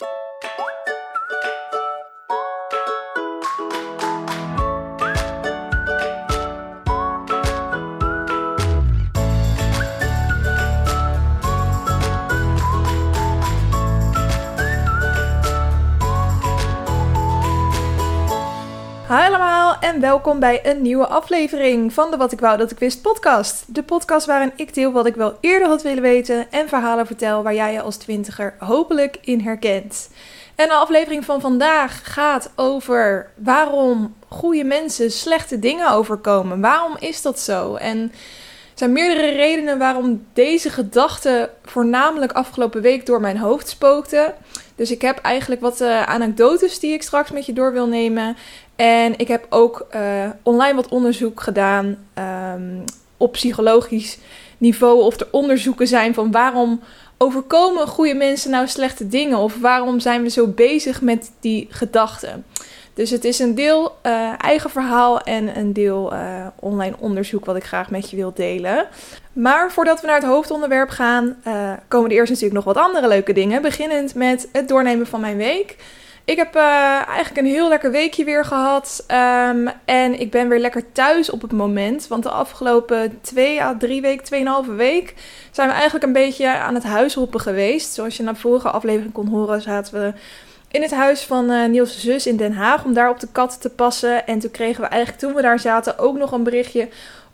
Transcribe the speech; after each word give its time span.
you 0.00 0.27
welkom 20.00 20.38
bij 20.38 20.66
een 20.66 20.82
nieuwe 20.82 21.06
aflevering 21.06 21.92
van 21.92 22.10
de 22.10 22.16
Wat 22.16 22.32
ik 22.32 22.40
wou 22.40 22.58
dat 22.58 22.70
ik 22.70 22.78
wist 22.78 23.02
podcast. 23.02 23.64
De 23.74 23.82
podcast 23.82 24.26
waarin 24.26 24.52
ik 24.56 24.74
deel 24.74 24.92
wat 24.92 25.06
ik 25.06 25.14
wel 25.14 25.36
eerder 25.40 25.68
had 25.68 25.82
willen 25.82 26.02
weten 26.02 26.50
en 26.50 26.68
verhalen 26.68 27.06
vertel 27.06 27.42
waar 27.42 27.54
jij 27.54 27.72
je 27.72 27.80
als 27.80 27.96
twintiger 27.96 28.54
hopelijk 28.58 29.18
in 29.20 29.40
herkent. 29.40 30.10
En 30.54 30.68
de 30.68 30.74
aflevering 30.74 31.24
van 31.24 31.40
vandaag 31.40 32.12
gaat 32.12 32.50
over 32.54 33.30
waarom 33.34 34.14
goede 34.28 34.64
mensen 34.64 35.10
slechte 35.10 35.58
dingen 35.58 35.90
overkomen. 35.90 36.60
Waarom 36.60 36.96
is 36.98 37.22
dat 37.22 37.40
zo? 37.40 37.74
En 37.74 37.98
er 37.98 38.84
zijn 38.84 38.92
meerdere 38.92 39.28
redenen 39.28 39.78
waarom 39.78 40.26
deze 40.32 40.70
gedachte 40.70 41.50
voornamelijk 41.64 42.32
afgelopen 42.32 42.82
week 42.82 43.06
door 43.06 43.20
mijn 43.20 43.38
hoofd 43.38 43.68
spookte. 43.68 44.34
Dus 44.74 44.90
ik 44.90 45.02
heb 45.02 45.18
eigenlijk 45.18 45.60
wat 45.60 45.80
uh, 45.80 46.02
anekdotes 46.02 46.78
die 46.78 46.92
ik 46.92 47.02
straks 47.02 47.30
met 47.30 47.46
je 47.46 47.52
door 47.52 47.72
wil 47.72 47.86
nemen. 47.86 48.36
En 48.78 49.18
ik 49.18 49.28
heb 49.28 49.46
ook 49.48 49.86
uh, 49.94 50.30
online 50.42 50.74
wat 50.74 50.88
onderzoek 50.88 51.40
gedaan 51.40 51.96
um, 52.54 52.84
op 53.16 53.32
psychologisch 53.32 54.18
niveau. 54.58 55.02
Of 55.02 55.20
er 55.20 55.28
onderzoeken 55.30 55.86
zijn 55.86 56.14
van 56.14 56.30
waarom 56.30 56.80
overkomen 57.16 57.86
goede 57.86 58.14
mensen 58.14 58.50
nou 58.50 58.68
slechte 58.68 59.08
dingen? 59.08 59.38
Of 59.38 59.60
waarom 59.60 60.00
zijn 60.00 60.22
we 60.22 60.28
zo 60.28 60.46
bezig 60.46 61.00
met 61.00 61.32
die 61.40 61.66
gedachten? 61.70 62.44
Dus 62.94 63.10
het 63.10 63.24
is 63.24 63.38
een 63.38 63.54
deel 63.54 63.96
uh, 64.02 64.32
eigen 64.38 64.70
verhaal 64.70 65.20
en 65.20 65.58
een 65.58 65.72
deel 65.72 66.12
uh, 66.12 66.46
online 66.60 66.94
onderzoek 66.98 67.44
wat 67.44 67.56
ik 67.56 67.64
graag 67.64 67.90
met 67.90 68.10
je 68.10 68.16
wil 68.16 68.32
delen. 68.34 68.86
Maar 69.32 69.72
voordat 69.72 70.00
we 70.00 70.06
naar 70.06 70.20
het 70.20 70.28
hoofdonderwerp 70.28 70.90
gaan, 70.90 71.36
komen 71.88 72.10
er 72.10 72.16
eerst 72.16 72.30
natuurlijk 72.32 72.64
nog 72.64 72.74
wat 72.74 72.84
andere 72.84 73.08
leuke 73.08 73.32
dingen. 73.32 73.62
Beginnend 73.62 74.14
met 74.14 74.48
het 74.52 74.68
doornemen 74.68 75.06
van 75.06 75.20
mijn 75.20 75.36
week. 75.36 75.76
Ik 76.28 76.36
heb 76.36 76.56
uh, 76.56 77.08
eigenlijk 77.08 77.36
een 77.36 77.52
heel 77.52 77.68
lekker 77.68 77.90
weekje 77.90 78.24
weer 78.24 78.44
gehad. 78.44 79.04
Um, 79.10 79.68
en 79.84 80.20
ik 80.20 80.30
ben 80.30 80.48
weer 80.48 80.58
lekker 80.58 80.92
thuis 80.92 81.30
op 81.30 81.42
het 81.42 81.52
moment. 81.52 82.08
Want 82.08 82.22
de 82.22 82.30
afgelopen 82.30 83.18
twee 83.20 83.62
à 83.62 83.76
drie 83.78 84.00
weken, 84.00 84.24
tweeënhalve 84.24 84.72
week, 84.72 85.14
zijn 85.50 85.68
we 85.68 85.74
eigenlijk 85.74 86.04
een 86.04 86.12
beetje 86.12 86.48
aan 86.48 86.74
het 86.74 86.84
huishoppen 86.84 87.40
geweest. 87.40 87.92
Zoals 87.94 88.16
je 88.16 88.22
naar 88.22 88.32
de 88.32 88.40
vorige 88.40 88.70
aflevering 88.70 89.12
kon 89.12 89.26
horen, 89.26 89.62
zaten 89.62 89.94
we 89.94 90.12
in 90.70 90.82
het 90.82 90.90
huis 90.90 91.22
van 91.22 91.50
uh, 91.50 91.68
Niels' 91.68 92.00
zus 92.00 92.26
in 92.26 92.36
Den 92.36 92.52
Haag 92.52 92.84
om 92.84 92.92
daar 92.92 93.10
op 93.10 93.20
de 93.20 93.28
kat 93.32 93.60
te 93.60 93.70
passen. 93.70 94.26
En 94.26 94.38
toen 94.38 94.50
kregen 94.50 94.82
we 94.82 94.88
eigenlijk 94.88 95.22
toen 95.22 95.34
we 95.34 95.42
daar 95.42 95.58
zaten 95.58 95.98
ook 95.98 96.18
nog 96.18 96.32
een 96.32 96.42
berichtje 96.42 96.88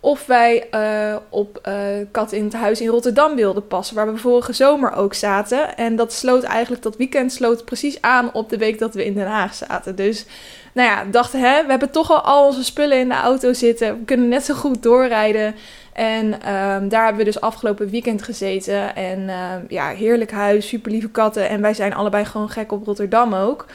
of 0.05 0.25
wij 0.25 0.67
uh, 0.71 1.15
op 1.29 1.59
uh, 1.67 1.73
kat 2.11 2.31
in 2.31 2.43
het 2.43 2.53
huis 2.53 2.81
in 2.81 2.87
Rotterdam 2.87 3.35
wilden 3.35 3.67
passen, 3.67 3.95
waar 3.95 4.13
we 4.13 4.17
vorige 4.17 4.53
zomer 4.53 4.93
ook 4.93 5.13
zaten. 5.13 5.77
En 5.77 5.95
dat 5.95 6.13
sloot 6.13 6.43
eigenlijk, 6.43 6.83
dat 6.83 6.97
weekend 6.97 7.33
sloot 7.33 7.65
precies 7.65 8.01
aan 8.01 8.33
op 8.33 8.49
de 8.49 8.57
week 8.57 8.79
dat 8.79 8.93
we 8.93 9.05
in 9.05 9.13
Den 9.13 9.27
Haag 9.27 9.53
zaten. 9.53 9.95
Dus, 9.95 10.25
nou 10.73 10.89
ja, 10.89 11.03
dachten, 11.11 11.39
hè, 11.39 11.63
we 11.63 11.69
hebben 11.69 11.91
toch 11.91 12.11
al 12.11 12.21
al 12.21 12.45
onze 12.45 12.63
spullen 12.63 12.99
in 12.99 13.09
de 13.09 13.15
auto 13.15 13.53
zitten. 13.53 13.99
We 13.99 14.05
kunnen 14.05 14.27
net 14.27 14.45
zo 14.45 14.53
goed 14.53 14.83
doorrijden. 14.83 15.55
En 15.93 16.25
um, 16.33 16.89
daar 16.89 17.03
hebben 17.03 17.17
we 17.17 17.31
dus 17.31 17.41
afgelopen 17.41 17.89
weekend 17.89 18.23
gezeten. 18.23 18.95
En 18.95 19.19
uh, 19.19 19.51
ja, 19.67 19.89
heerlijk 19.89 20.31
huis, 20.31 20.67
super 20.67 20.91
lieve 20.91 21.09
katten. 21.09 21.49
En 21.49 21.61
wij 21.61 21.73
zijn 21.73 21.93
allebei 21.93 22.25
gewoon 22.25 22.49
gek 22.49 22.71
op 22.71 22.85
Rotterdam 22.85 23.33
ook. 23.33 23.65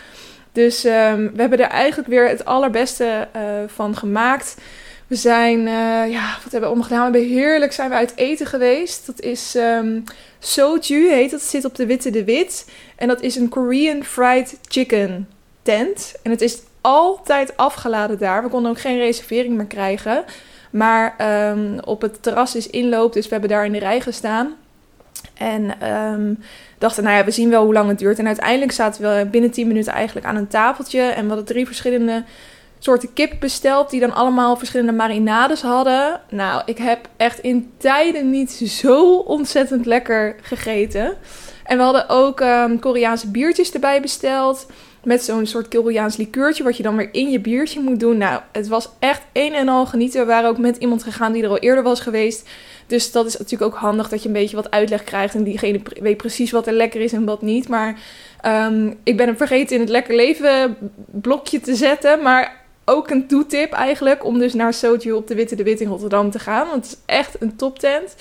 Dus 0.52 0.84
um, 0.84 1.30
we 1.34 1.40
hebben 1.40 1.58
er 1.58 1.68
eigenlijk 1.68 2.08
weer 2.08 2.28
het 2.28 2.44
allerbeste 2.44 3.28
van 3.66 3.96
gemaakt. 3.96 4.56
We 5.10 5.16
zijn, 5.16 5.58
uh, 5.58 6.10
ja, 6.10 6.34
wat 6.42 6.52
hebben 6.52 6.60
we 6.60 6.66
allemaal 6.66 6.84
gedaan? 6.84 7.12
We 7.12 7.18
hebben 7.18 7.36
heerlijk 7.36 7.72
zijn 7.72 7.88
we 7.88 7.94
uit 7.94 8.16
eten 8.16 8.46
geweest. 8.46 9.06
Dat 9.06 9.20
is 9.20 9.54
um, 9.56 10.04
Soju, 10.38 11.08
heet 11.08 11.30
dat. 11.30 11.42
zit 11.42 11.64
op 11.64 11.74
de 11.74 11.86
Witte 11.86 12.10
de 12.10 12.24
Wit. 12.24 12.70
En 12.96 13.08
dat 13.08 13.20
is 13.20 13.36
een 13.36 13.48
Korean 13.48 14.04
fried 14.04 14.58
chicken 14.68 15.28
tent. 15.62 16.14
En 16.22 16.30
het 16.30 16.40
is 16.40 16.58
altijd 16.80 17.56
afgeladen 17.56 18.18
daar. 18.18 18.42
We 18.42 18.48
konden 18.48 18.70
ook 18.70 18.80
geen 18.80 18.98
reservering 18.98 19.56
meer 19.56 19.66
krijgen. 19.66 20.24
Maar 20.70 21.14
um, 21.50 21.78
op 21.84 22.02
het 22.02 22.22
terras 22.22 22.54
is 22.54 22.66
inloop, 22.66 23.12
dus 23.12 23.24
we 23.24 23.32
hebben 23.32 23.50
daar 23.50 23.64
in 23.64 23.72
de 23.72 23.78
rij 23.78 24.00
gestaan. 24.00 24.54
En 25.34 25.88
um, 25.92 26.38
dachten, 26.78 27.04
nou 27.04 27.16
ja, 27.16 27.24
we 27.24 27.30
zien 27.30 27.50
wel 27.50 27.64
hoe 27.64 27.72
lang 27.72 27.88
het 27.88 27.98
duurt. 27.98 28.18
En 28.18 28.26
uiteindelijk 28.26 28.72
zaten 28.72 29.02
we 29.02 29.26
binnen 29.30 29.50
10 29.50 29.66
minuten 29.66 29.92
eigenlijk 29.92 30.26
aan 30.26 30.36
een 30.36 30.48
tafeltje. 30.48 31.00
En 31.00 31.22
we 31.22 31.28
hadden 31.28 31.44
drie 31.44 31.66
verschillende 31.66 32.24
soorten 32.82 33.12
kip 33.12 33.32
besteld 33.40 33.90
die 33.90 34.00
dan 34.00 34.14
allemaal 34.14 34.56
verschillende 34.56 34.92
marinades 34.92 35.62
hadden. 35.62 36.20
Nou, 36.30 36.62
ik 36.64 36.78
heb 36.78 37.08
echt 37.16 37.38
in 37.38 37.72
tijden 37.76 38.30
niet 38.30 38.50
zo 38.50 39.16
ontzettend 39.16 39.86
lekker 39.86 40.36
gegeten. 40.42 41.16
En 41.64 41.76
we 41.76 41.82
hadden 41.82 42.08
ook 42.08 42.40
um, 42.40 42.78
Koreaanse 42.78 43.30
biertjes 43.30 43.72
erbij 43.72 44.00
besteld. 44.00 44.66
Met 45.04 45.22
zo'n 45.22 45.46
soort 45.46 45.68
Koreaans 45.68 46.16
likeurtje, 46.16 46.62
wat 46.62 46.76
je 46.76 46.82
dan 46.82 46.96
weer 46.96 47.08
in 47.12 47.30
je 47.30 47.40
biertje 47.40 47.80
moet 47.80 48.00
doen. 48.00 48.16
Nou, 48.16 48.40
het 48.52 48.68
was 48.68 48.88
echt 48.98 49.22
een 49.32 49.54
en 49.54 49.68
al 49.68 49.86
genieten. 49.86 50.20
We 50.20 50.26
waren 50.26 50.50
ook 50.50 50.58
met 50.58 50.76
iemand 50.76 51.02
gegaan 51.02 51.32
die 51.32 51.42
er 51.42 51.48
al 51.48 51.58
eerder 51.58 51.82
was 51.82 52.00
geweest. 52.00 52.48
Dus 52.86 53.12
dat 53.12 53.26
is 53.26 53.36
natuurlijk 53.36 53.74
ook 53.74 53.80
handig 53.80 54.08
dat 54.08 54.22
je 54.22 54.28
een 54.28 54.34
beetje 54.34 54.56
wat 54.56 54.70
uitleg 54.70 55.04
krijgt. 55.04 55.34
En 55.34 55.44
diegene 55.44 55.80
weet 56.00 56.16
precies 56.16 56.50
wat 56.50 56.66
er 56.66 56.72
lekker 56.72 57.00
is 57.00 57.12
en 57.12 57.24
wat 57.24 57.42
niet. 57.42 57.68
Maar 57.68 57.98
um, 58.46 58.98
ik 59.04 59.16
ben 59.16 59.26
hem 59.26 59.36
vergeten 59.36 59.74
in 59.74 59.80
het 59.80 59.90
lekker 59.90 60.14
leven 60.14 60.76
blokje 61.10 61.60
te 61.60 61.74
zetten. 61.74 62.22
Maar 62.22 62.59
ook 62.84 63.10
een 63.10 63.26
toetip 63.26 63.72
eigenlijk 63.72 64.24
om 64.24 64.38
dus 64.38 64.54
naar 64.54 64.74
Soju 64.74 65.12
op 65.12 65.26
de 65.26 65.34
Witte 65.34 65.54
de 65.54 65.62
Wit 65.62 65.80
in 65.80 65.88
Rotterdam 65.88 66.30
te 66.30 66.38
gaan. 66.38 66.68
Want 66.68 66.84
het 66.84 66.92
is 66.92 66.98
echt 67.06 67.40
een 67.40 67.56
toptent. 67.56 68.16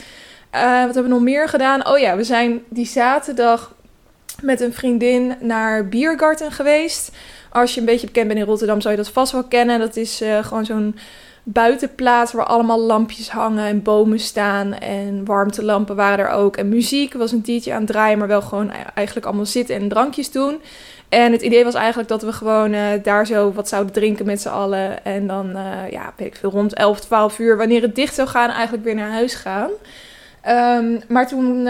Uh, 0.56 0.62
wat 0.62 0.94
hebben 0.94 1.04
we 1.04 1.10
nog 1.10 1.22
meer 1.22 1.50
gedaan? 1.50 1.88
Oh 1.88 2.00
ja, 2.00 2.16
we 2.16 2.24
zijn 2.24 2.62
die 2.70 2.86
zaterdag 2.86 3.76
met 4.42 4.62
een 4.62 4.74
vriendin 4.74 5.36
naar 5.40 5.88
Biergarten 5.88 6.52
geweest. 6.52 7.12
Als 7.50 7.74
je 7.74 7.80
een 7.80 7.86
beetje 7.86 8.06
bekend 8.06 8.28
bent 8.28 8.40
in 8.40 8.46
Rotterdam, 8.46 8.82
zou 8.82 8.96
je 8.96 9.02
dat 9.02 9.12
vast 9.12 9.32
wel 9.32 9.44
kennen. 9.44 9.80
Dat 9.80 9.96
is 9.96 10.22
uh, 10.22 10.44
gewoon 10.44 10.66
zo'n 10.66 10.96
buitenplaats 11.44 12.32
waar 12.32 12.46
allemaal 12.46 12.80
lampjes 12.80 13.30
hangen 13.30 13.66
en 13.66 13.84
bomen 13.84 14.20
staan. 14.20 14.74
En 14.74 15.26
warmtelampen 15.26 15.96
waren 15.96 16.26
er 16.26 16.32
ook. 16.32 16.58
En 16.58 16.70
muziek 16.70 17.14
was 17.14 17.32
een 17.32 17.44
DJ 17.44 17.72
aan 17.72 17.78
het 17.78 17.88
draaien, 17.88 18.18
maar 18.18 18.28
wel 18.28 18.42
gewoon 18.42 18.72
eigenlijk 18.94 19.26
allemaal 19.26 19.46
zitten 19.46 19.76
en 19.76 19.90
drankjes 19.90 20.32
doen. 20.32 20.62
En 21.10 21.32
het 21.32 21.42
idee 21.42 21.64
was 21.64 21.74
eigenlijk 21.74 22.10
dat 22.10 22.22
we 22.22 22.32
gewoon 22.32 22.74
uh, 22.74 22.88
daar 23.04 23.26
zo 23.26 23.52
wat 23.54 23.68
zouden 23.68 23.94
drinken 23.94 24.26
met 24.26 24.42
z'n 24.42 24.50
allen. 24.50 25.06
En 25.06 25.28
dan, 25.28 25.50
uh, 25.50 25.90
ja, 25.90 26.14
weet 26.16 26.28
ik 26.28 26.36
veel, 26.36 26.50
rond 26.50 26.74
11, 26.74 27.00
12 27.00 27.40
uur, 27.40 27.58
wanneer 27.58 27.82
het 27.82 27.96
dicht 27.96 28.16
zou 28.16 28.28
gaan, 28.28 28.50
eigenlijk 28.50 28.84
weer 28.84 28.96
naar 28.96 29.12
huis 29.12 29.34
gaan. 29.34 29.70
Um, 30.48 31.02
maar 31.08 31.28
toen 31.28 31.56
uh, 31.56 31.66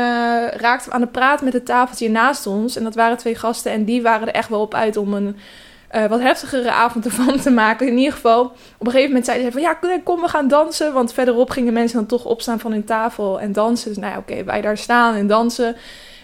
raakten 0.47 0.89
we 0.89 0.95
aan 0.95 1.01
de 1.01 1.07
praat 1.07 1.41
met 1.41 1.53
het 1.53 1.65
tafeltje 1.65 2.09
naast 2.09 2.47
ons. 2.47 2.75
En 2.75 2.83
dat 2.83 2.95
waren 2.95 3.17
twee 3.17 3.35
gasten. 3.35 3.71
En 3.71 3.83
die 3.83 4.01
waren 4.01 4.27
er 4.27 4.33
echt 4.33 4.49
wel 4.49 4.61
op 4.61 4.73
uit 4.73 4.97
om 4.97 5.13
een 5.13 5.35
wat 6.09 6.19
heftigere 6.19 6.71
avond 6.71 7.05
ervan 7.05 7.39
te 7.39 7.49
maken. 7.49 7.87
In 7.87 7.97
ieder 7.97 8.13
geval, 8.13 8.41
op 8.77 8.85
een 8.85 8.91
gegeven 8.91 9.07
moment 9.07 9.25
zeiden 9.25 9.45
ze 9.45 9.51
van... 9.51 9.61
Ja, 9.61 9.99
kom, 10.03 10.21
we 10.21 10.27
gaan 10.27 10.47
dansen. 10.47 10.93
Want 10.93 11.13
verderop 11.13 11.49
gingen 11.49 11.73
mensen 11.73 11.97
dan 11.97 12.07
toch 12.07 12.25
opstaan 12.25 12.59
van 12.59 12.71
hun 12.71 12.85
tafel 12.85 13.39
en 13.39 13.51
dansen. 13.51 13.87
Dus 13.87 13.97
nou 13.97 14.11
ja, 14.11 14.17
oké, 14.17 14.43
wij 14.43 14.61
daar 14.61 14.77
staan 14.77 15.15
en 15.15 15.27
dansen. 15.27 15.75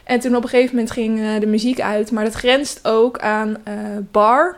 En 0.06 0.20
toen 0.20 0.36
op 0.36 0.44
een 0.44 0.50
gegeven 0.50 0.76
moment 0.76 0.94
ging 0.94 1.20
uh, 1.20 1.40
de 1.40 1.46
muziek 1.46 1.82
uit. 1.82 2.12
Maar 2.12 2.24
dat 2.24 2.34
grenst 2.34 2.80
ook 2.88 3.20
aan 3.20 3.50
uh, 3.68 3.74
bar. 4.12 4.58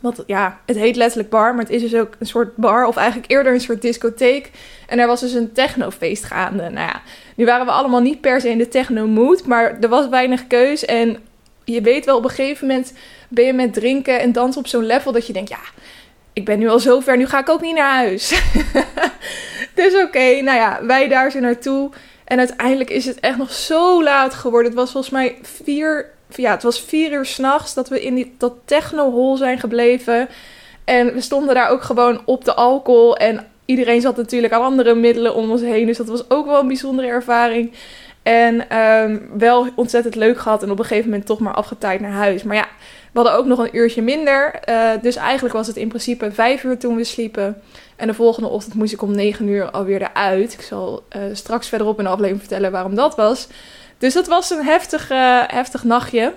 Want 0.00 0.22
ja, 0.26 0.60
het 0.66 0.76
heet 0.76 0.96
letterlijk 0.96 1.30
bar, 1.30 1.54
maar 1.54 1.64
het 1.64 1.72
is 1.72 1.80
dus 1.80 1.94
ook 1.94 2.14
een 2.18 2.26
soort 2.26 2.56
bar. 2.56 2.86
Of 2.86 2.96
eigenlijk 2.96 3.30
eerder 3.30 3.52
een 3.52 3.60
soort 3.60 3.82
discotheek. 3.82 4.50
En 4.88 4.98
er 4.98 5.06
was 5.06 5.20
dus 5.20 5.32
een 5.32 5.52
technofeest 5.52 6.24
gaande. 6.24 6.62
Nou 6.62 6.86
ja, 6.86 7.02
nu 7.36 7.44
waren 7.44 7.66
we 7.66 7.72
allemaal 7.72 8.00
niet 8.00 8.20
per 8.20 8.40
se 8.40 8.48
in 8.48 8.58
de 8.58 8.68
techno-mood. 8.68 9.46
Maar 9.46 9.76
er 9.80 9.88
was 9.88 10.08
weinig 10.08 10.46
keus. 10.46 10.84
En 10.84 11.16
je 11.64 11.80
weet 11.80 12.04
wel, 12.04 12.16
op 12.16 12.24
een 12.24 12.30
gegeven 12.30 12.66
moment 12.66 12.92
ben 13.28 13.44
je 13.44 13.52
met 13.52 13.74
drinken 13.74 14.20
en 14.20 14.32
dansen 14.32 14.60
op 14.60 14.66
zo'n 14.66 14.86
level 14.86 15.12
dat 15.12 15.26
je 15.26 15.32
denkt... 15.32 15.48
Ja, 15.48 15.60
ik 16.32 16.44
ben 16.44 16.58
nu 16.58 16.68
al 16.68 16.78
zover, 16.78 17.16
nu 17.16 17.26
ga 17.26 17.38
ik 17.38 17.48
ook 17.48 17.60
niet 17.60 17.74
naar 17.74 17.94
huis. 17.94 18.42
dus 19.74 19.94
oké, 19.94 20.40
nou 20.40 20.58
ja, 20.58 20.80
wij 20.82 21.08
daar 21.08 21.30
zo 21.30 21.40
naartoe. 21.40 21.90
En 22.24 22.38
uiteindelijk 22.38 22.90
is 22.90 23.04
het 23.04 23.20
echt 23.20 23.38
nog 23.38 23.52
zo 23.52 24.02
laat 24.02 24.34
geworden. 24.34 24.70
Het 24.70 24.80
was 24.80 24.90
volgens 24.90 25.12
mij 25.12 25.38
vier, 25.42 26.10
ja, 26.28 26.50
het 26.50 26.62
was 26.62 26.80
vier 26.80 27.12
uur 27.12 27.26
s'nachts 27.26 27.74
dat 27.74 27.88
we 27.88 28.02
in 28.02 28.14
die, 28.14 28.34
dat 28.38 28.54
techno-hol 28.64 29.36
zijn 29.36 29.58
gebleven. 29.58 30.28
En 30.84 31.14
we 31.14 31.20
stonden 31.20 31.54
daar 31.54 31.70
ook 31.70 31.82
gewoon 31.82 32.22
op 32.24 32.44
de 32.44 32.54
alcohol. 32.54 33.16
En 33.16 33.46
iedereen 33.64 34.00
zat 34.00 34.16
natuurlijk 34.16 34.52
aan 34.52 34.62
andere 34.62 34.94
middelen 34.94 35.34
om 35.34 35.50
ons 35.50 35.60
heen. 35.60 35.86
Dus 35.86 35.96
dat 35.96 36.08
was 36.08 36.30
ook 36.30 36.46
wel 36.46 36.60
een 36.60 36.66
bijzondere 36.66 37.08
ervaring. 37.08 37.72
En 38.22 38.78
um, 38.78 39.28
wel 39.38 39.66
ontzettend 39.74 40.14
leuk 40.14 40.38
gehad. 40.38 40.62
En 40.62 40.70
op 40.70 40.78
een 40.78 40.84
gegeven 40.84 41.10
moment 41.10 41.26
toch 41.26 41.38
maar 41.38 41.54
afgetijd 41.54 42.00
naar 42.00 42.12
huis. 42.12 42.42
Maar 42.42 42.56
ja, 42.56 42.68
we 43.12 43.18
hadden 43.18 43.36
ook 43.38 43.46
nog 43.46 43.58
een 43.58 43.76
uurtje 43.76 44.02
minder. 44.02 44.60
Uh, 44.68 44.90
dus 45.02 45.16
eigenlijk 45.16 45.54
was 45.54 45.66
het 45.66 45.76
in 45.76 45.88
principe 45.88 46.32
vijf 46.32 46.64
uur 46.64 46.78
toen 46.78 46.96
we 46.96 47.04
sliepen. 47.04 47.62
En 47.96 48.06
de 48.06 48.14
volgende 48.14 48.48
ochtend 48.48 48.74
moest 48.74 48.92
ik 48.92 49.02
om 49.02 49.14
9 49.14 49.48
uur 49.48 49.70
alweer 49.70 50.02
eruit. 50.02 50.52
Ik 50.52 50.60
zal 50.60 51.02
uh, 51.16 51.22
straks 51.32 51.68
verderop 51.68 51.98
in 51.98 52.04
de 52.04 52.10
aflevering 52.10 52.40
vertellen 52.40 52.72
waarom 52.72 52.94
dat 52.94 53.16
was. 53.16 53.48
Dus 53.98 54.14
dat 54.14 54.26
was 54.26 54.50
een 54.50 54.64
heftig, 54.64 55.10
uh, 55.10 55.42
heftig 55.46 55.84
nachtje. 55.84 56.34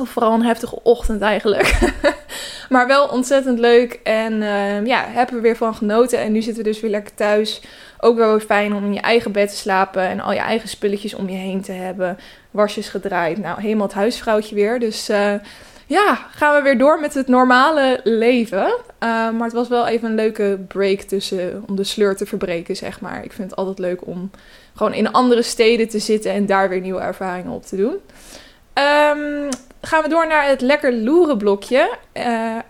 Of 0.00 0.08
vooral 0.08 0.32
een 0.32 0.42
heftige 0.42 0.82
ochtend 0.82 1.20
eigenlijk. 1.20 1.94
maar 2.68 2.86
wel 2.86 3.06
ontzettend 3.06 3.58
leuk. 3.58 4.00
En 4.02 4.40
ja, 4.86 5.04
hebben 5.08 5.34
we 5.34 5.40
weer 5.40 5.56
van 5.56 5.74
genoten. 5.74 6.18
En 6.18 6.32
nu 6.32 6.42
zitten 6.42 6.64
we 6.64 6.70
dus 6.70 6.80
weer 6.80 6.90
lekker 6.90 7.14
thuis. 7.14 7.60
Ook 7.98 8.16
wel 8.16 8.40
fijn 8.40 8.74
om 8.74 8.84
in 8.84 8.94
je 8.94 9.00
eigen 9.00 9.32
bed 9.32 9.48
te 9.48 9.56
slapen. 9.56 10.02
En 10.02 10.20
al 10.20 10.32
je 10.32 10.38
eigen 10.38 10.68
spulletjes 10.68 11.14
om 11.14 11.28
je 11.28 11.36
heen 11.36 11.62
te 11.62 11.72
hebben. 11.72 12.18
Wasjes 12.50 12.88
gedraaid. 12.88 13.38
Nou, 13.38 13.60
helemaal 13.60 13.86
het 13.86 13.96
huisvrouwtje 13.96 14.54
weer. 14.54 14.78
Dus 14.80 15.08
ja, 15.86 16.14
gaan 16.14 16.54
we 16.54 16.62
weer 16.62 16.78
door 16.78 17.00
met 17.00 17.14
het 17.14 17.28
normale 17.28 18.00
leven. 18.04 18.66
Uh, 18.66 18.74
maar 19.30 19.44
het 19.44 19.52
was 19.52 19.68
wel 19.68 19.86
even 19.86 20.08
een 20.08 20.14
leuke 20.14 20.58
break 20.68 21.00
tussen 21.00 21.64
om 21.68 21.76
de 21.76 21.84
sleur 21.84 22.16
te 22.16 22.26
verbreken, 22.26 22.76
zeg 22.76 23.00
maar. 23.00 23.24
Ik 23.24 23.32
vind 23.32 23.50
het 23.50 23.58
altijd 23.58 23.78
leuk 23.78 24.06
om 24.06 24.30
gewoon 24.74 24.94
in 24.94 25.12
andere 25.12 25.42
steden 25.42 25.88
te 25.88 25.98
zitten 25.98 26.32
en 26.32 26.46
daar 26.46 26.68
weer 26.68 26.80
nieuwe 26.80 27.00
ervaringen 27.00 27.52
op 27.52 27.66
te 27.66 27.76
doen. 27.76 27.94
Um, 28.78 29.48
gaan 29.80 30.02
we 30.02 30.08
door 30.08 30.26
naar 30.26 30.48
het 30.48 30.60
lekker 30.60 30.92
loeren 30.92 31.38
blokje. 31.38 31.96
Uh, 32.14 32.24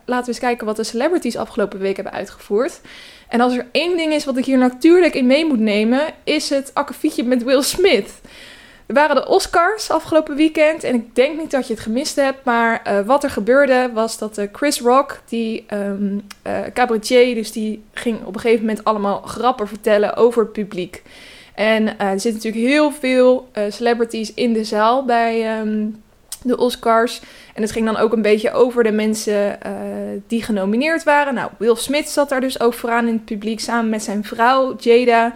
laten 0.05 0.25
we 0.25 0.29
eens 0.29 0.39
kijken 0.39 0.67
wat 0.67 0.77
de 0.77 0.85
celebrities 0.85 1.37
afgelopen 1.37 1.79
week 1.79 1.97
hebben 1.97 2.15
uitgevoerd. 2.15 2.81
En 3.29 3.41
als 3.41 3.57
er 3.57 3.67
één 3.73 3.97
ding 3.97 4.13
is 4.13 4.25
wat 4.25 4.37
ik 4.37 4.45
hier 4.45 4.59
natuurlijk 4.59 5.15
in 5.15 5.27
mee 5.27 5.47
moet 5.47 5.61
nemen, 5.61 6.01
is 6.25 6.51
het 6.51 6.71
akkefietje 6.75 7.25
met 7.25 7.43
Will 7.43 7.63
Smith. 7.63 8.11
Er 8.87 8.95
waren 8.95 9.17
de 9.17 9.29
Oscars 9.29 9.91
afgelopen 9.91 10.37
weekend 10.37 10.85
en 10.85 10.95
ik 10.95 11.15
denk 11.15 11.39
niet 11.39 11.51
dat 11.51 11.67
je 11.67 11.73
het 11.75 11.83
gemist 11.83 12.17
hebt, 12.17 12.45
maar 12.45 12.83
uh, 12.87 13.01
wat 13.01 13.25
er 13.25 13.31
gebeurde 13.31 13.91
was 13.95 14.19
dat 14.19 14.39
uh, 14.39 14.45
Chris 14.53 14.81
Rock, 14.81 15.21
die 15.29 15.67
um, 15.73 16.27
cabaretier, 16.73 17.35
dus 17.35 17.53
die 17.53 17.85
ging 17.93 18.25
op 18.25 18.35
een 18.35 18.41
gegeven 18.41 18.67
moment 18.67 18.85
allemaal 18.85 19.21
grappen 19.21 19.69
vertellen 19.69 20.17
over 20.17 20.43
het 20.43 20.53
publiek. 20.53 21.03
En 21.55 21.99
er 21.99 22.21
zitten 22.21 22.33
natuurlijk 22.33 22.73
heel 22.73 22.93
veel 22.93 23.49
celebrities 23.69 24.35
in 24.35 24.53
de 24.53 24.65
zaal 24.65 25.05
bij 25.05 25.61
um, 25.61 26.03
de 26.43 26.57
Oscars. 26.57 27.21
En 27.55 27.63
het 27.63 27.73
ging 27.73 27.87
dan 27.87 27.97
ook 27.97 28.13
een 28.13 28.23
beetje 28.23 28.53
over 28.53 28.85
de 28.85 28.93
mensen 28.93 29.59
die 30.27 30.43
genomineerd 30.43 31.05
waren. 31.05 31.35
Nou, 31.35 31.51
Will 31.59 31.75
Smith 31.75 32.09
zat 32.09 32.29
daar 32.29 32.41
dus 32.41 32.61
ook 32.61 32.75
vooraan 32.75 33.07
in 33.07 33.13
het 33.13 33.25
publiek 33.25 33.61
samen 33.61 33.91
met 33.91 34.03
zijn 34.03 34.25
vrouw 34.25 34.77
Jada. 34.79 35.33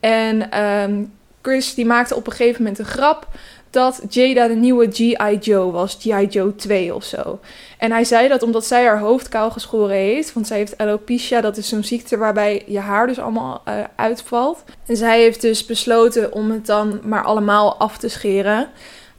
En 0.00 0.62
um, 0.62 1.12
Chris 1.42 1.74
die 1.74 1.86
maakte 1.86 2.16
op 2.16 2.26
een 2.26 2.32
gegeven 2.32 2.62
moment 2.62 2.78
een 2.78 2.84
grap 2.84 3.26
dat 3.72 4.02
Jada 4.08 4.48
de 4.48 4.54
nieuwe 4.54 4.90
G.I. 4.90 5.38
Joe 5.40 5.70
was. 5.70 5.96
G.I. 6.00 6.26
Joe 6.26 6.54
2 6.54 6.94
of 6.94 7.04
zo. 7.04 7.40
En 7.78 7.92
hij 7.92 8.04
zei 8.04 8.28
dat 8.28 8.42
omdat 8.42 8.66
zij 8.66 8.84
haar 8.84 8.98
hoofd 8.98 9.28
kaal 9.28 9.50
geschoren 9.50 9.96
heeft. 9.96 10.32
Want 10.32 10.46
zij 10.46 10.56
heeft 10.56 10.78
alopecia. 10.78 11.40
Dat 11.40 11.56
is 11.56 11.68
zo'n 11.68 11.84
ziekte 11.84 12.16
waarbij 12.16 12.62
je 12.66 12.78
haar 12.78 13.06
dus 13.06 13.18
allemaal 13.18 13.62
uh, 13.68 13.74
uitvalt. 13.96 14.64
En 14.86 14.96
zij 14.96 15.20
heeft 15.20 15.40
dus 15.40 15.66
besloten 15.66 16.32
om 16.32 16.50
het 16.50 16.66
dan 16.66 17.00
maar 17.04 17.24
allemaal 17.24 17.76
af 17.76 17.98
te 17.98 18.08
scheren. 18.08 18.68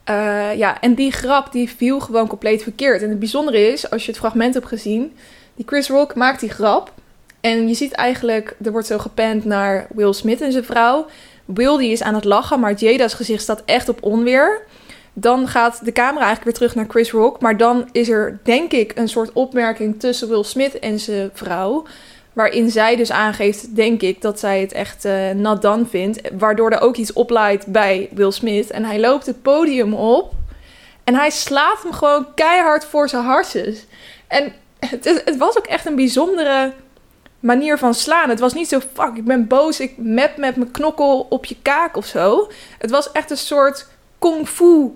Uh, 0.10 0.56
ja, 0.56 0.82
en 0.82 0.94
die 0.94 1.12
grap 1.12 1.52
die 1.52 1.70
viel 1.70 2.00
gewoon 2.00 2.28
compleet 2.28 2.64
verkeerd. 2.64 3.02
En 3.02 3.10
het 3.10 3.20
bijzondere 3.20 3.72
is, 3.72 3.90
als 3.90 4.06
je 4.06 4.12
het 4.12 4.20
fragment 4.20 4.54
hebt 4.54 4.68
gezien, 4.68 5.14
die 5.56 5.66
Chris 5.68 5.90
Rock 5.90 6.16
maakt 6.16 6.40
die 6.40 6.50
grap. 6.50 6.92
En 7.42 7.68
je 7.68 7.74
ziet 7.74 7.92
eigenlijk, 7.92 8.56
er 8.64 8.72
wordt 8.72 8.88
zo 8.88 8.98
gepand 8.98 9.46
naar 9.46 9.88
Will 9.96 10.14
Smith 10.14 10.42
en 10.42 10.52
zijn 10.52 10.64
vrouw. 10.64 11.06
Will 11.46 11.78
die 11.78 11.92
is 11.92 12.04
aan 12.04 12.16
het 12.16 12.24
lachen, 12.24 12.60
maar 12.60 12.74
Jada's 12.74 13.14
gezicht 13.14 13.42
staat 13.42 13.62
echt 13.66 13.90
op 13.90 14.04
onweer. 14.04 14.62
Dan 15.14 15.48
gaat 15.48 15.86
de 15.86 15.92
camera 15.92 16.26
eigenlijk 16.26 16.44
weer 16.44 16.54
terug 16.54 16.76
naar 16.76 16.90
Chris 16.90 17.12
Rock. 17.12 17.42
Maar 17.42 17.58
dan 17.58 17.90
is 17.92 18.10
er, 18.10 18.40
denk 18.44 18.72
ik, 18.72 18.92
een 18.96 19.10
soort 19.10 19.32
opmerking 19.34 20.00
tussen 20.00 20.30
Will 20.30 20.44
Smith 20.44 20.80
en 20.80 21.00
zijn 21.00 21.30
vrouw. 21.34 21.86
Waarin 22.34 22.70
zij 22.70 22.96
dus 22.96 23.12
aangeeft, 23.12 23.76
denk 23.76 24.02
ik, 24.02 24.22
dat 24.22 24.40
zij 24.40 24.62
het 24.62 24.72
echt 24.72 25.06
uh, 25.06 25.30
nat 25.30 25.62
dan 25.62 25.88
vindt. 25.88 26.22
Waardoor 26.38 26.72
er 26.72 26.82
ook 26.82 26.96
iets 26.96 27.14
opleidt 27.14 27.68
bij 27.68 28.10
Will 28.12 28.32
Smith. 28.32 28.72
En 28.72 28.86
hij 28.86 29.00
loopt 29.00 29.26
het 29.26 29.42
podium 29.42 29.94
op. 29.94 30.34
En 31.04 31.16
hij 31.16 31.30
slaat 31.30 31.84
hem 31.84 31.94
gewoon 31.94 32.34
keihard 32.36 32.86
voor 32.86 33.10
zijn 33.10 33.24
hartjes. 33.24 33.86
En 34.28 34.54
het, 34.80 35.22
het, 35.26 35.38
was 35.38 35.58
ook 35.58 35.66
echt 35.66 35.86
een 35.86 35.96
bijzondere 35.96 36.74
manier 37.44 37.78
van 37.78 37.94
slaan. 37.94 38.30
Het 38.30 38.40
was 38.40 38.54
niet 38.54 38.68
zo, 38.68 38.80
fuck, 38.94 39.16
ik 39.16 39.26
ben 39.26 39.48
boos, 39.48 39.80
ik 39.80 39.94
mep 39.98 40.38
met 40.38 40.56
mijn 40.56 40.72
knokkel 40.72 41.26
op 41.30 41.46
je 41.46 41.56
kaak 41.62 41.98
of 41.98 42.06
zo. 42.06 42.52
Het 42.78 42.92
was 42.92 43.12
echt 43.12 43.32
een 43.32 43.38
soort 43.38 43.88
kung 44.20 44.48
fu. 44.48 44.96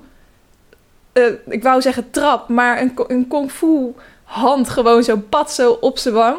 Uh, 1.13 1.25
ik 1.47 1.63
wou 1.63 1.81
zeggen 1.81 2.11
trap, 2.11 2.49
maar 2.49 2.81
een, 2.81 2.93
een 3.07 3.27
kung 3.27 3.51
fu 3.51 3.93
hand 4.23 4.69
gewoon 4.69 5.03
zo 5.03 5.17
pat 5.29 5.51
zo 5.51 5.71
op 5.71 5.97
zijn 5.97 6.13
wang. 6.13 6.37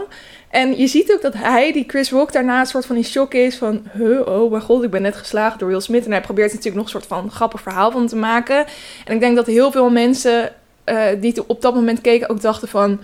En 0.51 0.77
je 0.77 0.87
ziet 0.87 1.13
ook 1.13 1.23
dat 1.23 1.35
hij, 1.35 1.73
die 1.73 1.85
Chris 1.87 2.11
Rock, 2.11 2.33
daarna 2.33 2.61
een 2.61 2.67
soort 2.67 2.87
van 2.87 2.97
in 2.97 3.05
shock 3.05 3.35
is 3.35 3.57
van... 3.57 3.83
Huh, 3.93 4.27
oh 4.27 4.51
mijn 4.51 4.63
god, 4.63 4.83
ik 4.83 4.91
ben 4.91 5.03
net 5.03 5.17
geslagen 5.17 5.59
door 5.59 5.69
Will 5.69 5.81
Smith. 5.81 6.05
En 6.05 6.11
hij 6.11 6.21
probeert 6.21 6.49
natuurlijk 6.49 6.77
nog 6.77 6.85
een 6.85 6.91
soort 6.91 7.07
van 7.07 7.31
grappig 7.31 7.61
verhaal 7.61 7.91
van 7.91 8.07
te 8.07 8.17
maken. 8.17 8.67
En 9.05 9.15
ik 9.15 9.21
denk 9.21 9.37
dat 9.37 9.47
heel 9.47 9.71
veel 9.71 9.91
mensen 9.91 10.53
uh, 10.85 11.03
die 11.21 11.49
op 11.49 11.63
dat 11.63 11.75
moment 11.75 12.01
keken 12.01 12.29
ook 12.29 12.41
dachten 12.41 12.69
van... 12.69 13.01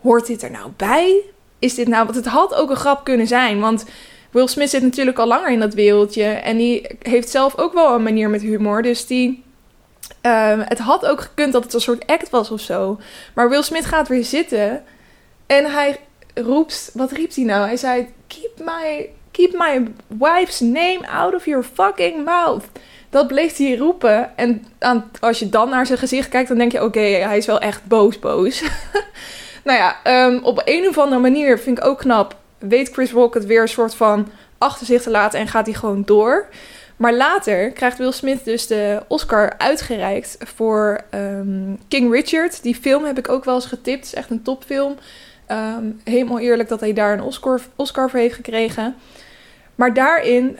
Hoort 0.00 0.26
dit 0.26 0.42
er 0.42 0.50
nou 0.50 0.70
bij? 0.76 1.33
Is 1.64 1.74
dit 1.74 1.88
nou... 1.88 2.04
Want 2.04 2.16
het 2.16 2.26
had 2.26 2.54
ook 2.54 2.70
een 2.70 2.76
grap 2.76 3.04
kunnen 3.04 3.26
zijn, 3.26 3.60
want... 3.60 3.84
Will 4.30 4.46
Smith 4.46 4.70
zit 4.70 4.82
natuurlijk 4.82 5.18
al 5.18 5.26
langer 5.26 5.50
in 5.50 5.60
dat 5.60 5.74
wereldje. 5.74 6.24
En 6.24 6.56
die 6.56 6.86
heeft 7.02 7.28
zelf 7.28 7.58
ook 7.58 7.72
wel 7.72 7.94
een 7.94 8.02
manier 8.02 8.30
met 8.30 8.42
humor. 8.42 8.82
Dus 8.82 9.06
die... 9.06 9.42
Uh, 10.22 10.60
het 10.64 10.78
had 10.78 11.06
ook 11.06 11.20
gekund 11.20 11.52
dat 11.52 11.64
het 11.64 11.74
een 11.74 11.80
soort 11.80 12.06
act 12.06 12.30
was 12.30 12.50
of 12.50 12.60
zo. 12.60 13.00
Maar 13.34 13.48
Will 13.48 13.62
Smith 13.62 13.84
gaat 13.84 14.08
weer 14.08 14.24
zitten... 14.24 14.84
En 15.46 15.72
hij 15.72 15.98
roept, 16.34 16.90
wat 16.94 17.10
riep 17.10 17.34
hij 17.34 17.44
nou? 17.44 17.66
Hij 17.66 17.76
zei: 17.76 18.08
Keep 18.26 18.58
my, 18.58 19.10
keep 19.30 19.52
my 19.52 19.82
wife's 20.18 20.60
name 20.60 21.00
out 21.08 21.34
of 21.34 21.44
your 21.44 21.64
fucking 21.74 22.24
mouth. 22.24 22.64
Dat 23.10 23.26
bleef 23.26 23.56
hij 23.56 23.76
roepen. 23.76 24.36
En 24.36 24.66
als 25.20 25.38
je 25.38 25.48
dan 25.48 25.68
naar 25.68 25.86
zijn 25.86 25.98
gezicht 25.98 26.28
kijkt, 26.28 26.48
dan 26.48 26.58
denk 26.58 26.72
je: 26.72 26.84
Oké, 26.84 27.00
hij 27.00 27.36
is 27.36 27.46
wel 27.46 27.60
echt 27.60 27.84
boos, 27.84 28.18
boos. 28.18 28.62
nou 29.64 29.78
ja, 29.78 30.26
um, 30.26 30.40
op 30.42 30.62
een 30.64 30.88
of 30.88 30.98
andere 30.98 31.20
manier 31.20 31.58
vind 31.58 31.78
ik 31.78 31.84
ook 31.84 31.98
knap. 31.98 32.36
Weet 32.58 32.92
Chris 32.92 33.12
Rock 33.12 33.34
het 33.34 33.46
weer 33.46 33.62
een 33.62 33.68
soort 33.68 33.94
van 33.94 34.28
achter 34.58 34.86
zich 34.86 35.02
te 35.02 35.10
laten 35.10 35.40
en 35.40 35.48
gaat 35.48 35.66
hij 35.66 35.74
gewoon 35.74 36.02
door. 36.04 36.46
Maar 36.96 37.14
later 37.14 37.70
krijgt 37.70 37.98
Will 37.98 38.12
Smith 38.12 38.44
dus 38.44 38.66
de 38.66 39.02
Oscar 39.08 39.52
uitgereikt 39.58 40.36
voor 40.38 41.00
um, 41.14 41.78
King 41.88 42.12
Richard. 42.12 42.62
Die 42.62 42.74
film 42.74 43.04
heb 43.04 43.18
ik 43.18 43.28
ook 43.28 43.44
wel 43.44 43.54
eens 43.54 43.66
getipt. 43.66 43.96
Het 43.96 44.06
is 44.06 44.14
echt 44.14 44.30
een 44.30 44.42
topfilm. 44.42 44.96
Um, 45.48 46.00
helemaal 46.04 46.38
eerlijk 46.38 46.68
dat 46.68 46.80
hij 46.80 46.92
daar 46.92 47.12
een 47.12 47.22
Oscar, 47.22 47.60
Oscar 47.76 48.10
voor 48.10 48.18
heeft 48.18 48.34
gekregen. 48.34 48.94
Maar 49.74 49.94
daarin 49.94 50.58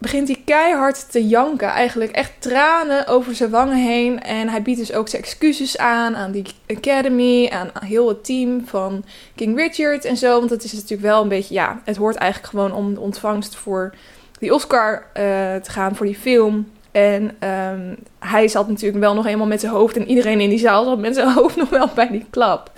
begint 0.00 0.28
hij 0.28 0.42
keihard 0.44 1.10
te 1.10 1.26
janken. 1.26 1.68
Eigenlijk 1.68 2.12
echt 2.12 2.32
tranen 2.38 3.06
over 3.06 3.34
zijn 3.34 3.50
wangen 3.50 3.76
heen. 3.76 4.22
En 4.22 4.48
hij 4.48 4.62
biedt 4.62 4.78
dus 4.78 4.92
ook 4.92 5.08
zijn 5.08 5.22
excuses 5.22 5.78
aan 5.78 6.16
aan 6.16 6.30
die 6.30 6.44
Academy, 6.66 7.48
aan 7.48 7.70
heel 7.84 8.08
het 8.08 8.24
team 8.24 8.66
van 8.66 9.04
King 9.34 9.56
Richard 9.56 10.04
en 10.04 10.16
zo. 10.16 10.38
Want 10.38 10.50
het 10.50 10.64
is 10.64 10.72
natuurlijk 10.72 11.02
wel 11.02 11.22
een 11.22 11.28
beetje, 11.28 11.54
ja, 11.54 11.80
het 11.84 11.96
hoort 11.96 12.16
eigenlijk 12.16 12.50
gewoon 12.50 12.72
om 12.72 12.94
de 12.94 13.00
ontvangst 13.00 13.56
voor 13.56 13.94
die 14.38 14.54
Oscar 14.54 14.92
uh, 14.92 15.22
te 15.54 15.70
gaan 15.70 15.96
voor 15.96 16.06
die 16.06 16.18
film. 16.18 16.70
En 16.92 17.22
um, 17.22 17.96
hij 18.18 18.48
zat 18.48 18.68
natuurlijk 18.68 19.00
wel 19.00 19.14
nog 19.14 19.26
eenmaal 19.26 19.46
met 19.46 19.60
zijn 19.60 19.72
hoofd. 19.72 19.96
En 19.96 20.08
iedereen 20.08 20.40
in 20.40 20.48
die 20.48 20.58
zaal 20.58 20.84
zat 20.84 20.98
met 20.98 21.14
zijn 21.14 21.32
hoofd 21.38 21.56
nog 21.56 21.68
wel 21.68 21.88
bij 21.94 22.08
die 22.10 22.26
klap. 22.30 22.70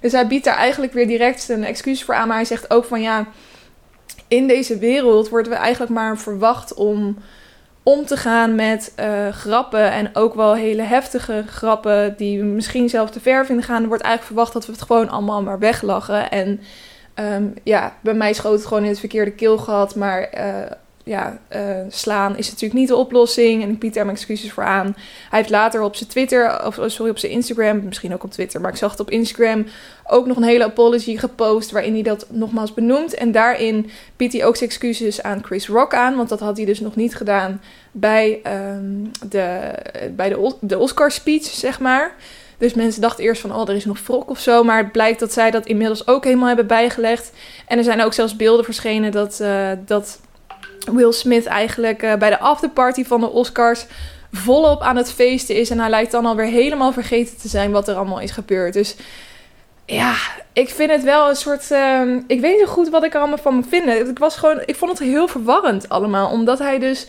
Dus 0.00 0.12
hij 0.12 0.26
biedt 0.26 0.44
daar 0.44 0.56
eigenlijk 0.56 0.92
weer 0.92 1.06
direct 1.06 1.48
een 1.48 1.64
excuus 1.64 2.04
voor 2.04 2.14
aan. 2.14 2.28
Maar 2.28 2.36
hij 2.36 2.46
zegt 2.46 2.70
ook 2.70 2.84
van 2.84 3.00
ja, 3.00 3.26
in 4.28 4.46
deze 4.46 4.78
wereld 4.78 5.28
worden 5.28 5.52
we 5.52 5.58
eigenlijk 5.58 5.92
maar 5.92 6.18
verwacht 6.18 6.74
om 6.74 7.16
om 7.82 8.06
te 8.06 8.16
gaan 8.16 8.54
met 8.54 8.92
uh, 9.00 9.28
grappen. 9.28 9.92
En 9.92 10.16
ook 10.16 10.34
wel 10.34 10.54
hele 10.54 10.82
heftige 10.82 11.44
grappen 11.46 12.14
die 12.16 12.42
misschien 12.42 12.88
zelf 12.88 13.10
te 13.10 13.20
ver 13.20 13.46
vinden 13.46 13.64
gaan. 13.64 13.82
Er 13.82 13.88
wordt 13.88 14.02
eigenlijk 14.02 14.34
verwacht 14.34 14.52
dat 14.52 14.66
we 14.66 14.72
het 14.72 14.82
gewoon 14.82 15.08
allemaal 15.08 15.42
maar 15.42 15.58
weglachen. 15.58 16.30
En 16.30 16.60
um, 17.14 17.54
ja, 17.62 17.94
bij 18.00 18.14
mij 18.14 18.32
schoot 18.32 18.58
het 18.58 18.66
gewoon 18.66 18.82
in 18.82 18.88
het 18.88 18.98
verkeerde 18.98 19.30
keel 19.30 19.58
gehad. 19.58 19.94
Maar 19.94 20.30
uh, 20.36 20.70
ja, 21.06 21.38
uh, 21.56 21.60
slaan 21.88 22.36
is 22.36 22.46
natuurlijk 22.46 22.80
niet 22.80 22.88
de 22.88 22.96
oplossing. 22.96 23.62
En 23.62 23.70
ik 23.70 23.78
bied 23.78 23.94
daar 23.94 24.04
mijn 24.04 24.16
excuses 24.16 24.52
voor 24.52 24.64
aan. 24.64 24.96
Hij 25.30 25.38
heeft 25.38 25.50
later 25.50 25.80
op 25.80 25.96
zijn 25.96 26.08
Twitter, 26.08 26.66
of 26.66 26.78
sorry, 26.86 27.10
op 27.10 27.18
zijn 27.18 27.32
Instagram, 27.32 27.84
misschien 27.84 28.12
ook 28.12 28.24
op 28.24 28.30
Twitter, 28.30 28.60
maar 28.60 28.70
ik 28.70 28.76
zag 28.76 28.90
het 28.90 29.00
op 29.00 29.10
Instagram 29.10 29.66
ook 30.06 30.26
nog 30.26 30.36
een 30.36 30.42
hele 30.42 30.64
apology 30.64 31.16
gepost. 31.16 31.70
Waarin 31.70 31.92
hij 31.92 32.02
dat 32.02 32.26
nogmaals 32.30 32.74
benoemt. 32.74 33.14
En 33.14 33.32
daarin 33.32 33.90
biedt 34.16 34.32
hij 34.32 34.44
ook 34.44 34.56
zijn 34.56 34.70
excuses 34.70 35.22
aan 35.22 35.44
Chris 35.44 35.68
Rock 35.68 35.94
aan. 35.94 36.16
Want 36.16 36.28
dat 36.28 36.40
had 36.40 36.56
hij 36.56 36.66
dus 36.66 36.80
nog 36.80 36.96
niet 36.96 37.16
gedaan 37.16 37.60
bij, 37.92 38.40
um, 38.76 39.10
de, 39.28 39.72
bij 40.16 40.28
de, 40.28 40.54
de 40.60 40.78
Oscar 40.78 41.10
speech, 41.10 41.44
zeg 41.44 41.80
maar. 41.80 42.14
Dus 42.58 42.74
mensen 42.74 43.00
dachten 43.00 43.24
eerst 43.24 43.40
van, 43.40 43.54
oh, 43.54 43.68
er 43.68 43.74
is 43.74 43.84
nog 43.84 44.06
wrok 44.06 44.30
of 44.30 44.38
zo. 44.38 44.64
Maar 44.64 44.78
het 44.78 44.92
blijkt 44.92 45.20
dat 45.20 45.32
zij 45.32 45.50
dat 45.50 45.66
inmiddels 45.66 46.06
ook 46.06 46.24
helemaal 46.24 46.46
hebben 46.46 46.66
bijgelegd. 46.66 47.32
En 47.66 47.78
er 47.78 47.84
zijn 47.84 48.02
ook 48.02 48.12
zelfs 48.12 48.36
beelden 48.36 48.64
verschenen 48.64 49.12
dat, 49.12 49.38
uh, 49.42 49.70
dat 49.86 50.20
Will 50.92 51.12
Smith 51.12 51.46
eigenlijk 51.46 52.02
uh, 52.02 52.14
bij 52.14 52.30
de 52.30 52.38
afterparty 52.38 53.04
van 53.04 53.20
de 53.20 53.30
Oscars 53.30 53.86
volop 54.32 54.82
aan 54.82 54.96
het 54.96 55.12
feesten 55.12 55.54
is. 55.54 55.70
En 55.70 55.78
hij 55.78 55.90
lijkt 55.90 56.12
dan 56.12 56.26
alweer 56.26 56.46
helemaal 56.46 56.92
vergeten 56.92 57.36
te 57.36 57.48
zijn 57.48 57.70
wat 57.70 57.88
er 57.88 57.96
allemaal 57.96 58.20
is 58.20 58.30
gebeurd. 58.30 58.72
Dus 58.72 58.96
ja, 59.86 60.14
ik 60.52 60.68
vind 60.68 60.90
het 60.90 61.02
wel 61.02 61.28
een 61.28 61.36
soort. 61.36 61.70
Uh, 61.70 62.00
ik 62.26 62.40
weet 62.40 62.58
niet 62.58 62.66
goed 62.66 62.88
wat 62.88 63.04
ik 63.04 63.14
er 63.14 63.20
allemaal 63.20 63.38
van 63.38 63.54
moet 63.54 63.68
vinden. 63.68 64.08
Ik, 64.08 64.18
was 64.18 64.36
gewoon, 64.36 64.62
ik 64.66 64.76
vond 64.76 64.98
het 64.98 65.08
heel 65.08 65.28
verwarrend 65.28 65.88
allemaal. 65.88 66.30
Omdat 66.30 66.58
hij 66.58 66.78
dus 66.78 67.06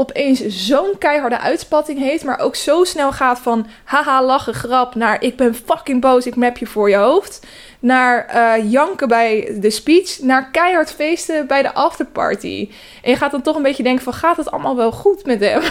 opeens 0.00 0.46
zo'n 0.46 0.98
keiharde 0.98 1.38
uitspatting 1.38 1.98
heeft, 1.98 2.24
maar 2.24 2.38
ook 2.38 2.56
zo 2.56 2.84
snel 2.84 3.12
gaat 3.12 3.38
van 3.38 3.66
haha 3.84 4.22
lachen 4.24 4.54
grap 4.54 4.94
naar 4.94 5.22
ik 5.22 5.36
ben 5.36 5.54
fucking 5.54 6.00
boos, 6.00 6.26
ik 6.26 6.36
map 6.36 6.56
je 6.58 6.66
voor 6.66 6.90
je 6.90 6.96
hoofd, 6.96 7.46
naar 7.80 8.30
uh, 8.34 8.70
janken 8.70 9.08
bij 9.08 9.56
de 9.60 9.70
speech, 9.70 10.18
naar 10.20 10.50
keihard 10.50 10.92
feesten 10.92 11.46
bij 11.46 11.62
de 11.62 11.74
afterparty. 11.74 12.70
En 13.02 13.10
je 13.10 13.16
gaat 13.16 13.30
dan 13.30 13.42
toch 13.42 13.56
een 13.56 13.62
beetje 13.62 13.82
denken 13.82 14.04
van 14.04 14.12
gaat 14.12 14.36
het 14.36 14.50
allemaal 14.50 14.76
wel 14.76 14.92
goed 14.92 15.24
met 15.24 15.40
hem? 15.40 15.62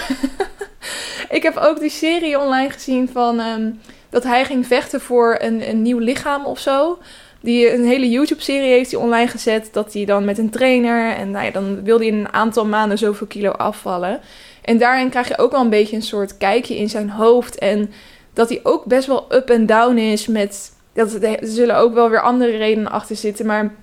ik 1.37 1.43
heb 1.43 1.57
ook 1.57 1.79
die 1.79 1.89
serie 1.89 2.39
online 2.39 2.69
gezien 2.69 3.09
van 3.09 3.39
um, 3.39 3.81
dat 4.09 4.23
hij 4.23 4.45
ging 4.45 4.67
vechten 4.67 5.01
voor 5.01 5.37
een, 5.39 5.69
een 5.69 5.81
nieuw 5.81 5.99
lichaam 5.99 6.45
of 6.45 6.59
zo. 6.59 6.99
Die 7.41 7.73
een 7.73 7.85
hele 7.85 8.09
YouTube-serie 8.09 8.69
heeft 8.69 8.91
hij 8.91 8.99
online 8.99 9.27
gezet. 9.27 9.69
Dat 9.71 9.93
hij 9.93 10.05
dan 10.05 10.25
met 10.25 10.37
een 10.37 10.49
trainer. 10.49 11.15
En 11.15 11.31
nou 11.31 11.45
ja, 11.45 11.51
dan 11.51 11.83
wil 11.83 11.97
hij 11.97 12.07
in 12.07 12.13
een 12.13 12.33
aantal 12.33 12.65
maanden 12.65 12.97
zoveel 12.97 13.27
kilo 13.27 13.51
afvallen. 13.51 14.19
En 14.61 14.77
daarin 14.77 15.09
krijg 15.09 15.27
je 15.27 15.37
ook 15.37 15.51
wel 15.51 15.61
een 15.61 15.69
beetje 15.69 15.95
een 15.95 16.01
soort 16.01 16.37
kijkje 16.37 16.77
in 16.77 16.89
zijn 16.89 17.09
hoofd. 17.09 17.57
En 17.57 17.91
dat 18.33 18.49
hij 18.49 18.59
ook 18.63 18.85
best 18.85 19.07
wel 19.07 19.25
up 19.31 19.49
en 19.49 19.65
down 19.65 19.97
is. 19.97 20.27
Met. 20.27 20.71
Dat, 20.93 21.13
er 21.13 21.37
zullen 21.41 21.77
ook 21.77 21.93
wel 21.93 22.09
weer 22.09 22.21
andere 22.21 22.57
redenen 22.57 22.91
achter 22.91 23.15
zitten. 23.15 23.45
Maar 23.45 23.73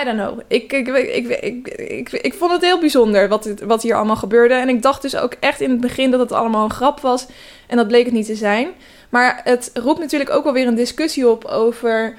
I 0.00 0.04
don't 0.04 0.18
know. 0.18 0.40
Ik, 0.48 0.72
ik, 0.72 0.88
ik, 0.88 2.12
ik, 2.12 2.34
vond 2.34 2.52
het 2.52 2.62
heel 2.62 2.78
bijzonder 2.78 3.28
wat, 3.28 3.54
wat 3.66 3.82
hier 3.82 3.94
allemaal 3.94 4.16
gebeurde. 4.16 4.54
En 4.54 4.68
ik 4.68 4.82
dacht 4.82 5.02
dus 5.02 5.16
ook 5.16 5.32
echt 5.40 5.60
in 5.60 5.70
het 5.70 5.80
begin 5.80 6.10
dat 6.10 6.20
het 6.20 6.32
allemaal 6.32 6.64
een 6.64 6.70
grap 6.70 7.00
was. 7.00 7.26
En 7.66 7.76
dat 7.76 7.88
bleek 7.88 8.04
het 8.04 8.14
niet 8.14 8.26
te 8.26 8.34
zijn. 8.34 8.68
Maar 9.08 9.40
het 9.44 9.70
roept 9.74 10.00
natuurlijk 10.00 10.30
ook 10.30 10.44
wel 10.44 10.52
weer 10.52 10.66
een 10.66 10.74
discussie 10.74 11.28
op 11.28 11.44
over 11.44 12.16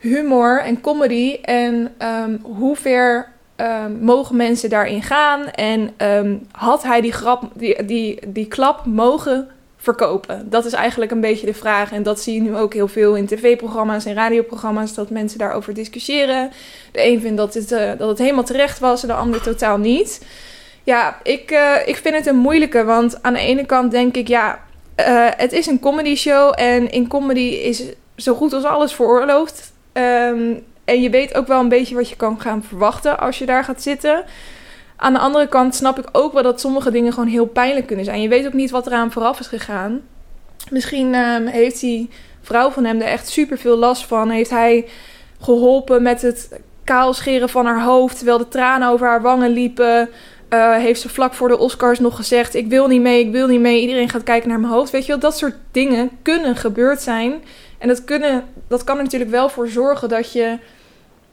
humor 0.00 0.60
en 0.60 0.80
comedy 0.80 1.38
en 1.42 1.94
um, 1.98 2.40
hoe 2.42 2.76
ver 2.76 3.32
um, 3.56 3.98
mogen 4.00 4.36
mensen 4.36 4.70
daarin 4.70 5.02
gaan 5.02 5.50
en 5.50 5.90
um, 5.98 6.46
had 6.52 6.82
hij 6.82 7.00
die, 7.00 7.12
grap, 7.12 7.42
die, 7.54 7.84
die, 7.84 8.18
die 8.26 8.46
klap 8.46 8.84
mogen 8.84 9.48
verkopen? 9.76 10.50
Dat 10.50 10.64
is 10.64 10.72
eigenlijk 10.72 11.10
een 11.10 11.20
beetje 11.20 11.46
de 11.46 11.54
vraag 11.54 11.92
en 11.92 12.02
dat 12.02 12.20
zie 12.20 12.34
je 12.34 12.40
nu 12.40 12.56
ook 12.56 12.74
heel 12.74 12.88
veel 12.88 13.14
in 13.14 13.26
tv-programma's 13.26 14.04
en 14.04 14.14
radioprogramma's 14.14 14.94
dat 14.94 15.10
mensen 15.10 15.38
daarover 15.38 15.74
discussiëren. 15.74 16.50
De 16.92 17.06
een 17.06 17.20
vindt 17.20 17.36
dat 17.36 17.54
het, 17.54 17.72
uh, 17.72 17.90
dat 17.98 18.08
het 18.08 18.18
helemaal 18.18 18.44
terecht 18.44 18.78
was 18.78 19.02
en 19.02 19.08
de 19.08 19.14
ander 19.14 19.42
totaal 19.42 19.78
niet. 19.78 20.24
Ja, 20.84 21.18
ik, 21.22 21.50
uh, 21.50 21.74
ik 21.84 21.96
vind 21.96 22.14
het 22.14 22.26
een 22.26 22.36
moeilijke, 22.36 22.84
want 22.84 23.22
aan 23.22 23.32
de 23.32 23.40
ene 23.40 23.66
kant 23.66 23.90
denk 23.90 24.16
ik, 24.16 24.28
ja, 24.28 24.58
uh, 24.96 25.28
het 25.36 25.52
is 25.52 25.66
een 25.66 25.80
comedy 25.80 26.14
show 26.14 26.52
en 26.56 26.90
in 26.90 27.08
comedy 27.08 27.40
is 27.40 27.82
zo 28.16 28.34
goed 28.34 28.52
als 28.52 28.64
alles 28.64 28.94
veroorloofd. 28.94 29.69
Um, 29.92 30.64
en 30.84 31.02
je 31.02 31.10
weet 31.10 31.34
ook 31.34 31.46
wel 31.46 31.60
een 31.60 31.68
beetje 31.68 31.94
wat 31.94 32.08
je 32.08 32.16
kan 32.16 32.40
gaan 32.40 32.62
verwachten 32.62 33.18
als 33.18 33.38
je 33.38 33.46
daar 33.46 33.64
gaat 33.64 33.82
zitten. 33.82 34.24
Aan 34.96 35.12
de 35.12 35.18
andere 35.18 35.48
kant 35.48 35.74
snap 35.74 35.98
ik 35.98 36.08
ook 36.12 36.32
wel 36.32 36.42
dat 36.42 36.60
sommige 36.60 36.90
dingen 36.90 37.12
gewoon 37.12 37.28
heel 37.28 37.46
pijnlijk 37.46 37.86
kunnen 37.86 38.04
zijn. 38.04 38.22
Je 38.22 38.28
weet 38.28 38.46
ook 38.46 38.52
niet 38.52 38.70
wat 38.70 38.86
eraan 38.86 39.12
vooraf 39.12 39.40
is 39.40 39.46
gegaan. 39.46 40.00
Misschien 40.70 41.14
um, 41.14 41.46
heeft 41.46 41.80
die 41.80 42.10
vrouw 42.40 42.70
van 42.70 42.84
hem 42.84 43.00
er 43.00 43.06
echt 43.06 43.28
super 43.28 43.58
veel 43.58 43.76
last 43.76 44.06
van. 44.06 44.30
Heeft 44.30 44.50
hij 44.50 44.88
geholpen 45.40 46.02
met 46.02 46.22
het 46.22 46.60
kaalscheren 46.84 47.48
van 47.48 47.66
haar 47.66 47.82
hoofd 47.82 48.16
terwijl 48.16 48.38
de 48.38 48.48
tranen 48.48 48.88
over 48.88 49.06
haar 49.06 49.22
wangen 49.22 49.50
liepen. 49.50 50.08
Uh, 50.50 50.74
heeft 50.74 51.00
ze 51.00 51.08
vlak 51.08 51.34
voor 51.34 51.48
de 51.48 51.58
Oscars 51.58 51.98
nog 51.98 52.16
gezegd: 52.16 52.54
Ik 52.54 52.66
wil 52.66 52.86
niet 52.86 53.00
mee, 53.00 53.20
ik 53.20 53.32
wil 53.32 53.46
niet 53.46 53.60
mee. 53.60 53.80
Iedereen 53.80 54.08
gaat 54.08 54.22
kijken 54.22 54.48
naar 54.48 54.60
mijn 54.60 54.72
hoofd. 54.72 54.90
Weet 54.90 55.02
je 55.06 55.12
wel, 55.12 55.20
dat 55.20 55.38
soort 55.38 55.56
dingen 55.70 56.10
kunnen 56.22 56.56
gebeurd 56.56 57.00
zijn. 57.00 57.42
En 57.80 57.88
dat, 57.88 58.04
kunnen, 58.04 58.44
dat 58.68 58.84
kan 58.84 58.96
er 58.96 59.02
natuurlijk 59.02 59.30
wel 59.30 59.48
voor 59.48 59.68
zorgen 59.68 60.08
dat 60.08 60.32
je 60.32 60.58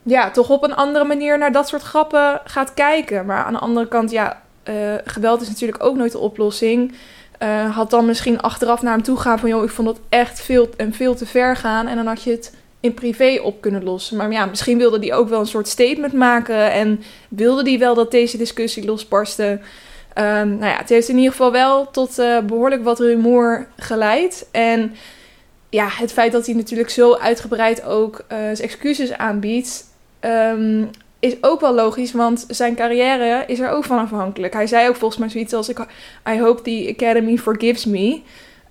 ja, 0.03 0.31
toch 0.31 0.49
op 0.49 0.63
een 0.63 0.75
andere 0.75 1.05
manier 1.05 1.37
naar 1.37 1.51
dat 1.51 1.67
soort 1.67 1.81
grappen 1.81 2.41
gaat 2.43 2.73
kijken. 2.73 3.25
Maar 3.25 3.43
aan 3.43 3.53
de 3.53 3.59
andere 3.59 3.87
kant, 3.87 4.11
ja, 4.11 4.41
uh, 4.69 4.75
geweld 5.05 5.41
is 5.41 5.47
natuurlijk 5.47 5.83
ook 5.83 5.95
nooit 5.95 6.11
de 6.11 6.17
oplossing. 6.17 6.95
Uh, 7.43 7.75
had 7.75 7.89
dan 7.89 8.05
misschien 8.05 8.41
achteraf 8.41 8.81
naar 8.81 8.93
hem 8.93 9.03
toe 9.03 9.17
gaan 9.17 9.39
van... 9.39 9.49
joh, 9.49 9.63
ik 9.63 9.69
vond 9.69 9.87
dat 9.87 9.99
echt 10.09 10.41
veel 10.41 10.69
en 10.77 10.93
veel 10.93 11.15
te 11.15 11.25
ver 11.25 11.55
gaan. 11.55 11.87
En 11.87 11.95
dan 11.95 12.05
had 12.05 12.23
je 12.23 12.31
het 12.31 12.55
in 12.79 12.93
privé 12.93 13.39
op 13.41 13.61
kunnen 13.61 13.83
lossen. 13.83 14.17
Maar 14.17 14.31
ja, 14.31 14.45
misschien 14.45 14.77
wilde 14.77 14.99
hij 14.99 15.13
ook 15.13 15.29
wel 15.29 15.39
een 15.39 15.45
soort 15.45 15.67
statement 15.67 16.13
maken... 16.13 16.71
en 16.71 17.03
wilde 17.29 17.69
hij 17.69 17.79
wel 17.79 17.95
dat 17.95 18.11
deze 18.11 18.37
discussie 18.37 18.85
losbarstte... 18.85 19.59
Um, 20.19 20.57
nou 20.57 20.65
ja, 20.65 20.77
het 20.77 20.89
heeft 20.89 21.09
in 21.09 21.15
ieder 21.15 21.31
geval 21.31 21.51
wel 21.51 21.91
tot 21.91 22.19
uh, 22.19 22.39
behoorlijk 22.39 22.83
wat 22.83 22.99
rumoer 22.99 23.67
geleid. 23.77 24.47
En 24.51 24.95
ja, 25.77 25.87
het 25.89 26.11
feit 26.11 26.31
dat 26.31 26.45
hij 26.45 26.55
natuurlijk 26.55 26.89
zo 26.89 27.13
uitgebreid 27.13 27.83
ook 27.83 28.19
uh, 28.19 28.37
zijn 28.37 28.57
excuses 28.57 29.13
aanbiedt, 29.13 29.85
um, 30.21 30.89
is 31.19 31.35
ook 31.41 31.59
wel 31.59 31.73
logisch, 31.73 32.11
want 32.11 32.45
zijn 32.47 32.75
carrière 32.75 33.43
is 33.47 33.59
er 33.59 33.69
ook 33.69 33.83
van 33.83 33.97
afhankelijk. 33.97 34.53
Hij 34.53 34.67
zei 34.67 34.87
ook 34.87 34.95
volgens 34.95 35.19
mij 35.19 35.29
zoiets 35.29 35.53
als: 35.53 35.69
I 36.29 36.39
hope 36.39 36.61
the 36.61 36.95
Academy 36.95 37.37
forgives 37.37 37.85
me. 37.85 38.21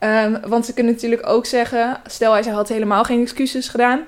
Um, 0.00 0.38
want 0.48 0.66
ze 0.66 0.72
kunnen 0.75 0.92
natuurlijk 0.92 1.26
ook 1.26 1.46
zeggen, 1.46 2.00
stel 2.06 2.32
hij 2.32 2.42
had 2.42 2.68
helemaal 2.68 3.04
geen 3.04 3.22
excuses 3.22 3.68
gedaan, 3.68 4.00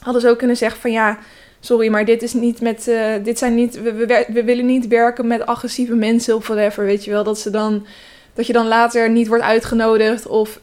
hadden 0.00 0.22
ze 0.22 0.28
ook 0.28 0.38
kunnen 0.38 0.56
zeggen 0.56 0.80
van 0.80 0.92
ja, 0.92 1.18
sorry, 1.60 1.88
maar 1.88 2.04
dit 2.04 2.22
is 2.22 2.32
niet 2.32 2.60
met, 2.60 2.88
uh, 2.88 3.12
dit 3.22 3.38
zijn 3.38 3.54
niet, 3.54 3.82
we, 3.82 3.92
we, 3.92 4.24
we 4.28 4.44
willen 4.44 4.66
niet 4.66 4.88
werken 4.88 5.26
met 5.26 5.46
agressieve 5.46 5.94
mensen 5.94 6.36
of 6.36 6.46
whatever, 6.46 6.84
weet 6.84 7.04
je 7.04 7.10
wel, 7.10 7.24
dat 7.24 7.38
ze 7.38 7.50
dan 7.50 7.86
dat 8.34 8.46
je 8.46 8.52
dan 8.52 8.68
later 8.68 9.10
niet 9.10 9.28
wordt 9.28 9.42
uitgenodigd 9.42 10.26
of 10.26 10.58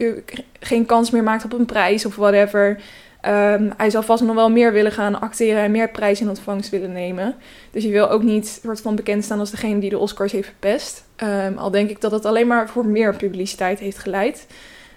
geen 0.60 0.86
kans 0.86 1.12
meer 1.12 1.24
maakt 1.24 1.46
op 1.46 1.54
een 1.54 1.66
prijs 1.66 2.06
of 2.06 2.16
whatever. 2.16 2.82
Um, 3.26 3.74
hij 3.78 3.90
zal 3.90 4.04
vast 4.04 4.24
nog 4.24 4.36
wel 4.36 4.50
meer 4.50 4.74
willen 4.74 4.92
gaan 4.92 5.22
acteren 5.22 5.64
en 5.64 5.72
meer 5.72 5.90
prijs 5.90 6.22
in 6.22 6.30
ontvangst 6.30 6.70
willen 6.70 6.92
nemen. 6.92 7.36
Dus 7.72 7.84
je 7.84 7.92
wil 7.92 8.10
ook 8.10 8.24
niet 8.24 8.60
wordt 8.64 8.82
van 8.82 8.96
bekend 8.96 9.24
staan 9.24 9.40
als 9.40 9.52
degene 9.52 9.80
die 9.80 9.90
de 9.90 9.98
Oscars 9.98 10.32
heeft 10.32 10.48
verpest. 10.48 11.04
Um, 11.24 11.58
al 11.58 11.72
denk 11.72 11.90
ik 11.90 12.02
dat 12.02 12.12
het 12.12 12.26
alleen 12.26 12.48
maar 12.48 12.70
voor 12.70 12.86
meer 12.86 13.16
publiciteit 13.16 13.80
heeft 13.80 13.98
geleid. 13.98 14.48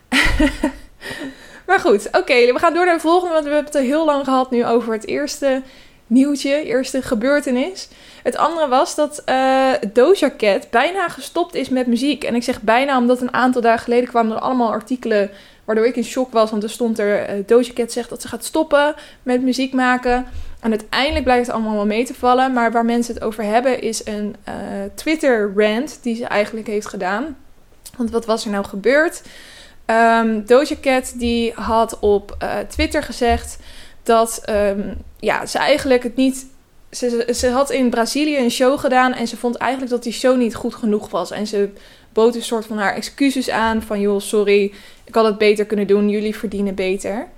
maar 1.66 1.80
goed, 1.80 2.08
oké, 2.12 2.52
we 2.52 2.58
gaan 2.58 2.74
door 2.74 2.84
naar 2.84 2.94
de 2.94 3.00
volgende, 3.00 3.32
want 3.32 3.44
we 3.46 3.52
hebben 3.52 3.72
het 3.72 3.82
heel 3.82 4.04
lang 4.04 4.24
gehad 4.24 4.50
nu 4.50 4.66
over 4.66 4.92
het 4.92 5.06
eerste 5.06 5.62
nieuwtje, 6.12 6.64
eerste 6.64 7.02
gebeurtenis. 7.02 7.88
Het 8.22 8.36
andere 8.36 8.68
was 8.68 8.94
dat 8.94 9.22
uh, 9.26 9.72
Doja 9.92 10.30
Cat 10.36 10.70
bijna 10.70 11.08
gestopt 11.08 11.54
is 11.54 11.68
met 11.68 11.86
muziek. 11.86 12.24
En 12.24 12.34
ik 12.34 12.42
zeg 12.42 12.60
bijna 12.60 12.98
omdat 12.98 13.20
een 13.20 13.34
aantal 13.34 13.62
dagen 13.62 13.82
geleden 13.82 14.08
kwamen 14.08 14.36
er 14.36 14.42
allemaal 14.42 14.70
artikelen 14.70 15.30
waardoor 15.64 15.86
ik 15.86 15.96
in 15.96 16.04
shock 16.04 16.32
was. 16.32 16.50
Want 16.50 16.62
er 16.62 16.70
stond 16.70 16.98
er, 16.98 17.38
uh, 17.38 17.44
Doja 17.46 17.72
Cat 17.72 17.92
zegt 17.92 18.08
dat 18.08 18.22
ze 18.22 18.28
gaat 18.28 18.44
stoppen 18.44 18.94
met 19.22 19.42
muziek 19.42 19.72
maken. 19.72 20.26
En 20.60 20.70
uiteindelijk 20.70 21.24
blijkt 21.24 21.46
het 21.46 21.54
allemaal 21.54 21.74
wel 21.74 21.86
mee 21.86 22.04
te 22.04 22.14
vallen. 22.14 22.52
Maar 22.52 22.72
waar 22.72 22.84
mensen 22.84 23.14
het 23.14 23.22
over 23.22 23.44
hebben 23.44 23.80
is 23.80 24.06
een 24.06 24.36
uh, 24.48 24.54
Twitter-rant 24.94 25.98
die 26.02 26.16
ze 26.16 26.24
eigenlijk 26.24 26.66
heeft 26.66 26.86
gedaan. 26.86 27.36
Want 27.96 28.10
wat 28.10 28.26
was 28.26 28.44
er 28.44 28.50
nou 28.50 28.64
gebeurd? 28.64 29.22
Um, 29.86 30.46
Doja 30.46 30.76
Cat 30.80 31.12
die 31.16 31.52
had 31.54 31.98
op 31.98 32.36
Twitter 32.68 33.02
gezegd 33.02 33.58
dat 34.02 34.42
um, 34.50 34.96
ja, 35.18 35.46
ze 35.46 35.58
eigenlijk 35.58 36.02
het 36.02 36.16
niet. 36.16 36.46
Ze, 36.90 37.28
ze 37.34 37.48
had 37.48 37.70
in 37.70 37.90
Brazilië 37.90 38.38
een 38.38 38.50
show 38.50 38.78
gedaan 38.78 39.12
en 39.12 39.28
ze 39.28 39.36
vond 39.36 39.56
eigenlijk 39.56 39.92
dat 39.92 40.02
die 40.02 40.12
show 40.12 40.36
niet 40.36 40.54
goed 40.54 40.74
genoeg 40.74 41.10
was. 41.10 41.30
En 41.30 41.46
ze 41.46 41.68
bood 42.12 42.34
een 42.34 42.42
soort 42.42 42.66
van 42.66 42.78
haar 42.78 42.94
excuses 42.94 43.50
aan 43.50 43.82
van 43.82 44.00
joh, 44.00 44.20
sorry, 44.20 44.72
ik 45.04 45.14
had 45.14 45.24
het 45.24 45.38
beter 45.38 45.66
kunnen 45.66 45.86
doen, 45.86 46.08
jullie 46.08 46.36
verdienen 46.36 46.74
beter. 46.74 47.28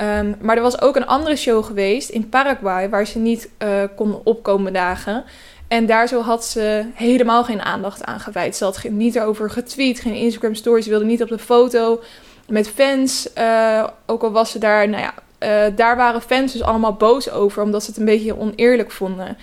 Um, 0.00 0.36
maar 0.40 0.56
er 0.56 0.62
was 0.62 0.80
ook 0.80 0.96
een 0.96 1.06
andere 1.06 1.36
show 1.36 1.64
geweest 1.64 2.08
in 2.08 2.28
Paraguay 2.28 2.88
waar 2.88 3.06
ze 3.06 3.18
niet 3.18 3.50
uh, 3.62 3.82
kon 3.96 4.20
opkomen 4.24 4.72
dagen. 4.72 5.24
En 5.68 5.86
daar 5.86 6.08
zo 6.08 6.20
had 6.20 6.44
ze 6.44 6.86
helemaal 6.94 7.44
geen 7.44 7.62
aandacht 7.62 8.04
aan 8.04 8.20
gewijd. 8.20 8.56
Ze 8.56 8.64
had 8.64 8.84
niet 8.90 9.16
erover 9.16 9.50
getweet, 9.50 10.00
geen 10.00 10.14
Instagram 10.14 10.54
stories, 10.54 10.84
ze 10.84 10.90
wilde 10.90 11.04
niet 11.04 11.22
op 11.22 11.28
de 11.28 11.38
foto 11.38 12.02
met 12.48 12.68
fans. 12.68 13.28
Uh, 13.38 13.86
ook 14.06 14.22
al 14.22 14.30
was 14.30 14.50
ze 14.50 14.58
daar, 14.58 14.88
nou 14.88 15.02
ja, 15.02 15.14
uh, 15.38 15.64
daar 15.76 15.96
waren 15.96 16.22
fans 16.22 16.52
dus 16.52 16.62
allemaal 16.62 16.92
boos 16.92 17.30
over, 17.30 17.62
omdat 17.62 17.82
ze 17.82 17.90
het 17.90 17.98
een 17.98 18.04
beetje 18.04 18.38
oneerlijk 18.38 18.90
vonden. 18.90 19.36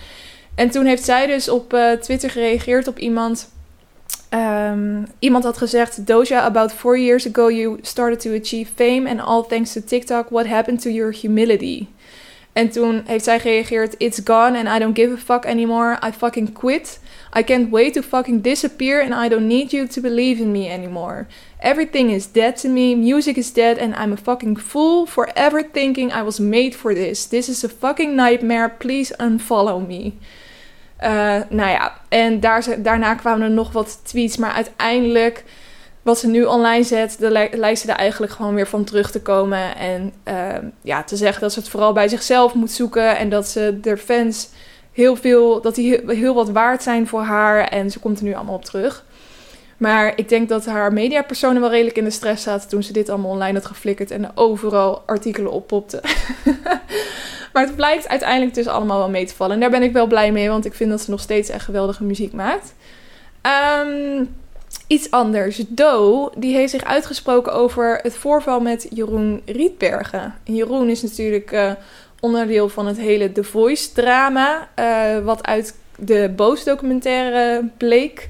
En 0.56 0.70
toen 0.70 0.86
heeft 0.86 1.04
zij 1.04 1.28
dus 1.28 1.50
op 1.50 1.74
uh, 1.74 1.92
Twitter 1.92 2.30
gereageerd 2.30 2.88
op 2.88 3.00
iemand. 3.00 3.54
Um, 4.30 5.06
iemand 5.20 5.44
had 5.44 5.58
gezegd: 5.58 6.08
Doja, 6.08 6.44
about 6.44 6.74
four 6.74 7.00
years 7.00 7.28
ago 7.28 7.52
you 7.52 7.78
started 7.82 8.20
to 8.20 8.32
achieve 8.34 8.72
fame, 8.76 9.10
and 9.10 9.22
all 9.22 9.44
thanks 9.44 9.74
to 9.74 9.82
TikTok, 9.86 10.30
what 10.30 10.48
happened 10.48 10.82
to 10.82 10.90
your 10.90 11.14
humility? 11.14 11.88
En 12.56 12.70
toen 12.70 13.02
heeft 13.06 13.24
zij 13.24 13.40
gereageerd: 13.40 13.96
It's 13.98 14.22
gone 14.24 14.58
and 14.58 14.68
I 14.76 14.80
don't 14.80 14.98
give 14.98 15.14
a 15.14 15.18
fuck 15.18 15.46
anymore. 15.46 15.98
I 16.08 16.12
fucking 16.12 16.54
quit. 16.54 17.00
I 17.38 17.44
can't 17.44 17.70
wait 17.70 17.94
to 17.94 18.02
fucking 18.02 18.44
disappear 18.44 19.02
and 19.02 19.26
I 19.26 19.30
don't 19.30 19.48
need 19.48 19.72
you 19.72 19.88
to 19.88 20.02
believe 20.02 20.42
in 20.42 20.52
me 20.52 20.70
anymore. 20.70 21.28
Everything 21.60 22.12
is 22.12 22.32
dead 22.32 22.62
to 22.62 22.70
me, 22.70 22.96
music 22.96 23.38
is 23.38 23.54
dead 23.54 23.78
and 23.78 23.94
I'm 23.96 24.14
a 24.14 24.18
fucking 24.18 24.60
fool 24.60 25.06
forever 25.06 25.70
thinking 25.72 26.12
I 26.12 26.22
was 26.24 26.40
made 26.40 26.72
for 26.76 26.94
this. 26.94 27.28
This 27.28 27.50
is 27.50 27.64
a 27.64 27.70
fucking 27.70 28.16
nightmare, 28.16 28.70
please 28.70 29.16
unfollow 29.20 29.88
me. 29.88 30.14
Uh, 31.04 31.42
nou 31.50 31.70
ja, 31.70 32.02
en 32.10 32.40
daar, 32.40 32.82
daarna 32.82 33.16
kwamen 33.16 33.42
er 33.42 33.52
nog 33.54 33.72
wat 33.72 34.00
tweets, 34.04 34.38
maar 34.38 34.52
uiteindelijk 34.52 35.44
wat 36.06 36.20
ze 36.20 36.28
nu 36.28 36.44
online 36.44 36.84
zet, 36.84 37.16
de 37.20 37.30
lijkt 37.52 37.80
ze 37.80 37.92
er 37.92 37.98
eigenlijk 37.98 38.32
gewoon 38.32 38.56
weer 38.56 38.68
van 38.68 38.84
terug 38.84 39.12
te 39.12 39.22
komen. 39.22 39.76
En 39.76 40.14
uh, 40.28 40.70
ja, 40.82 41.04
te 41.04 41.16
zeggen 41.16 41.42
dat 41.42 41.54
ze 41.54 41.60
het 41.60 41.70
vooral 41.70 41.94
bij 41.94 42.08
zichzelf 42.08 42.54
moet 42.54 42.72
zoeken 42.72 43.18
en 43.18 43.30
dat 43.30 43.48
ze 43.48 43.78
de 43.82 43.98
fans 43.98 44.50
heel 44.92 45.16
veel, 45.16 45.62
dat 45.62 45.76
die 45.76 46.02
heel 46.08 46.34
wat 46.34 46.50
waard 46.50 46.84
zijn 46.84 47.08
voor 47.08 47.22
haar. 47.22 47.68
En 47.68 47.92
ze 47.92 48.00
komt 48.00 48.18
er 48.18 48.24
nu 48.24 48.34
allemaal 48.34 48.56
op 48.56 48.66
terug. 48.66 49.06
Maar 49.78 50.14
ik 50.16 50.30
denk 50.30 50.50
dat 50.50 50.66
haar 50.66 50.94
mediapersonen 50.94 51.62
wel 51.62 51.72
redelijk 51.72 51.98
in 51.98 52.04
de 52.04 52.10
stress 52.10 52.44
zaten 52.44 52.70
toen 52.70 52.84
ze 52.84 52.94
dit 52.94 53.10
allemaal 53.10 53.32
online 53.32 53.58
had 53.58 53.66
geflikkerd 53.66 54.12
en 54.12 54.24
er 54.24 54.32
overal 54.36 55.04
artikelen 55.06 55.52
oppopten. 55.52 56.02
maar 57.54 57.66
het 57.66 57.76
blijkt 57.76 58.08
uiteindelijk 58.08 58.54
dus 58.54 58.68
allemaal 58.68 58.98
wel 58.98 59.10
mee 59.10 59.26
te 59.26 59.36
vallen. 59.36 59.54
En 59.54 59.60
daar 59.60 59.70
ben 59.70 59.84
ik 59.84 59.94
wel 59.94 60.08
blij 60.08 60.32
mee, 60.32 60.50
want 60.50 60.66
ik 60.66 60.74
vind 60.74 60.90
dat 60.90 61.02
ze 61.02 61.12
nog 61.12 61.22
steeds 61.22 61.50
echt 61.50 61.66
geweldige 61.66 62.04
muziek 62.04 62.34
maakt. 62.34 62.74
Ehm, 63.42 64.24
iets 64.88 65.12
anders. 65.12 65.64
Do, 65.68 66.30
die 66.38 66.56
heeft 66.56 66.72
zich 66.72 66.84
uitgesproken 66.84 67.54
over 67.54 68.00
het 68.02 68.16
voorval 68.16 68.60
met 68.60 68.88
Jeroen 68.90 69.42
Rietbergen. 69.46 70.36
Jeroen 70.44 70.90
is 70.90 71.02
natuurlijk 71.02 71.52
uh, 71.52 71.72
onderdeel 72.20 72.70
van 72.70 72.88
het 72.88 72.98
hele 72.98 73.32
The 73.32 73.44
Voice 73.44 73.92
drama, 73.92 74.70
uh, 74.80 75.26
wat 75.26 75.46
uit 75.46 75.76
de 75.98 76.34
Boos 76.36 76.64
documentaire 76.64 77.70
bleek 77.78 78.28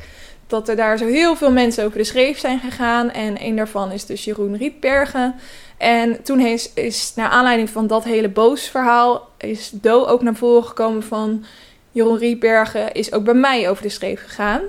dat 0.47 0.69
er 0.69 0.75
daar 0.75 0.97
zo 0.97 1.05
heel 1.05 1.35
veel 1.35 1.51
mensen 1.51 1.85
over 1.85 1.97
de 1.97 2.03
schreef 2.03 2.39
zijn 2.39 2.59
gegaan. 2.59 3.11
En 3.11 3.35
een 3.39 3.55
daarvan 3.55 3.91
is 3.91 4.05
dus 4.05 4.23
Jeroen 4.23 4.57
Rietbergen. 4.57 5.35
En 5.77 6.23
toen 6.23 6.39
is, 6.39 6.73
is 6.73 7.13
naar 7.15 7.29
aanleiding 7.29 7.69
van 7.69 7.87
dat 7.87 8.03
hele 8.03 8.29
boos 8.29 8.67
verhaal... 8.67 9.29
is 9.37 9.69
Do 9.69 10.05
ook 10.05 10.21
naar 10.21 10.35
voren 10.35 10.63
gekomen 10.63 11.03
van... 11.03 11.45
Jeroen 11.91 12.17
Rietbergen 12.17 12.91
is 12.91 13.11
ook 13.11 13.23
bij 13.23 13.33
mij 13.33 13.69
over 13.69 13.83
de 13.83 13.89
schreef 13.89 14.21
gegaan. 14.21 14.61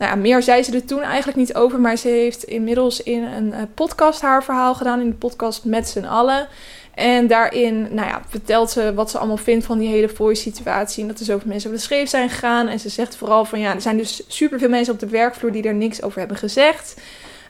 Nou 0.00 0.12
ja, 0.12 0.18
meer 0.18 0.42
zei 0.42 0.62
ze 0.62 0.72
er 0.72 0.84
toen 0.84 1.02
eigenlijk 1.02 1.38
niet 1.38 1.54
over. 1.54 1.80
Maar 1.80 1.96
ze 1.96 2.08
heeft 2.08 2.44
inmiddels 2.44 3.02
in 3.02 3.22
een 3.22 3.52
eh, 3.52 3.62
podcast 3.74 4.20
haar 4.20 4.44
verhaal 4.44 4.74
gedaan. 4.74 5.00
In 5.00 5.08
de 5.08 5.14
podcast 5.14 5.64
Met 5.64 5.88
z'n 5.88 6.04
allen. 6.04 6.48
En 6.94 7.26
daarin 7.26 7.82
nou 7.90 8.08
ja, 8.08 8.22
vertelt 8.28 8.70
ze 8.70 8.94
wat 8.94 9.10
ze 9.10 9.18
allemaal 9.18 9.36
vindt 9.36 9.66
van 9.66 9.78
die 9.78 9.88
hele 9.88 10.08
voice 10.08 10.42
situatie. 10.42 11.02
En 11.02 11.08
dat 11.08 11.18
er 11.18 11.24
zoveel 11.24 11.48
mensen 11.48 11.70
op 11.70 11.76
de 11.76 11.82
schreef 11.82 12.08
zijn 12.08 12.30
gegaan. 12.30 12.68
En 12.68 12.80
ze 12.80 12.88
zegt 12.88 13.16
vooral 13.16 13.44
van 13.44 13.60
ja, 13.60 13.74
er 13.74 13.80
zijn 13.80 13.96
dus 13.96 14.22
superveel 14.28 14.68
mensen 14.68 14.94
op 14.94 15.00
de 15.00 15.08
werkvloer 15.08 15.52
die 15.52 15.62
er 15.62 15.74
niks 15.74 16.02
over 16.02 16.18
hebben 16.18 16.36
gezegd. 16.36 17.00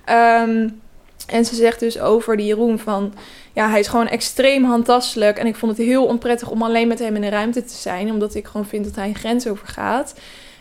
Ehm, 0.04 0.68
en 1.26 1.44
ze 1.44 1.54
zegt 1.54 1.80
dus 1.80 2.00
over 2.00 2.36
die 2.36 2.46
Jeroen 2.46 2.78
van 2.78 3.14
ja, 3.52 3.70
hij 3.70 3.80
is 3.80 3.88
gewoon 3.88 4.08
extreem 4.08 4.64
handtastelijk. 4.64 5.38
En 5.38 5.46
ik 5.46 5.56
vond 5.56 5.76
het 5.76 5.86
heel 5.86 6.04
onprettig 6.06 6.50
om 6.50 6.62
alleen 6.62 6.88
met 6.88 6.98
hem 6.98 7.14
in 7.14 7.20
de 7.20 7.28
ruimte 7.28 7.64
te 7.64 7.74
zijn. 7.74 8.10
Omdat 8.10 8.34
ik 8.34 8.46
gewoon 8.46 8.66
vind 8.66 8.84
dat 8.84 8.96
hij 8.96 9.08
een 9.08 9.14
grens 9.14 9.48
overgaat. 9.48 10.14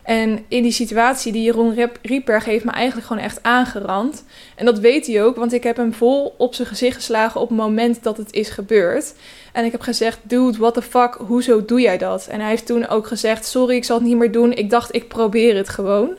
En 0.04 0.46
in 0.48 0.64
die 0.64 0.72
situatie, 0.72 1.32
die 1.32 1.44
Jeroen 1.44 1.90
Rieper 2.02 2.44
heeft 2.44 2.66
me 2.66 2.72
eigenlijk 2.72 3.08
gewoon 3.08 3.24
echt 3.24 3.44
aangerand. 3.44 4.24
En 4.56 4.66
dat 4.66 4.80
weet 4.80 5.08
hij 5.08 5.24
ook, 5.24 5.36
want 5.36 5.54
ik 5.54 5.64
heb 5.64 5.78
hem 5.78 5.94
vol 5.94 6.36
op 6.38 6.56
zijn 6.56 6.68
gezicht 6.68 6.96
geslagen 6.96 7.42
op 7.42 7.50
het 7.50 7.58
moment 7.58 8.04
dat 8.04 8.18
het 8.18 8.34
is 8.34 8.50
gebeurd. 8.50 9.14
En 9.54 9.66
ik 9.66 9.72
heb 9.72 9.82
gezegd, 9.82 10.20
dude, 10.22 10.58
what 10.58 10.74
the 10.74 10.82
fuck, 10.82 11.14
hoezo 11.14 11.66
doe 11.66 11.82
jij 11.82 11.98
dat? 11.98 12.28
En 12.28 12.40
hij 12.40 12.50
heeft 12.50 12.66
toen 12.66 12.88
ook 12.88 13.08
gezegd, 13.08 13.46
sorry, 13.46 13.76
ik 13.76 13.84
zal 13.84 13.98
het 13.98 14.06
niet 14.06 14.18
meer 14.18 14.32
doen. 14.32 14.54
Ik 14.54 14.70
dacht, 14.70 14.96
ik 14.96 15.08
probeer 15.08 15.56
het 15.56 15.70
gewoon. 15.70 16.10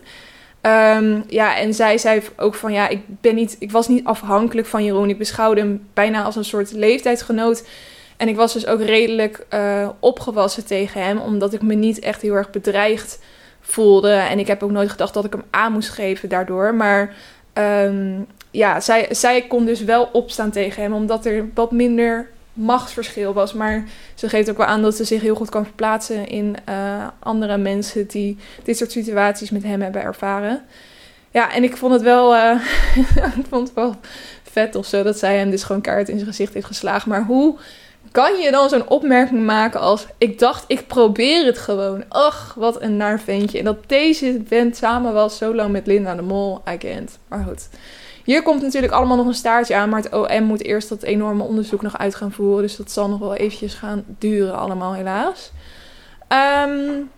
Um, 0.63 1.25
ja, 1.29 1.57
en 1.57 1.75
zij 1.75 1.99
zei 1.99 2.23
ook 2.37 2.55
van, 2.55 2.73
ja, 2.73 2.89
ik, 2.89 3.01
ben 3.07 3.35
niet, 3.35 3.57
ik 3.59 3.71
was 3.71 3.89
niet 3.89 4.05
afhankelijk 4.05 4.67
van 4.67 4.85
Jeroen. 4.85 5.09
Ik 5.09 5.19
beschouwde 5.19 5.61
hem 5.61 5.89
bijna 5.95 6.23
als 6.23 6.37
een 6.37 6.45
soort 6.45 6.73
leeftijdsgenoot. 6.73 7.65
En 8.17 8.29
ik 8.29 8.37
was 8.37 8.53
dus 8.53 8.67
ook 8.67 8.83
redelijk 8.83 9.47
uh, 9.55 9.89
opgewassen 10.01 10.67
tegen 10.67 11.03
hem, 11.03 11.19
omdat 11.19 11.53
ik 11.53 11.63
me 11.63 11.75
niet 11.75 11.99
echt 11.99 12.23
heel 12.23 12.35
erg 12.35 12.51
bedreigd 12.51 13.19
voelde. 13.61 14.13
En 14.13 14.39
ik 14.39 14.47
heb 14.47 14.63
ook 14.63 14.71
nooit 14.71 14.91
gedacht 14.91 15.15
dat 15.15 15.25
ik 15.25 15.33
hem 15.33 15.45
aan 15.51 15.73
moest 15.73 15.91
geven 15.91 16.29
daardoor. 16.29 16.75
Maar 16.75 17.15
um, 17.55 18.27
ja, 18.51 18.81
zij, 18.81 19.07
zij 19.11 19.43
kon 19.43 19.65
dus 19.65 19.85
wel 19.85 20.09
opstaan 20.13 20.51
tegen 20.51 20.83
hem, 20.83 20.93
omdat 20.93 21.27
er 21.27 21.49
wat 21.55 21.73
minder 21.73 22.29
machtsverschil 22.53 23.33
was. 23.33 23.53
Maar 23.53 23.85
ze 24.15 24.29
geeft 24.29 24.51
ook 24.51 24.57
wel 24.57 24.67
aan 24.67 24.83
dat 24.83 24.97
ze 24.97 25.05
zich 25.05 25.21
heel 25.21 25.35
goed 25.35 25.49
kan 25.49 25.65
verplaatsen 25.65 26.29
in 26.29 26.57
uh, 26.69 27.07
andere 27.19 27.57
mensen 27.57 28.07
die 28.07 28.39
dit 28.63 28.77
soort 28.77 28.93
situaties 28.93 29.51
met 29.51 29.63
hem 29.63 29.81
hebben 29.81 30.03
ervaren. 30.03 30.63
Ja, 31.31 31.53
en 31.53 31.63
ik 31.63 31.77
vond 31.77 31.93
het 31.93 32.03
wel, 32.03 32.35
uh, 32.35 32.61
ik 33.39 33.47
vond 33.49 33.67
het 33.67 33.77
wel 33.77 33.95
vet 34.43 34.75
of 34.75 34.87
zo 34.87 35.03
dat 35.03 35.19
zij 35.19 35.39
hem 35.39 35.51
dus 35.51 35.63
gewoon 35.63 35.83
kaart 35.83 36.09
in 36.09 36.15
zijn 36.15 36.29
gezicht 36.29 36.55
heeft 36.55 36.67
geslagen. 36.67 37.09
Maar 37.11 37.25
hoe 37.25 37.59
kan 38.11 38.41
je 38.41 38.51
dan 38.51 38.69
zo'n 38.69 38.89
opmerking 38.89 39.45
maken 39.45 39.81
als... 39.81 40.07
Ik 40.19 40.39
dacht, 40.39 40.65
ik 40.67 40.87
probeer 40.87 41.45
het 41.45 41.59
gewoon. 41.59 42.05
Ach, 42.09 42.55
wat 42.59 42.83
een 42.83 42.97
naar 42.97 43.21
ventje. 43.21 43.59
En 43.59 43.65
dat 43.65 43.77
deze 43.87 44.43
vent 44.47 44.77
samen 44.77 45.13
was 45.13 45.37
zo 45.37 45.55
lang 45.55 45.71
met 45.71 45.87
Linda 45.87 46.15
de 46.15 46.23
Mol. 46.23 46.63
I 46.73 46.79
can't. 46.79 47.19
Maar 47.29 47.45
goed. 47.49 47.69
Hier 48.25 48.43
komt 48.43 48.63
natuurlijk 48.63 48.93
allemaal 48.93 49.17
nog 49.17 49.27
een 49.27 49.35
staartje 49.35 49.75
aan. 49.75 49.89
Maar 49.89 50.03
het 50.03 50.13
OM 50.13 50.43
moet 50.43 50.63
eerst 50.63 50.89
dat 50.89 51.03
enorme 51.03 51.43
onderzoek 51.43 51.83
nog 51.83 51.99
uit 51.99 52.15
gaan 52.15 52.33
voeren. 52.33 52.63
Dus 52.63 52.77
dat 52.77 52.91
zal 52.91 53.09
nog 53.09 53.19
wel 53.19 53.35
eventjes 53.35 53.75
gaan 53.75 54.05
duren 54.19 54.59
allemaal 54.59 54.95
helaas. 54.95 55.53
Um, 56.67 57.11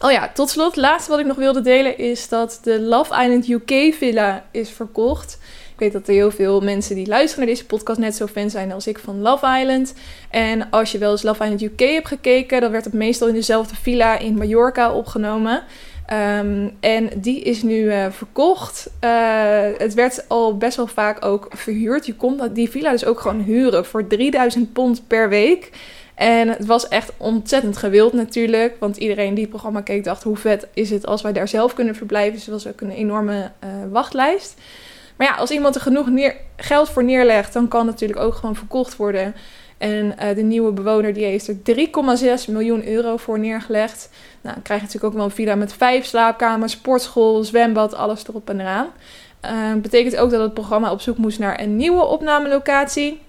oh 0.00 0.10
ja, 0.10 0.30
tot 0.34 0.50
slot. 0.50 0.76
Laatste 0.76 1.10
wat 1.10 1.20
ik 1.20 1.26
nog 1.26 1.36
wilde 1.36 1.60
delen 1.60 1.98
is 1.98 2.28
dat 2.28 2.58
de 2.62 2.80
Love 2.80 3.22
Island 3.22 3.48
UK 3.48 3.94
villa 3.94 4.44
is 4.50 4.70
verkocht. 4.70 5.38
Ik 5.76 5.82
weet 5.82 5.92
dat 5.92 6.08
er 6.08 6.14
heel 6.14 6.30
veel 6.30 6.60
mensen 6.60 6.94
die 6.94 7.06
luisteren 7.06 7.44
naar 7.44 7.54
deze 7.54 7.66
podcast 7.66 7.98
net 7.98 8.14
zo 8.14 8.26
fan 8.26 8.50
zijn 8.50 8.72
als 8.72 8.86
ik 8.86 8.98
van 8.98 9.20
Love 9.20 9.58
Island. 9.60 9.94
En 10.30 10.70
als 10.70 10.92
je 10.92 10.98
wel 10.98 11.10
eens 11.10 11.22
Love 11.22 11.42
Island 11.42 11.62
UK 11.62 11.80
hebt 11.80 12.08
gekeken, 12.08 12.60
dan 12.60 12.70
werd 12.70 12.84
het 12.84 12.94
meestal 12.94 13.28
in 13.28 13.34
dezelfde 13.34 13.74
villa 13.74 14.18
in 14.18 14.34
Mallorca 14.34 14.92
opgenomen. 14.92 15.62
Um, 16.12 16.76
en 16.80 17.10
die 17.16 17.40
is 17.40 17.62
nu 17.62 17.76
uh, 17.76 18.06
verkocht. 18.10 18.90
Uh, 19.04 19.10
het 19.78 19.94
werd 19.94 20.24
al 20.28 20.56
best 20.56 20.76
wel 20.76 20.86
vaak 20.86 21.24
ook 21.24 21.46
verhuurd. 21.50 22.06
Je 22.06 22.14
kon 22.14 22.40
die 22.52 22.70
villa 22.70 22.90
dus 22.90 23.04
ook 23.04 23.20
gewoon 23.20 23.40
huren 23.40 23.84
voor 23.84 24.06
3000 24.06 24.72
pond 24.72 25.02
per 25.06 25.28
week. 25.28 25.70
En 26.14 26.48
het 26.48 26.66
was 26.66 26.88
echt 26.88 27.12
ontzettend 27.16 27.76
gewild 27.76 28.12
natuurlijk. 28.12 28.76
Want 28.78 28.96
iedereen 28.96 29.34
die 29.34 29.42
het 29.42 29.50
programma 29.50 29.80
keek 29.80 30.04
dacht... 30.04 30.22
hoe 30.22 30.36
vet 30.36 30.66
is 30.74 30.90
het 30.90 31.06
als 31.06 31.22
wij 31.22 31.32
daar 31.32 31.48
zelf 31.48 31.74
kunnen 31.74 31.94
verblijven. 31.94 32.32
Dus 32.32 32.46
het 32.46 32.54
was 32.54 32.66
ook 32.66 32.80
een 32.80 32.90
enorme 32.90 33.50
uh, 33.64 33.70
wachtlijst. 33.90 34.54
Maar 35.16 35.26
ja, 35.26 35.34
als 35.34 35.50
iemand 35.50 35.74
er 35.74 35.80
genoeg 35.80 36.10
neer, 36.10 36.36
geld 36.56 36.88
voor 36.90 37.04
neerlegt, 37.04 37.52
dan 37.52 37.68
kan 37.68 37.80
het 37.80 37.90
natuurlijk 37.90 38.20
ook 38.20 38.34
gewoon 38.34 38.56
verkocht 38.56 38.96
worden. 38.96 39.34
En 39.78 40.14
uh, 40.22 40.34
de 40.34 40.42
nieuwe 40.42 40.72
bewoner 40.72 41.12
die 41.12 41.24
heeft 41.24 41.48
er 41.48 41.56
3,6 42.46 42.52
miljoen 42.52 42.88
euro 42.88 43.16
voor 43.16 43.38
neergelegd. 43.38 44.08
Nou, 44.40 44.54
dan 44.54 44.62
krijg 44.62 44.80
je 44.80 44.86
natuurlijk 44.86 45.14
ook 45.14 45.18
wel 45.18 45.28
een 45.28 45.36
villa 45.36 45.54
met 45.54 45.72
vijf 45.72 46.04
slaapkamers, 46.04 46.72
sportschool, 46.72 47.44
zwembad, 47.44 47.94
alles 47.94 48.28
erop 48.28 48.50
en 48.50 48.60
eraan. 48.60 48.88
Uh, 49.44 49.80
betekent 49.82 50.16
ook 50.16 50.30
dat 50.30 50.40
het 50.40 50.54
programma 50.54 50.92
op 50.92 51.00
zoek 51.00 51.16
moest 51.16 51.38
naar 51.38 51.60
een 51.60 51.76
nieuwe 51.76 52.04
opnamelocatie. 52.04 53.20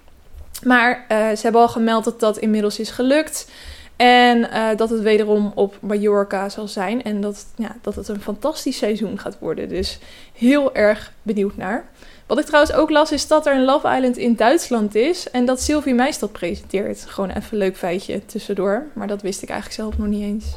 Maar 0.62 1.06
uh, 1.08 1.28
ze 1.28 1.42
hebben 1.42 1.60
al 1.60 1.68
gemeld 1.68 2.04
dat 2.04 2.20
dat 2.20 2.38
inmiddels 2.38 2.78
is 2.78 2.90
gelukt. 2.90 3.50
En 3.98 4.38
uh, 4.38 4.68
dat 4.76 4.90
het 4.90 5.00
wederom 5.00 5.52
op 5.54 5.76
Mallorca 5.80 6.48
zal 6.48 6.68
zijn. 6.68 7.02
En 7.02 7.20
dat, 7.20 7.46
ja, 7.56 7.76
dat 7.82 7.94
het 7.94 8.08
een 8.08 8.20
fantastisch 8.20 8.76
seizoen 8.76 9.18
gaat 9.18 9.38
worden. 9.38 9.68
Dus 9.68 9.98
heel 10.32 10.74
erg 10.74 11.12
benieuwd 11.22 11.56
naar. 11.56 11.88
Wat 12.26 12.38
ik 12.38 12.44
trouwens 12.44 12.74
ook 12.74 12.90
las, 12.90 13.12
is 13.12 13.26
dat 13.26 13.46
er 13.46 13.54
een 13.54 13.64
Love 13.64 13.88
Island 13.96 14.16
in 14.16 14.34
Duitsland 14.34 14.94
is. 14.94 15.30
En 15.30 15.44
dat 15.44 15.62
Sylvie 15.62 15.94
Meis 15.94 16.18
dat 16.18 16.32
presenteert. 16.32 17.04
Gewoon 17.06 17.30
even 17.30 17.48
een 17.50 17.58
leuk 17.58 17.76
feitje 17.76 18.26
tussendoor. 18.26 18.86
Maar 18.92 19.06
dat 19.06 19.22
wist 19.22 19.42
ik 19.42 19.48
eigenlijk 19.48 19.80
zelf 19.80 19.98
nog 19.98 20.06
niet 20.06 20.22
eens. 20.22 20.56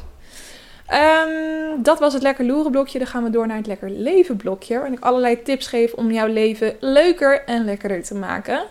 Um, 0.92 1.82
dat 1.82 1.98
was 1.98 2.12
het 2.12 2.22
lekker 2.22 2.44
loeren 2.44 2.70
blokje. 2.70 2.98
Dan 2.98 3.08
gaan 3.08 3.24
we 3.24 3.30
door 3.30 3.46
naar 3.46 3.56
het 3.56 3.66
lekker 3.66 3.90
leven 3.90 4.36
blokje. 4.36 4.74
Waarin 4.74 4.92
ik 4.92 5.04
allerlei 5.04 5.42
tips 5.42 5.66
geef 5.66 5.92
om 5.92 6.12
jouw 6.12 6.26
leven 6.26 6.76
leuker 6.80 7.44
en 7.44 7.64
lekkerder 7.64 8.02
te 8.02 8.14
maken. 8.14 8.62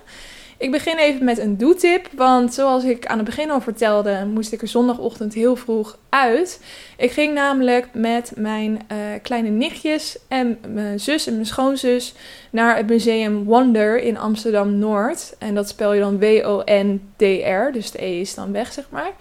Ik 0.62 0.72
begin 0.72 0.98
even 0.98 1.26
met 1.26 1.38
een 1.38 1.58
doetip, 1.58 2.08
want 2.16 2.54
zoals 2.54 2.84
ik 2.84 3.06
aan 3.06 3.18
het 3.18 3.26
begin 3.26 3.52
al 3.52 3.62
vertelde, 3.62 4.26
moest 4.34 4.52
ik 4.52 4.62
er 4.62 4.68
zondagochtend 4.68 5.34
heel 5.34 5.56
vroeg 5.56 5.98
uit. 6.10 6.62
Ik 6.98 7.12
ging 7.12 7.34
namelijk 7.34 7.88
met 7.94 8.32
mijn 8.36 8.72
uh, 8.92 8.98
kleine 9.22 9.50
nichtjes 9.50 10.18
en 10.28 10.60
mijn 10.74 11.00
zus 11.00 11.28
en 11.28 11.34
mijn 11.34 11.46
schoonzus 11.46 12.14
naar 12.50 12.78
het 12.78 12.88
museum 12.88 13.44
Wonder 13.44 14.02
in 14.02 14.18
Amsterdam 14.18 14.78
Noord. 14.78 15.36
En 15.40 15.56
dat 15.56 15.70
spel 15.70 15.94
je 15.94 16.00
dan 16.00 16.20
W-O-N-D-R, 16.20 17.72
dus 17.72 17.92
de 17.92 18.06
E 18.06 18.20
is 18.20 18.36
dan 18.36 18.52
weg, 18.52 18.74
zeg 18.74 18.86
maar. 18.90 19.12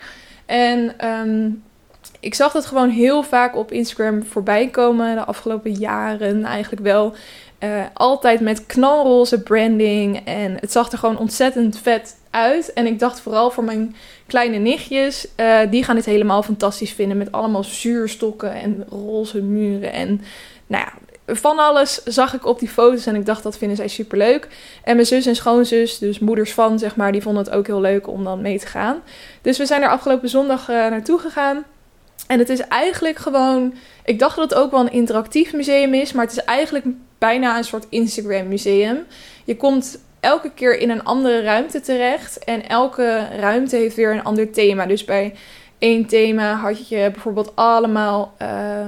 En 0.47 1.07
um, 1.09 1.63
ik 2.21 2.35
zag 2.35 2.53
dat 2.53 2.67
gewoon 2.67 2.89
heel 2.89 3.23
vaak 3.23 3.57
op 3.57 3.73
Instagram 3.73 4.25
voorbij 4.25 4.69
komen 4.69 5.15
de 5.15 5.25
afgelopen 5.25 5.73
jaren 5.73 6.45
eigenlijk 6.45 6.83
wel. 6.83 7.15
Uh, 7.65 7.85
altijd 7.95 8.41
met 8.41 8.67
knalroze 8.67 9.43
branding. 9.43 10.21
En 10.25 10.57
het 10.61 10.73
zag 10.73 10.93
er 10.93 10.99
gewoon 10.99 11.19
ontzettend 11.19 11.79
vet 11.79 12.17
uit. 12.31 12.73
En 12.73 12.87
ik 12.87 12.99
dacht 12.99 13.21
vooral 13.21 13.51
voor 13.51 13.65
mijn 13.65 13.97
kleine 14.27 14.57
nichtjes. 14.57 15.27
Uh, 15.37 15.59
die 15.71 15.85
gaan 15.85 15.95
dit 15.95 16.05
helemaal 16.05 16.43
fantastisch 16.43 16.93
vinden. 16.93 17.19
Met 17.19 17.33
allemaal 17.33 17.65
zuurstokken 17.65 18.53
en 18.53 18.85
roze 18.89 19.43
muren. 19.43 19.93
En 19.93 20.21
nou 20.67 20.85
ja, 20.85 20.93
van 21.35 21.59
alles 21.59 22.03
zag 22.05 22.35
ik 22.35 22.47
op 22.47 22.59
die 22.59 22.69
foto's. 22.69 23.07
En 23.07 23.15
ik 23.15 23.27
dacht 23.27 23.43
dat 23.43 23.59
vinden 23.59 23.77
zij 23.77 23.89
super 23.89 24.19
leuk. 24.19 24.49
En 24.85 24.95
mijn 24.95 25.07
zus 25.07 25.27
en 25.27 25.37
schoonzus, 25.37 25.99
dus 25.99 26.19
moeders 26.19 26.53
van 26.53 26.79
zeg 26.79 26.97
maar, 26.97 27.13
die 27.13 27.23
vonden 27.23 27.45
het 27.45 27.53
ook 27.53 27.67
heel 27.67 27.81
leuk 27.81 28.09
om 28.09 28.25
dan 28.25 28.41
mee 28.41 28.59
te 28.59 28.67
gaan. 28.67 29.03
Dus 29.43 29.59
we 29.59 29.67
zijn 29.67 29.83
er 29.83 29.89
afgelopen 29.89 30.29
zondag 30.29 30.69
uh, 30.69 30.77
naartoe 30.77 31.19
gegaan. 31.19 31.65
En 32.27 32.39
het 32.39 32.49
is 32.49 32.61
eigenlijk 32.61 33.19
gewoon. 33.19 33.75
Ik 34.05 34.19
dacht 34.19 34.37
dat 34.37 34.51
het 34.51 34.59
ook 34.59 34.71
wel 34.71 34.81
een 34.81 34.93
interactief 34.93 35.53
museum 35.53 35.95
is. 35.95 36.13
Maar 36.13 36.25
het 36.25 36.37
is 36.37 36.45
eigenlijk 36.45 36.85
bijna 37.21 37.57
een 37.57 37.65
soort 37.65 37.87
Instagram 37.89 38.49
museum. 38.49 38.99
Je 39.45 39.57
komt 39.57 39.99
elke 40.21 40.51
keer 40.55 40.79
in 40.79 40.91
een 40.91 41.05
andere 41.05 41.43
ruimte 41.43 41.81
terecht. 41.81 42.45
En 42.45 42.69
elke 42.69 43.27
ruimte 43.37 43.77
heeft 43.77 43.97
weer 43.97 44.13
een 44.13 44.25
ander 44.25 44.51
thema. 44.51 44.87
Dus 44.87 45.05
bij 45.05 45.35
één 45.79 46.07
thema 46.07 46.55
had 46.55 46.89
je 46.89 47.11
bijvoorbeeld 47.13 47.53
allemaal 47.55 48.35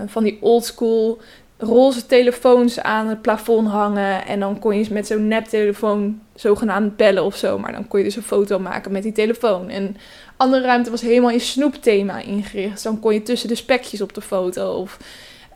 van 0.07 0.25
die 0.25 0.39
oldschool 0.41 1.21
roze 1.59 2.07
telefoons 2.07 2.81
aan 2.81 3.07
het 3.07 3.23
plafond 3.23 3.69
hangen. 3.69 4.27
En 4.27 4.41
dan 4.41 4.59
kon 4.59 4.79
je 4.79 4.87
met 4.91 5.07
zo'n 5.07 5.29
neptelefoon 5.29 6.21
zogenaamd 6.35 6.97
bellen 6.97 7.25
of 7.25 7.37
zo. 7.37 7.59
Maar 7.59 7.73
dan 7.73 7.89
kon 7.89 7.99
je 7.99 8.05
dus 8.05 8.17
een 8.17 8.23
foto 8.23 8.59
maken 8.59 8.93
met 8.93 9.03
die 9.03 9.13
telefoon. 9.13 9.69
En 9.69 9.97
andere 10.37 10.63
ruimte 10.63 10.91
was 10.91 11.01
helemaal 11.01 11.31
in 11.31 11.41
snoepthema 11.41 12.19
ingericht. 12.19 12.73
Dus 12.73 12.83
dan 12.83 13.01
kon 13.01 13.15
je 13.15 13.23
tussen 13.23 13.49
de 13.49 13.55
spekjes 13.55 14.01
op 14.01 14.15
de 14.15 14.21
foto. 14.21 14.73
Of 14.73 14.99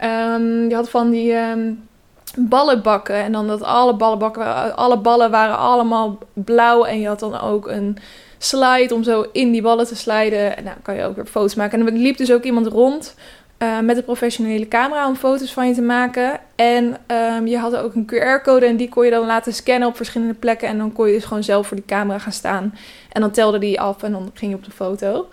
um, 0.02 0.68
je 0.68 0.74
had 0.74 0.90
van 0.90 1.10
die 1.10 1.34
um, 1.34 1.88
ballenbakken. 2.36 3.14
En 3.14 3.32
dan 3.32 3.46
dat 3.46 3.62
alle 3.62 3.94
ballenbakken, 3.94 4.76
alle 4.76 4.98
ballen 4.98 5.30
waren 5.30 5.58
allemaal 5.58 6.18
blauw. 6.32 6.84
En 6.84 7.00
je 7.00 7.06
had 7.06 7.20
dan 7.20 7.40
ook 7.40 7.68
een 7.68 7.98
slide 8.38 8.94
om 8.94 9.02
zo 9.02 9.26
in 9.32 9.52
die 9.52 9.62
ballen 9.62 9.86
te 9.86 9.96
sliden. 9.96 10.56
En 10.56 10.64
nou 10.64 10.76
kan 10.82 10.94
je 10.94 11.04
ook 11.04 11.16
weer 11.16 11.26
foto's 11.26 11.54
maken. 11.54 11.80
En 11.80 11.86
er 11.86 11.92
liep 11.92 12.16
dus 12.16 12.32
ook 12.32 12.42
iemand 12.42 12.66
rond 12.66 13.14
uh, 13.58 13.80
met 13.80 13.96
een 13.96 14.04
professionele 14.04 14.68
camera 14.68 15.08
om 15.08 15.16
foto's 15.16 15.52
van 15.52 15.68
je 15.68 15.74
te 15.74 15.82
maken. 15.82 16.40
En 16.54 16.96
um, 17.06 17.46
je 17.46 17.58
had 17.58 17.76
ook 17.76 17.94
een 17.94 18.10
QR-code 18.14 18.66
en 18.66 18.76
die 18.76 18.88
kon 18.88 19.04
je 19.04 19.10
dan 19.10 19.26
laten 19.26 19.52
scannen 19.52 19.88
op 19.88 19.96
verschillende 19.96 20.34
plekken. 20.34 20.68
En 20.68 20.78
dan 20.78 20.92
kon 20.92 21.06
je 21.06 21.12
dus 21.12 21.24
gewoon 21.24 21.44
zelf 21.44 21.66
voor 21.66 21.76
die 21.76 21.86
camera 21.86 22.18
gaan 22.18 22.32
staan. 22.32 22.74
En 23.12 23.20
dan 23.20 23.30
telde 23.30 23.58
die 23.58 23.80
af 23.80 24.02
en 24.02 24.12
dan 24.12 24.30
ging 24.34 24.50
je 24.50 24.56
op 24.56 24.64
de 24.64 24.70
foto. 24.70 25.28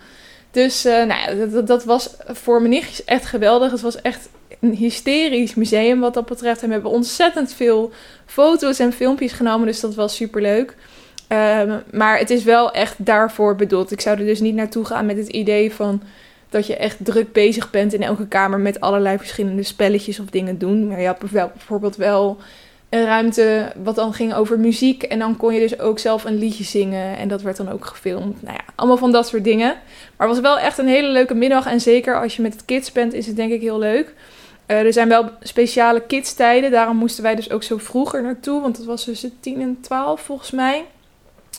Dus 0.52 0.86
uh, 0.86 1.04
nou 1.04 1.38
ja, 1.38 1.46
dat, 1.46 1.68
dat, 1.68 1.84
was 1.84 2.16
voor 2.26 2.60
mijn 2.60 2.74
nichtjes 2.74 3.04
echt 3.04 3.26
geweldig. 3.26 3.72
Het 3.72 3.82
was 3.82 4.02
echt 4.02 4.30
een 4.64 4.76
hysterisch 4.76 5.56
museum 5.56 6.00
wat 6.00 6.14
dat 6.14 6.26
betreft. 6.26 6.62
En 6.62 6.68
we 6.68 6.74
hebben 6.74 6.92
ontzettend 6.92 7.54
veel 7.54 7.92
foto's 8.26 8.80
en 8.80 8.94
filmpjes 8.94 9.32
genomen, 9.32 9.68
dus 9.68 9.80
dat 9.80 9.96
was 9.96 10.16
super 10.16 10.42
leuk. 10.42 10.76
Um, 11.28 11.84
maar 11.92 12.18
het 12.18 12.30
is 12.30 12.44
wel 12.44 12.72
echt 12.72 13.06
daarvoor 13.06 13.56
bedoeld. 13.56 13.92
Ik 13.92 14.02
zou 14.02 14.20
er 14.20 14.26
dus 14.26 14.40
niet 14.40 14.56
naartoe 14.56 14.86
gaan 14.86 15.06
met 15.06 15.18
het 15.18 15.28
idee 15.28 15.74
van 15.74 16.02
dat 16.50 16.68
je 16.68 16.76
echt 16.76 16.98
druk 17.06 17.32
bezig 17.32 17.70
bent 17.70 17.94
in 17.94 18.04
elke 18.04 18.28
kamer 18.28 18.60
met 18.60 18.80
allerlei 18.80 19.18
verschillende 19.18 19.64
spelletjes 19.64 20.20
of 20.20 20.26
dingen 20.26 20.58
doen. 20.58 20.88
Maar 20.88 21.00
je 21.02 21.08
had 21.08 21.20
bijvoorbeeld 21.20 21.96
wel 21.96 22.38
een 22.90 23.06
ruimte 23.06 23.72
wat 23.84 23.96
dan 23.96 24.14
ging 24.14 24.34
over 24.34 24.60
muziek. 24.60 25.04
En 25.04 25.20
dan 25.20 25.38
kon 25.38 25.54
je 25.54 25.60
dus 25.60 25.80
ook 25.80 26.00
zelf 26.00 26.24
een 26.24 26.38
liedje 26.38 26.64
zingen. 26.64 27.18
En 27.18 27.28
dat 27.28 27.42
werd 27.42 27.58
dan 27.58 27.72
ook 27.72 27.86
gefilmd. 27.86 28.42
Nou 28.42 28.56
ja, 28.56 28.74
allemaal 28.76 28.98
van 28.98 29.12
dat 29.12 29.28
soort 29.28 29.44
dingen. 29.44 29.76
Maar 30.18 30.28
het 30.28 30.36
was 30.36 30.40
wel 30.40 30.60
echt 30.60 30.78
een 30.78 30.88
hele 30.88 31.08
leuke 31.08 31.34
middag. 31.34 31.66
En 31.66 31.82
zeker 31.82 32.22
als 32.22 32.36
je 32.36 32.42
met 32.42 32.54
het 32.54 32.66
kids 32.66 32.92
bent, 32.92 33.14
is 33.14 33.28
het 33.28 33.36
denk 33.36 33.52
ik 33.52 33.62
heel 33.62 33.80
leuk. 33.80 34.14
Uh, 34.68 34.86
er 34.86 34.94
zijn 34.94 35.10
wel 35.10 35.30
speciale 35.42 36.02
kidstijden. 36.02 36.72
Daarom 36.72 36.98
moesten 36.98 37.24
wij 37.24 37.36
dus 37.36 37.52
ook 37.52 37.64
zo 37.64 37.78
vroeger 37.78 38.22
naartoe. 38.22 38.62
Want 38.62 38.78
het 38.78 38.86
was 38.86 39.04
tussen 39.04 39.34
10 39.40 39.62
en 39.62 39.78
12 39.82 40.22
volgens 40.22 40.52
mij. 40.52 40.86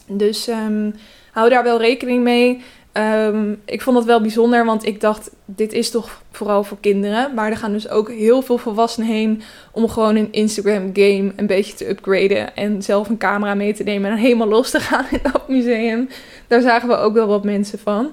Dus 0.07 0.49
um, 0.49 0.95
hou 1.33 1.49
daar 1.49 1.62
wel 1.62 1.79
rekening 1.79 2.23
mee. 2.23 2.62
Um, 2.97 3.61
ik 3.64 3.83
vond 3.83 3.97
dat 3.97 4.05
wel 4.05 4.21
bijzonder, 4.21 4.64
want 4.64 4.87
ik 4.87 5.01
dacht, 5.01 5.31
dit 5.45 5.73
is 5.73 5.90
toch 5.90 6.23
vooral 6.31 6.64
voor 6.64 6.79
kinderen. 6.81 7.35
Maar 7.35 7.51
er 7.51 7.57
gaan 7.57 7.73
dus 7.73 7.88
ook 7.88 8.11
heel 8.11 8.43
veel 8.43 8.59
volwassenen 8.59 9.09
heen 9.09 9.43
om 9.73 9.88
gewoon 9.88 10.17
een 10.17 10.33
Instagram 10.33 10.90
game 10.93 11.33
een 11.37 11.47
beetje 11.47 11.75
te 11.75 11.88
upgraden. 11.88 12.57
En 12.57 12.83
zelf 12.83 13.09
een 13.09 13.19
camera 13.19 13.55
mee 13.55 13.75
te 13.75 13.83
nemen 13.83 14.11
en 14.11 14.17
helemaal 14.17 14.49
los 14.49 14.71
te 14.71 14.81
gaan 14.81 15.05
in 15.11 15.21
dat 15.33 15.49
museum. 15.49 16.09
Daar 16.47 16.61
zagen 16.61 16.88
we 16.88 16.97
ook 16.97 17.14
wel 17.14 17.27
wat 17.27 17.45
mensen 17.45 17.79
van. 17.79 18.12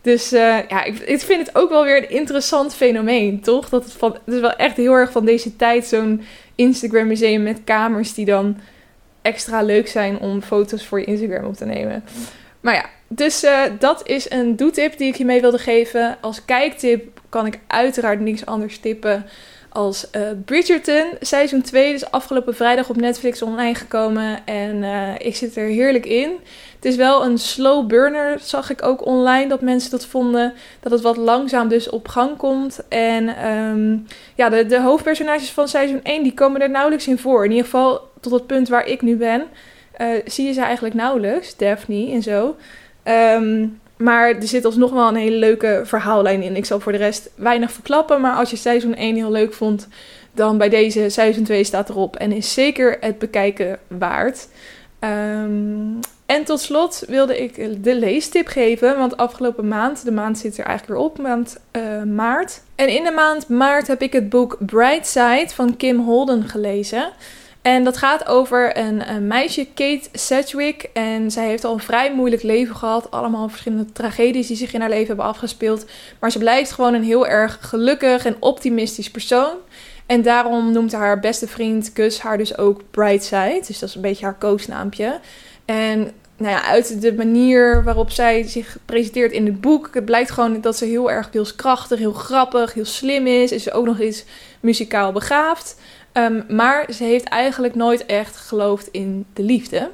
Dus 0.00 0.32
uh, 0.32 0.68
ja, 0.68 0.84
ik, 0.84 0.98
ik, 0.98 1.20
vind 1.20 1.46
het 1.46 1.56
ook 1.56 1.70
wel 1.70 1.84
weer 1.84 1.96
een 1.96 2.10
interessant 2.10 2.74
fenomeen, 2.74 3.40
toch? 3.40 3.68
Dat 3.68 3.84
het, 3.84 3.92
van, 3.92 4.12
het 4.24 4.34
is 4.34 4.40
wel 4.40 4.56
echt 4.56 4.76
heel 4.76 4.92
erg 4.92 5.12
van 5.12 5.24
deze 5.24 5.56
tijd, 5.56 5.86
zo'n 5.86 6.22
Instagram 6.54 7.06
museum 7.06 7.42
met 7.42 7.60
kamers 7.64 8.14
die 8.14 8.24
dan 8.24 8.56
extra 9.22 9.62
leuk 9.62 9.88
zijn 9.88 10.18
om 10.18 10.42
foto's 10.42 10.86
voor 10.86 11.00
je 11.00 11.06
Instagram 11.06 11.44
op 11.44 11.54
te 11.54 11.64
nemen. 11.64 12.04
Maar 12.60 12.74
ja, 12.74 12.84
dus 13.08 13.44
uh, 13.44 13.62
dat 13.78 14.08
is 14.08 14.30
een 14.30 14.56
doetip 14.56 14.98
die 14.98 15.08
ik 15.08 15.16
je 15.16 15.24
mee 15.24 15.40
wilde 15.40 15.58
geven. 15.58 16.16
Als 16.20 16.44
kijktip 16.44 17.20
kan 17.28 17.46
ik 17.46 17.58
uiteraard 17.66 18.20
niks 18.20 18.46
anders 18.46 18.78
tippen 18.78 19.26
als 19.78 20.06
uh, 20.16 20.22
Bridgerton. 20.44 21.04
Seizoen 21.20 21.62
2 21.62 21.92
is 21.92 22.10
afgelopen 22.10 22.54
vrijdag 22.54 22.88
op 22.88 22.96
Netflix 22.96 23.42
online 23.42 23.74
gekomen. 23.74 24.46
En 24.46 24.82
uh, 24.82 25.14
ik 25.18 25.36
zit 25.36 25.56
er 25.56 25.66
heerlijk 25.66 26.06
in. 26.06 26.30
Het 26.74 26.84
is 26.84 26.96
wel 26.96 27.24
een 27.24 27.38
slow 27.38 27.86
burner, 27.86 28.38
zag 28.40 28.70
ik 28.70 28.82
ook 28.82 29.06
online 29.06 29.48
dat 29.48 29.60
mensen 29.60 29.90
dat 29.90 30.06
vonden. 30.06 30.52
Dat 30.80 30.92
het 30.92 31.00
wat 31.00 31.16
langzaam 31.16 31.68
dus 31.68 31.90
op 31.90 32.08
gang 32.08 32.36
komt. 32.36 32.80
En 32.88 33.48
um, 33.48 34.06
ja, 34.34 34.48
de, 34.48 34.66
de 34.66 34.80
hoofdpersonages 34.80 35.50
van 35.50 35.68
seizoen 35.68 36.02
1 36.02 36.22
die 36.22 36.34
komen 36.34 36.60
er 36.60 36.70
nauwelijks 36.70 37.06
in 37.06 37.18
voor. 37.18 37.44
In 37.44 37.50
ieder 37.50 37.64
geval 37.64 38.10
tot 38.20 38.32
het 38.32 38.46
punt 38.46 38.68
waar 38.68 38.86
ik 38.86 39.02
nu 39.02 39.16
ben. 39.16 39.42
Uh, 40.00 40.06
zie 40.24 40.46
je 40.46 40.52
ze 40.52 40.60
eigenlijk 40.60 40.94
nauwelijks, 40.94 41.56
Daphne 41.56 42.10
en 42.10 42.22
zo. 42.22 42.56
Um, 43.04 43.80
maar 43.98 44.28
er 44.28 44.46
zit 44.46 44.64
alsnog 44.64 44.90
wel 44.90 45.08
een 45.08 45.16
hele 45.16 45.36
leuke 45.36 45.82
verhaallijn 45.84 46.42
in. 46.42 46.56
Ik 46.56 46.64
zal 46.64 46.80
voor 46.80 46.92
de 46.92 46.98
rest 46.98 47.30
weinig 47.34 47.72
verklappen. 47.72 48.20
Maar 48.20 48.34
als 48.34 48.50
je 48.50 48.56
seizoen 48.56 48.94
1 48.94 49.14
heel 49.14 49.30
leuk 49.30 49.52
vond, 49.52 49.88
dan 50.32 50.58
bij 50.58 50.68
deze 50.68 51.08
seizoen 51.08 51.44
2 51.44 51.64
staat 51.64 51.88
erop. 51.88 52.16
En 52.16 52.32
is 52.32 52.54
zeker 52.54 52.96
het 53.00 53.18
bekijken 53.18 53.78
waard. 53.86 54.48
Um, 55.00 55.98
en 56.26 56.44
tot 56.44 56.60
slot 56.60 57.04
wilde 57.06 57.42
ik 57.42 57.84
de 57.84 57.94
leestip 57.94 58.46
geven. 58.46 58.98
Want 58.98 59.16
afgelopen 59.16 59.68
maand, 59.68 60.04
de 60.04 60.12
maand 60.12 60.38
zit 60.38 60.58
er 60.58 60.64
eigenlijk 60.64 60.98
weer 60.98 61.08
op, 61.08 61.18
maand 61.18 61.60
uh, 61.72 62.02
maart. 62.02 62.62
En 62.74 62.88
in 62.88 63.04
de 63.04 63.10
maand 63.10 63.48
maart 63.48 63.86
heb 63.86 64.02
ik 64.02 64.12
het 64.12 64.28
boek 64.28 64.56
Brightside 64.60 65.48
van 65.48 65.76
Kim 65.76 66.00
Holden 66.00 66.48
gelezen. 66.48 67.12
En 67.68 67.84
dat 67.84 67.96
gaat 67.96 68.26
over 68.26 68.78
een, 68.78 69.10
een, 69.10 69.26
meisje, 69.26 69.66
Kate 69.74 70.08
Sedgwick. 70.12 70.88
En 70.92 71.30
zij 71.30 71.46
heeft 71.46 71.64
al 71.64 71.72
een 71.72 71.80
vrij 71.80 72.14
moeilijk 72.14 72.42
leven 72.42 72.76
gehad. 72.76 73.10
Allemaal 73.10 73.48
verschillende 73.48 73.92
tragedies 73.92 74.46
die 74.46 74.56
zich 74.56 74.72
in 74.72 74.80
haar 74.80 74.88
leven 74.88 75.06
hebben 75.06 75.24
afgespeeld. 75.24 75.86
Maar 76.20 76.30
ze 76.30 76.38
blijft 76.38 76.72
gewoon 76.72 76.94
een 76.94 77.02
heel 77.02 77.26
erg 77.26 77.58
gelukkig 77.60 78.24
en 78.24 78.36
optimistisch 78.40 79.10
persoon. 79.10 79.56
En 80.06 80.22
daarom 80.22 80.72
noemt 80.72 80.92
haar 80.92 81.20
beste 81.20 81.48
vriend 81.48 81.90
Gus 81.94 82.20
haar 82.20 82.38
dus 82.38 82.58
ook 82.58 82.80
Brightside. 82.90 83.62
Dus 83.66 83.78
dat 83.78 83.88
is 83.88 83.94
een 83.94 84.00
beetje 84.00 84.24
haar 84.24 84.38
koosnaampje. 84.38 85.20
En 85.64 86.12
nou 86.36 86.50
ja, 86.50 86.64
uit 86.64 87.00
de 87.00 87.14
manier 87.14 87.84
waarop 87.84 88.10
zij 88.10 88.42
zich 88.42 88.78
presenteert 88.84 89.32
in 89.32 89.46
het 89.46 89.60
boek, 89.60 89.90
het 89.92 90.04
blijkt 90.04 90.30
gewoon 90.30 90.60
dat 90.60 90.76
ze 90.76 90.84
heel 90.84 91.10
erg 91.10 91.28
wilskrachtig, 91.32 91.98
heel 91.98 92.12
grappig, 92.12 92.74
heel 92.74 92.84
slim 92.84 93.26
is. 93.26 93.52
Is 93.52 93.62
ze 93.62 93.72
ook 93.72 93.86
nog 93.86 94.00
eens 94.00 94.24
muzikaal 94.60 95.12
begaafd. 95.12 95.76
Um, 96.12 96.44
maar 96.48 96.92
ze 96.92 97.04
heeft 97.04 97.24
eigenlijk 97.24 97.74
nooit 97.74 98.06
echt 98.06 98.36
geloofd 98.36 98.88
in 98.90 99.26
de 99.32 99.42
liefde. 99.42 99.90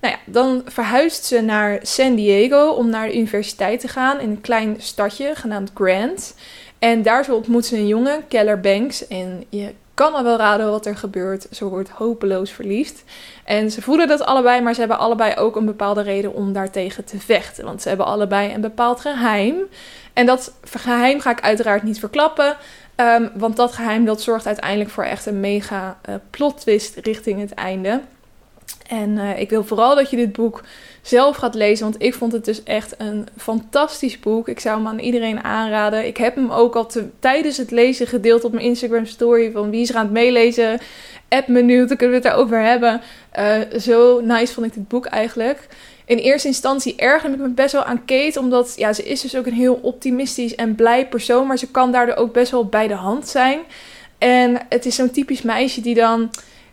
Nou 0.00 0.14
ja, 0.14 0.32
dan 0.32 0.62
verhuist 0.66 1.24
ze 1.24 1.40
naar 1.40 1.78
San 1.82 2.14
Diego 2.14 2.68
om 2.68 2.90
naar 2.90 3.06
de 3.06 3.16
universiteit 3.16 3.80
te 3.80 3.88
gaan 3.88 4.20
in 4.20 4.30
een 4.30 4.40
klein 4.40 4.76
stadje 4.78 5.34
genaamd 5.34 5.70
Grant. 5.74 6.34
En 6.78 7.02
daar 7.02 7.30
ontmoet 7.30 7.66
ze 7.66 7.76
een 7.76 7.86
jongen, 7.86 8.28
Keller 8.28 8.60
Banks. 8.60 9.06
En 9.06 9.44
je 9.48 9.74
kan 9.94 10.14
al 10.14 10.22
wel 10.22 10.36
raden 10.36 10.70
wat 10.70 10.86
er 10.86 10.96
gebeurt. 10.96 11.46
Ze 11.50 11.64
wordt 11.64 11.88
hopeloos 11.88 12.50
verliefd. 12.50 13.04
En 13.44 13.70
ze 13.70 13.82
voelen 13.82 14.08
dat 14.08 14.24
allebei, 14.24 14.60
maar 14.60 14.74
ze 14.74 14.80
hebben 14.80 14.98
allebei 14.98 15.34
ook 15.36 15.56
een 15.56 15.66
bepaalde 15.66 16.02
reden 16.02 16.34
om 16.34 16.52
daartegen 16.52 17.04
te 17.04 17.18
vechten. 17.18 17.64
Want 17.64 17.82
ze 17.82 17.88
hebben 17.88 18.06
allebei 18.06 18.54
een 18.54 18.60
bepaald 18.60 19.00
geheim. 19.00 19.56
En 20.12 20.26
dat 20.26 20.52
geheim 20.64 21.20
ga 21.20 21.30
ik 21.30 21.40
uiteraard 21.40 21.82
niet 21.82 21.98
verklappen. 21.98 22.56
Um, 22.96 23.30
want 23.34 23.56
dat 23.56 23.72
geheim 23.72 24.04
dat 24.04 24.22
zorgt 24.22 24.46
uiteindelijk 24.46 24.90
voor 24.90 25.04
echt 25.04 25.26
een 25.26 25.40
mega 25.40 25.98
uh, 26.08 26.14
plot 26.30 26.60
twist 26.60 26.96
richting 26.96 27.40
het 27.40 27.54
einde. 27.54 28.00
En 28.88 29.10
uh, 29.10 29.40
ik 29.40 29.50
wil 29.50 29.64
vooral 29.64 29.94
dat 29.94 30.10
je 30.10 30.16
dit 30.16 30.32
boek 30.32 30.62
zelf 31.02 31.36
gaat 31.36 31.54
lezen, 31.54 31.84
want 31.84 32.02
ik 32.02 32.14
vond 32.14 32.32
het 32.32 32.44
dus 32.44 32.62
echt 32.62 32.94
een 32.98 33.26
fantastisch 33.36 34.20
boek. 34.20 34.48
Ik 34.48 34.60
zou 34.60 34.76
hem 34.76 34.86
aan 34.86 34.98
iedereen 34.98 35.44
aanraden. 35.44 36.06
Ik 36.06 36.16
heb 36.16 36.34
hem 36.34 36.50
ook 36.50 36.74
al 36.74 36.90
tijdens 37.18 37.56
het 37.56 37.70
lezen 37.70 38.06
gedeeld 38.06 38.44
op 38.44 38.52
mijn 38.52 38.64
Instagram 38.64 39.06
story 39.06 39.50
van 39.50 39.70
wie 39.70 39.80
is 39.80 39.90
er 39.90 39.96
aan 39.96 40.04
het 40.04 40.12
meelezen. 40.12 40.80
App 41.28 41.48
menu, 41.48 41.86
dan 41.86 41.96
kunnen 41.96 42.20
we 42.20 42.22
het 42.22 42.32
daarover 42.32 42.62
hebben. 42.62 43.00
Uh, 43.38 43.78
zo 43.80 44.20
nice 44.20 44.52
vond 44.52 44.66
ik 44.66 44.74
dit 44.74 44.88
boek 44.88 45.06
eigenlijk 45.06 45.68
in 46.06 46.18
eerste 46.18 46.48
instantie 46.48 46.96
ergerde 46.96 47.36
ik 47.36 47.42
me 47.42 47.48
best 47.48 47.72
wel 47.72 47.84
aan 47.84 48.04
Kate. 48.04 48.38
Omdat 48.38 48.74
ja, 48.76 48.92
ze 48.92 49.04
is 49.04 49.20
dus 49.20 49.36
ook 49.36 49.46
een 49.46 49.52
heel 49.52 49.78
optimistisch 49.82 50.54
en 50.54 50.74
blij 50.74 51.08
persoon. 51.08 51.46
Maar 51.46 51.58
ze 51.58 51.70
kan 51.70 51.92
daardoor 51.92 52.14
ook 52.14 52.32
best 52.32 52.50
wel 52.50 52.66
bij 52.66 52.88
de 52.88 52.94
hand 52.94 53.28
zijn. 53.28 53.60
En 54.18 54.58
het 54.68 54.86
is 54.86 54.94
zo'n 54.94 55.10
typisch 55.10 55.42
meisje 55.42 55.80
die 55.80 55.94
dan 55.94 56.30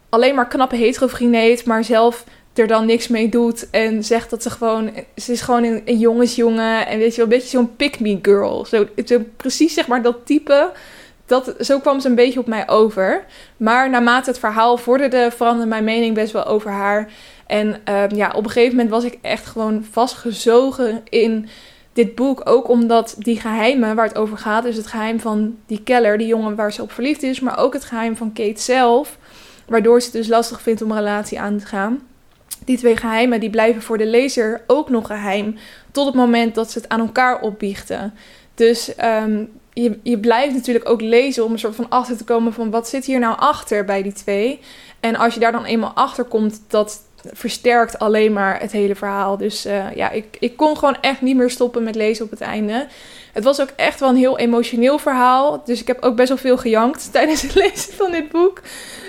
alleen 0.10 0.36
maar 0.36 0.48
knappe 0.48 0.76
heeft. 0.76 1.66
Maar 1.66 1.84
zelf 1.84 2.24
er 2.54 2.68
dan 2.68 2.86
niks 2.86 3.08
mee 3.08 3.30
doet. 3.30 3.70
En 3.70 4.04
zegt 4.04 4.30
dat 4.30 4.44
ze 4.44 4.50
gewoon... 4.50 4.92
Ze 5.16 5.32
is 5.32 5.42
gewoon 5.42 5.64
een, 5.64 5.82
een 5.86 5.98
jongensjongen. 5.98 6.88
En 6.88 6.98
weet 6.98 7.16
je 7.16 7.16
wel, 7.16 7.26
een 7.26 7.38
beetje 7.38 7.58
zo'n 7.58 7.76
pick-me 7.76 8.20
girl. 8.22 8.66
Zo, 8.66 8.88
zo, 9.06 9.24
precies 9.38 9.74
zeg 9.74 9.88
maar 9.88 10.02
dat 10.02 10.26
type... 10.26 10.72
Dat, 11.26 11.56
zo 11.60 11.80
kwam 11.80 12.00
ze 12.00 12.08
een 12.08 12.16
beetje 12.16 12.40
op 12.40 12.48
mij 12.48 12.68
over. 12.70 13.26
Maar 13.58 13.90
naarmate 13.90 14.30
het 14.30 14.40
verhaal 14.40 14.78
vorderde, 14.78 15.32
veranderde 15.36 15.70
mijn 15.70 15.84
mening 15.84 16.16
best 16.16 16.32
wel 16.32 16.46
over 16.46 16.72
haar. 16.72 17.12
En 17.50 17.82
ehm, 17.84 18.16
ja, 18.16 18.32
op 18.36 18.44
een 18.44 18.50
gegeven 18.50 18.76
moment 18.76 18.90
was 18.90 19.04
ik 19.04 19.18
echt 19.22 19.46
gewoon 19.46 19.86
vastgezogen 19.92 21.02
in 21.10 21.50
dit 21.94 22.16
boek. 22.16 22.42
Ook 22.44 22.70
omdat 22.70 23.16
die 23.18 23.40
geheimen 23.40 23.96
waar 23.96 24.08
het 24.08 24.18
over 24.18 24.38
gaat, 24.38 24.64
dus 24.64 24.76
het 24.76 24.88
geheim 24.88 25.20
van 25.20 25.58
die 25.66 25.84
Keller, 25.84 26.18
die 26.18 26.28
jongen 26.28 26.56
waar 26.56 26.74
ze 26.74 26.82
op 26.82 26.92
verliefd 26.92 27.24
is, 27.24 27.40
maar 27.40 27.58
ook 27.58 27.74
het 27.74 27.84
geheim 27.84 28.16
van 28.16 28.34
Kate 28.34 28.62
zelf, 28.62 29.18
waardoor 29.68 30.00
ze 30.00 30.06
het 30.06 30.16
dus 30.16 30.28
lastig 30.28 30.62
vindt 30.62 30.82
om 30.82 30.92
een 30.92 30.98
relatie 30.98 31.40
aan 31.40 31.58
te 31.58 31.66
gaan. 31.66 32.02
Die 32.66 32.78
twee 32.78 32.98
geheimen 32.98 33.40
die 33.40 33.50
blijven 33.50 33.82
voor 33.82 33.98
de 33.98 34.08
lezer 34.08 34.62
ook 34.68 34.90
nog 34.90 35.08
geheim 35.08 35.56
tot 35.92 36.06
het 36.06 36.16
moment 36.16 36.56
dat 36.56 36.72
ze 36.72 36.80
het 36.80 36.90
aan 36.90 37.00
elkaar 37.00 37.42
opbiechten. 37.42 38.14
Dus 38.56 38.96
ehm, 38.96 39.44
je, 39.74 40.00
je 40.04 40.20
blijft 40.20 40.54
natuurlijk 40.54 40.90
ook 40.90 41.02
lezen 41.02 41.46
om 41.46 41.52
een 41.52 41.60
soort 41.60 41.76
van 41.76 41.90
achter 41.90 42.18
te 42.18 42.24
komen 42.24 42.54
van 42.54 42.72
wat 42.72 42.90
zit 42.90 43.06
hier 43.06 43.20
nou 43.20 43.38
achter 43.38 43.86
bij 43.86 44.04
die 44.04 44.14
twee. 44.14 44.60
En 45.00 45.16
als 45.16 45.34
je 45.34 45.40
daar 45.40 45.52
dan 45.52 45.66
eenmaal 45.66 45.94
achter 45.94 46.24
komt, 46.24 46.62
dat 46.68 47.08
versterkt 47.34 48.00
alleen 48.00 48.34
maar 48.34 48.60
het 48.60 48.72
hele 48.72 48.96
verhaal. 48.96 49.38
Dus 49.38 49.66
uh, 49.66 49.96
ja, 49.96 50.10
ik, 50.10 50.38
ik 50.40 50.58
kon 50.58 50.78
gewoon 50.78 50.98
echt 51.02 51.22
niet 51.22 51.36
meer 51.36 51.50
stoppen 51.50 51.84
met 51.84 51.96
lezen 51.96 52.26
op 52.26 52.32
het 52.32 52.42
einde. 52.42 52.88
Het 53.34 53.44
was 53.44 53.62
ook 53.62 53.70
echt 53.76 54.00
wel 54.00 54.10
een 54.10 54.16
heel 54.16 54.38
emotioneel 54.38 54.98
verhaal. 54.98 55.62
Dus 55.66 55.82
ik 55.82 55.88
heb 55.88 56.04
ook 56.04 56.16
best 56.16 56.28
wel 56.28 56.38
veel 56.38 56.58
gejankt 56.58 57.10
tijdens 57.14 57.42
het 57.42 57.56
lezen 57.56 57.94
van 57.94 58.12
dit 58.12 58.30
boek. 58.30 58.62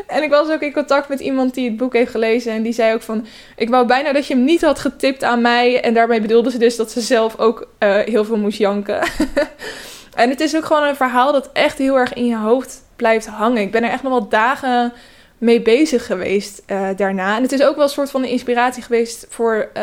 En 0.06 0.22
ik 0.22 0.30
was 0.30 0.50
ook 0.50 0.60
in 0.60 0.72
contact 0.72 1.08
met 1.08 1.20
iemand 1.20 1.54
die 1.54 1.68
het 1.68 1.76
boek 1.76 1.92
heeft 1.92 2.10
gelezen. 2.10 2.52
En 2.52 2.62
die 2.62 2.72
zei 2.72 2.94
ook 2.94 3.02
van... 3.02 3.26
Ik 3.56 3.68
wou 3.68 3.86
bijna 3.86 4.12
dat 4.12 4.26
je 4.26 4.34
hem 4.34 4.44
niet 4.44 4.62
had 4.62 4.78
getipt 4.78 5.24
aan 5.24 5.40
mij. 5.40 5.80
En 5.80 5.94
daarmee 5.94 6.20
bedoelde 6.20 6.50
ze 6.50 6.58
dus 6.58 6.76
dat 6.76 6.90
ze 6.90 7.00
zelf 7.00 7.38
ook 7.38 7.68
uh, 7.78 7.98
heel 7.98 8.24
veel 8.24 8.36
moest 8.36 8.58
janken. 8.58 9.00
en 10.14 10.30
het 10.30 10.40
is 10.40 10.56
ook 10.56 10.64
gewoon 10.64 10.82
een 10.82 10.96
verhaal 10.96 11.32
dat 11.32 11.50
echt 11.52 11.78
heel 11.78 11.96
erg 11.98 12.12
in 12.12 12.26
je 12.26 12.36
hoofd 12.36 12.82
blijft 12.96 13.26
hangen. 13.26 13.62
Ik 13.62 13.70
ben 13.70 13.84
er 13.84 13.90
echt 13.90 14.02
nog 14.02 14.12
wel 14.12 14.28
dagen 14.28 14.92
mee 15.40 15.62
bezig 15.62 16.06
geweest 16.06 16.62
uh, 16.66 16.88
daarna. 16.96 17.36
En 17.36 17.42
het 17.42 17.52
is 17.52 17.62
ook 17.62 17.74
wel 17.74 17.84
een 17.84 17.90
soort 17.90 18.10
van 18.10 18.24
inspiratie 18.24 18.82
geweest 18.82 19.26
voor 19.28 19.56
uh, 19.56 19.82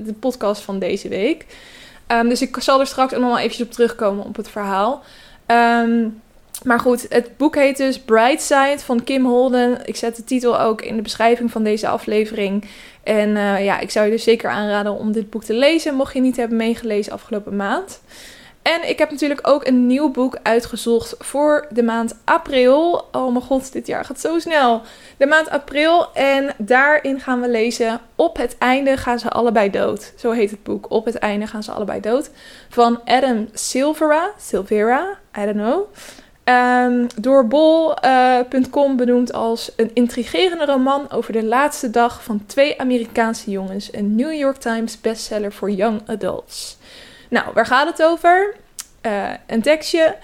de 0.00 0.12
podcast 0.12 0.62
van 0.62 0.78
deze 0.78 1.08
week. 1.08 1.46
Um, 2.12 2.28
dus 2.28 2.42
ik 2.42 2.56
zal 2.58 2.80
er 2.80 2.86
straks 2.86 3.14
ook 3.14 3.20
nog 3.20 3.28
wel 3.28 3.38
eventjes 3.38 3.66
op 3.66 3.72
terugkomen 3.72 4.24
op 4.24 4.36
het 4.36 4.48
verhaal. 4.48 5.02
Um, 5.46 6.20
maar 6.64 6.80
goed, 6.80 7.06
het 7.08 7.36
boek 7.36 7.54
heet 7.54 7.76
dus 7.76 8.00
Brightside 8.00 8.78
van 8.78 9.04
Kim 9.04 9.24
Holden. 9.24 9.78
Ik 9.84 9.96
zet 9.96 10.16
de 10.16 10.24
titel 10.24 10.60
ook 10.60 10.82
in 10.82 10.96
de 10.96 11.02
beschrijving 11.02 11.50
van 11.50 11.62
deze 11.62 11.88
aflevering. 11.88 12.64
En 13.02 13.28
uh, 13.28 13.64
ja, 13.64 13.78
ik 13.78 13.90
zou 13.90 14.06
je 14.06 14.12
dus 14.12 14.22
zeker 14.22 14.50
aanraden 14.50 14.92
om 14.92 15.12
dit 15.12 15.30
boek 15.30 15.44
te 15.44 15.54
lezen, 15.54 15.94
mocht 15.94 16.14
je 16.14 16.20
niet 16.20 16.36
hebben 16.36 16.56
meegelezen 16.56 17.12
afgelopen 17.12 17.56
maand. 17.56 18.00
En 18.62 18.88
ik 18.88 18.98
heb 18.98 19.10
natuurlijk 19.10 19.48
ook 19.48 19.66
een 19.66 19.86
nieuw 19.86 20.10
boek 20.10 20.38
uitgezocht 20.42 21.14
voor 21.18 21.66
de 21.70 21.82
maand 21.82 22.14
april. 22.24 23.08
Oh 23.12 23.32
mijn 23.32 23.44
god, 23.44 23.72
dit 23.72 23.86
jaar 23.86 24.04
gaat 24.04 24.20
zo 24.20 24.38
snel. 24.38 24.82
De 25.16 25.26
maand 25.26 25.50
april. 25.50 26.12
En 26.12 26.54
daarin 26.58 27.20
gaan 27.20 27.40
we 27.40 27.48
lezen 27.48 28.00
Op 28.14 28.36
het 28.36 28.58
einde 28.58 28.96
gaan 28.96 29.18
ze 29.18 29.30
allebei 29.30 29.70
dood. 29.70 30.12
Zo 30.16 30.30
heet 30.30 30.50
het 30.50 30.62
boek. 30.62 30.90
Op 30.90 31.04
het 31.04 31.14
einde 31.14 31.46
gaan 31.46 31.62
ze 31.62 31.72
allebei 31.72 32.00
dood. 32.00 32.30
Van 32.68 33.00
Adam 33.04 33.48
Silvera. 33.52 34.30
Silvera, 34.38 35.18
I 35.38 35.44
don't 35.44 35.56
know. 35.56 35.86
Um, 36.48 37.06
door 37.16 37.46
bol.com 37.46 38.96
benoemd 38.96 39.32
als 39.32 39.72
een 39.76 39.90
intrigerende 39.94 40.64
roman 40.64 41.10
over 41.10 41.32
de 41.32 41.44
laatste 41.44 41.90
dag 41.90 42.24
van 42.24 42.42
twee 42.46 42.80
Amerikaanse 42.80 43.50
jongens. 43.50 43.92
Een 43.92 44.14
New 44.14 44.32
York 44.32 44.56
Times 44.56 45.00
bestseller 45.00 45.52
voor 45.52 45.70
young 45.70 46.00
adults. 46.06 46.77
Nou, 47.28 47.46
waar 47.54 47.66
gaat 47.66 47.86
het 47.86 48.02
over? 48.02 48.54
Uh, 49.02 49.30
een 49.46 49.62
tekstje. 49.62 50.16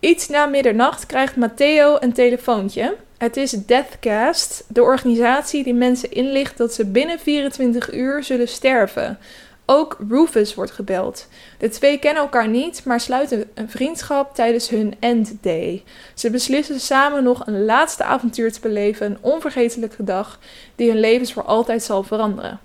Iets 0.00 0.28
na 0.28 0.46
middernacht 0.46 1.06
krijgt 1.06 1.36
Matteo 1.36 1.96
een 2.00 2.12
telefoontje. 2.12 2.96
Het 3.18 3.36
is 3.36 3.50
Deathcast, 3.50 4.64
de 4.68 4.82
organisatie 4.82 5.64
die 5.64 5.74
mensen 5.74 6.12
inlicht 6.12 6.56
dat 6.56 6.74
ze 6.74 6.86
binnen 6.86 7.18
24 7.18 7.92
uur 7.92 8.24
zullen 8.24 8.48
sterven. 8.48 9.18
Ook 9.66 9.96
Rufus 10.08 10.54
wordt 10.54 10.70
gebeld. 10.70 11.28
De 11.58 11.68
twee 11.68 11.98
kennen 11.98 12.22
elkaar 12.22 12.48
niet, 12.48 12.84
maar 12.84 13.00
sluiten 13.00 13.50
een 13.54 13.70
vriendschap 13.70 14.34
tijdens 14.34 14.68
hun 14.68 14.94
End 15.00 15.32
Day. 15.40 15.84
Ze 16.14 16.30
beslissen 16.30 16.80
samen 16.80 17.22
nog 17.22 17.46
een 17.46 17.64
laatste 17.64 18.04
avontuur 18.04 18.52
te 18.52 18.60
beleven, 18.60 19.06
een 19.06 19.18
onvergetelijke 19.20 20.04
dag 20.04 20.38
die 20.76 20.90
hun 20.90 21.00
levens 21.00 21.32
voor 21.32 21.44
altijd 21.44 21.82
zal 21.82 22.02
veranderen. 22.02 22.60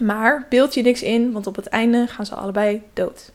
Maar 0.00 0.46
beeld 0.48 0.74
je 0.74 0.82
niks 0.82 1.02
in, 1.02 1.32
want 1.32 1.46
op 1.46 1.56
het 1.56 1.66
einde 1.66 2.06
gaan 2.06 2.26
ze 2.26 2.34
allebei 2.34 2.82
dood. 2.92 3.30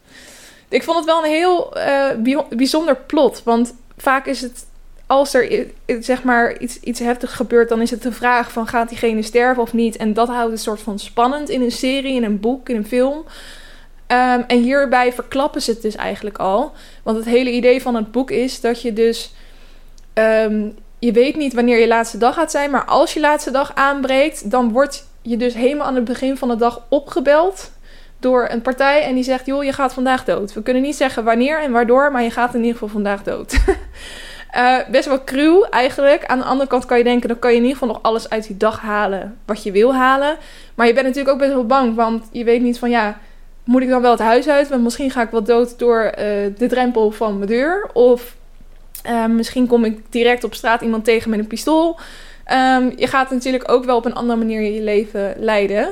Ik 0.70 0.84
vond 0.84 0.98
het 0.98 1.06
wel 1.06 1.24
een 1.24 1.30
heel 1.30 1.78
uh, 1.78 2.40
bijzonder 2.50 2.96
plot. 2.96 3.42
Want 3.44 3.76
vaak 3.98 4.26
is 4.26 4.42
het, 4.42 4.66
als 5.08 5.34
er 5.34 5.68
zeg 6.00 6.24
maar 6.24 6.60
iets, 6.60 6.80
iets 6.80 7.00
heftigs 7.00 7.34
gebeurt, 7.34 7.70
dan 7.70 7.82
is 7.82 7.92
het 7.92 8.02
de 8.02 8.12
vraag 8.12 8.52
van 8.52 8.68
gaat 8.68 8.90
diegene 8.90 9.22
sterven 9.22 9.64
of 9.64 9.74
niet. 9.74 9.98
En 9.98 10.14
dat 10.14 10.28
houdt 10.28 10.52
een 10.52 10.58
soort 10.58 10.82
van 10.82 11.00
spannend 11.00 11.50
in 11.50 11.62
een 11.62 11.72
serie, 11.72 12.16
in 12.16 12.24
een 12.24 12.40
boek, 12.40 12.70
in 12.70 12.76
een 12.76 12.88
film. 12.88 13.18
Um, 13.18 14.44
en 14.48 14.62
hierbij 14.62 15.14
verklappen 15.14 15.62
ze 15.62 15.72
het 15.72 15.82
dus 15.82 15.96
eigenlijk 15.96 16.38
al. 16.38 16.72
Want 17.04 17.18
het 17.18 17.26
hele 17.26 17.52
idee 17.52 17.82
van 17.82 17.96
het 17.96 18.12
boek 18.12 18.32
is 18.32 18.62
dat 18.62 18.82
je 18.82 18.94
dus. 18.94 19.34
Um, 20.14 20.76
je 21.00 21.12
weet 21.12 21.36
niet 21.36 21.54
wanneer 21.54 21.80
je 21.80 21.88
laatste 21.88 22.18
dag 22.18 22.36
gaat 22.36 22.52
zijn, 22.52 22.72
maar 22.72 22.86
als 22.86 23.14
je 23.14 23.20
laatste 23.20 23.52
dag 23.52 23.76
aanbreekt, 23.76 24.52
dan 24.52 24.72
wordt 24.72 25.08
je 25.22 25.38
dus 25.38 25.54
helemaal 25.54 25.88
aan 25.88 25.96
het 25.96 26.04
begin 26.04 26.38
van 26.38 26.48
de 26.48 26.56
dag 26.56 26.86
opgebeld 26.90 27.72
door 28.20 28.48
een 28.50 28.62
partij 28.62 29.04
en 29.04 29.16
die 29.16 29.24
zegt: 29.24 29.46
joh, 29.46 29.64
je 29.64 29.74
gaat 29.74 29.94
vandaag 29.94 30.24
dood. 30.24 30.54
We 30.54 30.62
kunnen 30.62 30.82
niet 30.82 30.96
zeggen 30.96 31.24
wanneer 31.24 31.62
en 31.62 31.72
waardoor, 31.72 32.12
maar 32.12 32.24
je 32.24 32.32
gaat 32.32 32.54
in 32.54 32.60
ieder 32.60 32.74
geval 32.74 32.88
vandaag 32.88 33.24
dood. 33.24 33.60
uh, 34.56 34.78
best 34.92 35.08
wel 35.08 35.24
cruel 35.24 35.70
eigenlijk. 35.70 36.26
Aan 36.26 36.38
de 36.38 36.46
andere 36.46 36.70
kant 36.70 36.86
kan 36.86 36.98
je 36.98 37.04
denken: 37.04 37.28
dan 37.28 37.40
kan 37.40 37.52
je 37.52 37.58
in 37.58 37.64
ieder 37.64 37.78
geval 37.78 37.94
nog 37.94 38.04
alles 38.04 38.30
uit 38.30 38.48
die 38.48 38.58
dag 38.58 38.80
halen 38.80 39.38
wat 39.46 39.64
je 39.64 39.72
wil 39.72 39.96
halen. 39.96 40.38
Maar 40.76 40.88
je 40.88 40.94
bent 40.94 41.06
natuurlijk 41.06 41.34
ook 41.34 41.42
best 41.42 41.54
wel 41.54 41.66
bang, 41.66 41.96
want 41.96 42.28
je 42.32 42.44
weet 42.44 42.62
niet 42.62 42.80
van 42.80 42.90
ja. 42.90 43.20
Moet 43.64 43.82
ik 43.82 43.90
dan 43.90 44.02
wel 44.02 44.12
het 44.12 44.20
huis 44.20 44.48
uit? 44.48 44.70
Want 44.70 44.84
misschien 44.84 45.12
ga 45.12 45.22
ik 45.22 45.30
wel 45.30 45.44
dood 45.44 45.80
door 45.80 46.04
uh, 46.04 46.12
de 46.58 46.68
drempel 46.68 47.12
van 47.12 47.38
mijn 47.38 47.50
deur. 47.50 47.90
Of 47.94 48.36
uh, 49.06 49.26
misschien 49.26 49.68
kom 49.68 49.86
ik 49.86 50.00
direct 50.10 50.44
op 50.44 50.54
straat 50.54 50.82
iemand 50.82 51.04
tegen 51.04 51.30
met 51.30 51.40
een 51.40 51.48
pistool. 51.48 52.00
Um, 52.48 52.94
je 52.96 53.08
gaat 53.08 53.32
natuurlijk 53.32 53.72
ook 53.72 53.86
wel 53.86 53.98
op 53.98 54.06
een 54.06 54.16
andere 54.16 54.40
manier 54.40 54.62
je 54.62 54.82
leven 54.82 55.34
leiden. 55.38 55.90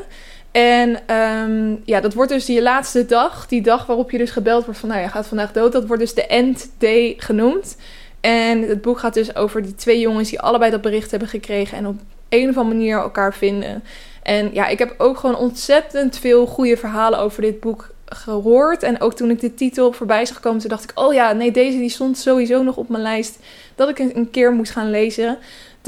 En 0.52 1.16
um, 1.16 1.82
ja, 1.86 2.00
dat 2.00 2.14
wordt 2.14 2.32
dus 2.32 2.46
je 2.46 2.62
laatste 2.62 3.06
dag. 3.06 3.48
Die 3.48 3.62
dag 3.62 3.86
waarop 3.86 4.12
je 4.12 4.18
dus 4.18 4.32
gebeld 4.32 4.66
wordt 4.66 4.80
van, 4.80 4.90
nou, 4.90 5.02
je 5.02 5.08
gaat 5.08 5.28
vandaag 5.28 5.52
dood. 5.52 5.72
Dat 5.72 5.86
wordt 5.86 6.02
dus 6.02 6.14
de 6.14 6.28
end 6.28 6.72
day 6.78 7.14
genoemd. 7.18 7.78
En 8.22 8.62
het 8.62 8.82
boek 8.82 9.00
gaat 9.00 9.14
dus 9.14 9.36
over 9.36 9.62
die 9.62 9.76
twee 9.76 10.00
jongens 10.00 10.30
die 10.30 10.40
allebei 10.40 10.72
dat 10.72 10.82
bericht 10.82 11.12
hebben 11.12 11.30
gekregen. 11.30 11.78
En 11.78 11.88
op 11.88 12.00
een 12.30 12.50
of 12.50 12.58
andere 12.58 12.76
manier 12.76 12.98
elkaar 12.98 13.34
vinden. 13.34 13.84
En 14.24 14.50
ja, 14.54 14.68
ik 14.68 14.80
heb 14.80 14.96
ook 14.98 15.18
gewoon 15.18 15.38
ontzettend 15.38 16.18
veel 16.18 16.46
goede 16.46 16.78
verhalen 16.78 17.20
over 17.20 17.42
dit 17.42 17.60
boek 17.60 17.90
gehoord. 18.06 18.84
En 18.84 19.02
ook 19.02 19.14
toen 19.14 19.30
ik 19.30 19.40
de 19.40 19.54
titel 19.54 19.92
voorbij 19.92 20.26
zag 20.26 20.40
komen, 20.40 20.60
toen 20.60 20.70
dacht 20.70 20.84
ik... 20.84 21.00
Oh 21.00 21.14
ja, 21.14 21.32
nee, 21.32 21.52
deze 21.52 21.78
die 21.78 21.90
stond 21.90 22.18
sowieso 22.18 22.64
nog 22.64 22.78
op 22.78 22.90
mijn 22.90 23.04
lijst. 23.04 23.40
Dat 23.76 23.90
ik 23.90 24.00
een 24.00 24.30
keer 24.32 24.52
moest 24.52 24.72
gaan 24.72 24.90
lezen. 24.90 25.38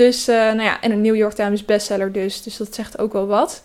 Dus, 0.02 0.30
uh, 0.30 0.36
nou 0.36 0.62
ja, 0.62 0.82
en 0.82 0.92
een 0.92 1.02
New 1.02 1.16
York 1.16 1.34
Times 1.34 1.66
bestseller 1.66 2.12
dus. 2.12 2.42
Dus 2.44 2.58
dat 2.58 2.76
zegt 2.76 3.00
ook 3.00 3.14
wel 3.14 3.28
wat. 3.28 3.64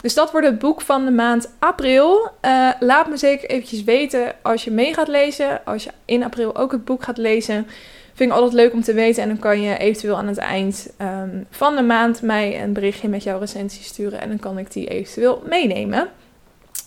Dus 0.00 0.14
dat 0.14 0.30
wordt 0.30 0.46
het 0.46 0.58
boek 0.58 0.80
van 0.80 1.04
de 1.04 1.10
maand 1.10 1.50
april. 1.58 2.30
Uh, 2.42 2.70
laat 2.80 3.08
me 3.08 3.16
zeker 3.16 3.48
eventjes 3.48 3.84
weten 3.84 4.32
als 4.42 4.64
je 4.64 4.70
mee 4.70 4.94
gaat 4.94 5.08
lezen. 5.08 5.64
Als 5.64 5.84
je 5.84 5.90
in 6.04 6.24
april 6.24 6.56
ook 6.56 6.72
het 6.72 6.84
boek 6.84 7.02
gaat 7.02 7.16
lezen. 7.16 7.66
Vind 8.14 8.30
ik 8.30 8.36
altijd 8.36 8.52
leuk 8.52 8.72
om 8.72 8.82
te 8.82 8.92
weten. 8.92 9.22
En 9.22 9.28
dan 9.28 9.38
kan 9.38 9.60
je 9.60 9.76
eventueel 9.76 10.16
aan 10.16 10.26
het 10.26 10.38
eind 10.38 10.90
um, 11.00 11.46
van 11.50 11.76
de 11.76 11.82
maand 11.82 12.22
mij 12.22 12.62
een 12.62 12.72
berichtje 12.72 13.08
met 13.08 13.22
jouw 13.22 13.38
recensie 13.38 13.84
sturen. 13.84 14.20
En 14.20 14.28
dan 14.28 14.38
kan 14.38 14.58
ik 14.58 14.72
die 14.72 14.88
eventueel 14.88 15.42
meenemen. 15.46 16.08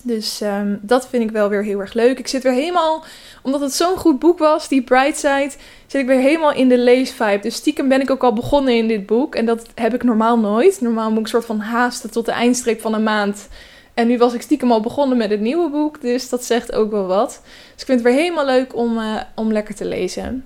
Dus 0.03 0.41
um, 0.41 0.79
dat 0.81 1.07
vind 1.07 1.23
ik 1.23 1.31
wel 1.31 1.49
weer 1.49 1.63
heel 1.63 1.79
erg 1.79 1.93
leuk. 1.93 2.19
Ik 2.19 2.27
zit 2.27 2.43
weer 2.43 2.51
helemaal, 2.51 3.03
omdat 3.41 3.61
het 3.61 3.73
zo'n 3.73 3.97
goed 3.97 4.19
boek 4.19 4.37
was, 4.37 4.67
die 4.67 4.83
Brightside, 4.83 5.51
zit 5.87 6.01
ik 6.01 6.07
weer 6.07 6.19
helemaal 6.19 6.53
in 6.53 6.69
de 6.69 6.77
leesvibe. 6.77 7.39
Dus 7.41 7.55
stiekem 7.55 7.87
ben 7.87 8.01
ik 8.01 8.11
ook 8.11 8.23
al 8.23 8.33
begonnen 8.33 8.75
in 8.75 8.87
dit 8.87 9.05
boek. 9.05 9.35
En 9.35 9.45
dat 9.45 9.67
heb 9.75 9.93
ik 9.93 10.03
normaal 10.03 10.39
nooit. 10.39 10.81
Normaal 10.81 11.09
moet 11.11 11.19
ik 11.19 11.27
soort 11.27 11.45
van 11.45 11.59
haasten 11.59 12.11
tot 12.11 12.25
de 12.25 12.31
eindstreep 12.31 12.81
van 12.81 12.93
een 12.93 13.03
maand. 13.03 13.47
En 13.93 14.07
nu 14.07 14.17
was 14.17 14.33
ik 14.33 14.41
stiekem 14.41 14.71
al 14.71 14.81
begonnen 14.81 15.17
met 15.17 15.29
het 15.29 15.39
nieuwe 15.39 15.69
boek. 15.69 16.01
Dus 16.01 16.29
dat 16.29 16.45
zegt 16.45 16.73
ook 16.73 16.91
wel 16.91 17.07
wat. 17.07 17.41
Dus 17.73 17.81
ik 17.81 17.85
vind 17.85 17.99
het 17.99 18.01
weer 18.01 18.21
helemaal 18.21 18.45
leuk 18.45 18.75
om, 18.75 18.97
uh, 18.97 19.21
om 19.35 19.51
lekker 19.51 19.75
te 19.75 19.85
lezen. 19.85 20.45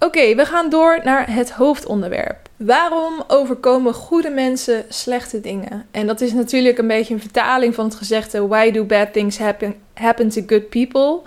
Oké, 0.00 0.34
we 0.34 0.44
gaan 0.44 0.68
door 0.70 1.00
naar 1.04 1.32
het 1.32 1.50
hoofdonderwerp. 1.50 2.48
Waarom 2.56 3.22
overkomen 3.28 3.94
goede 3.94 4.30
mensen 4.30 4.84
slechte 4.88 5.40
dingen? 5.40 5.86
En 5.90 6.06
dat 6.06 6.20
is 6.20 6.32
natuurlijk 6.32 6.78
een 6.78 6.86
beetje 6.86 7.14
een 7.14 7.20
vertaling 7.20 7.74
van 7.74 7.84
het 7.84 7.94
gezegde: 7.94 8.46
Why 8.46 8.70
do 8.70 8.84
bad 8.84 9.12
things 9.12 9.38
happen, 9.38 9.74
happen 9.94 10.28
to 10.28 10.42
good 10.46 10.68
people? 10.68 11.20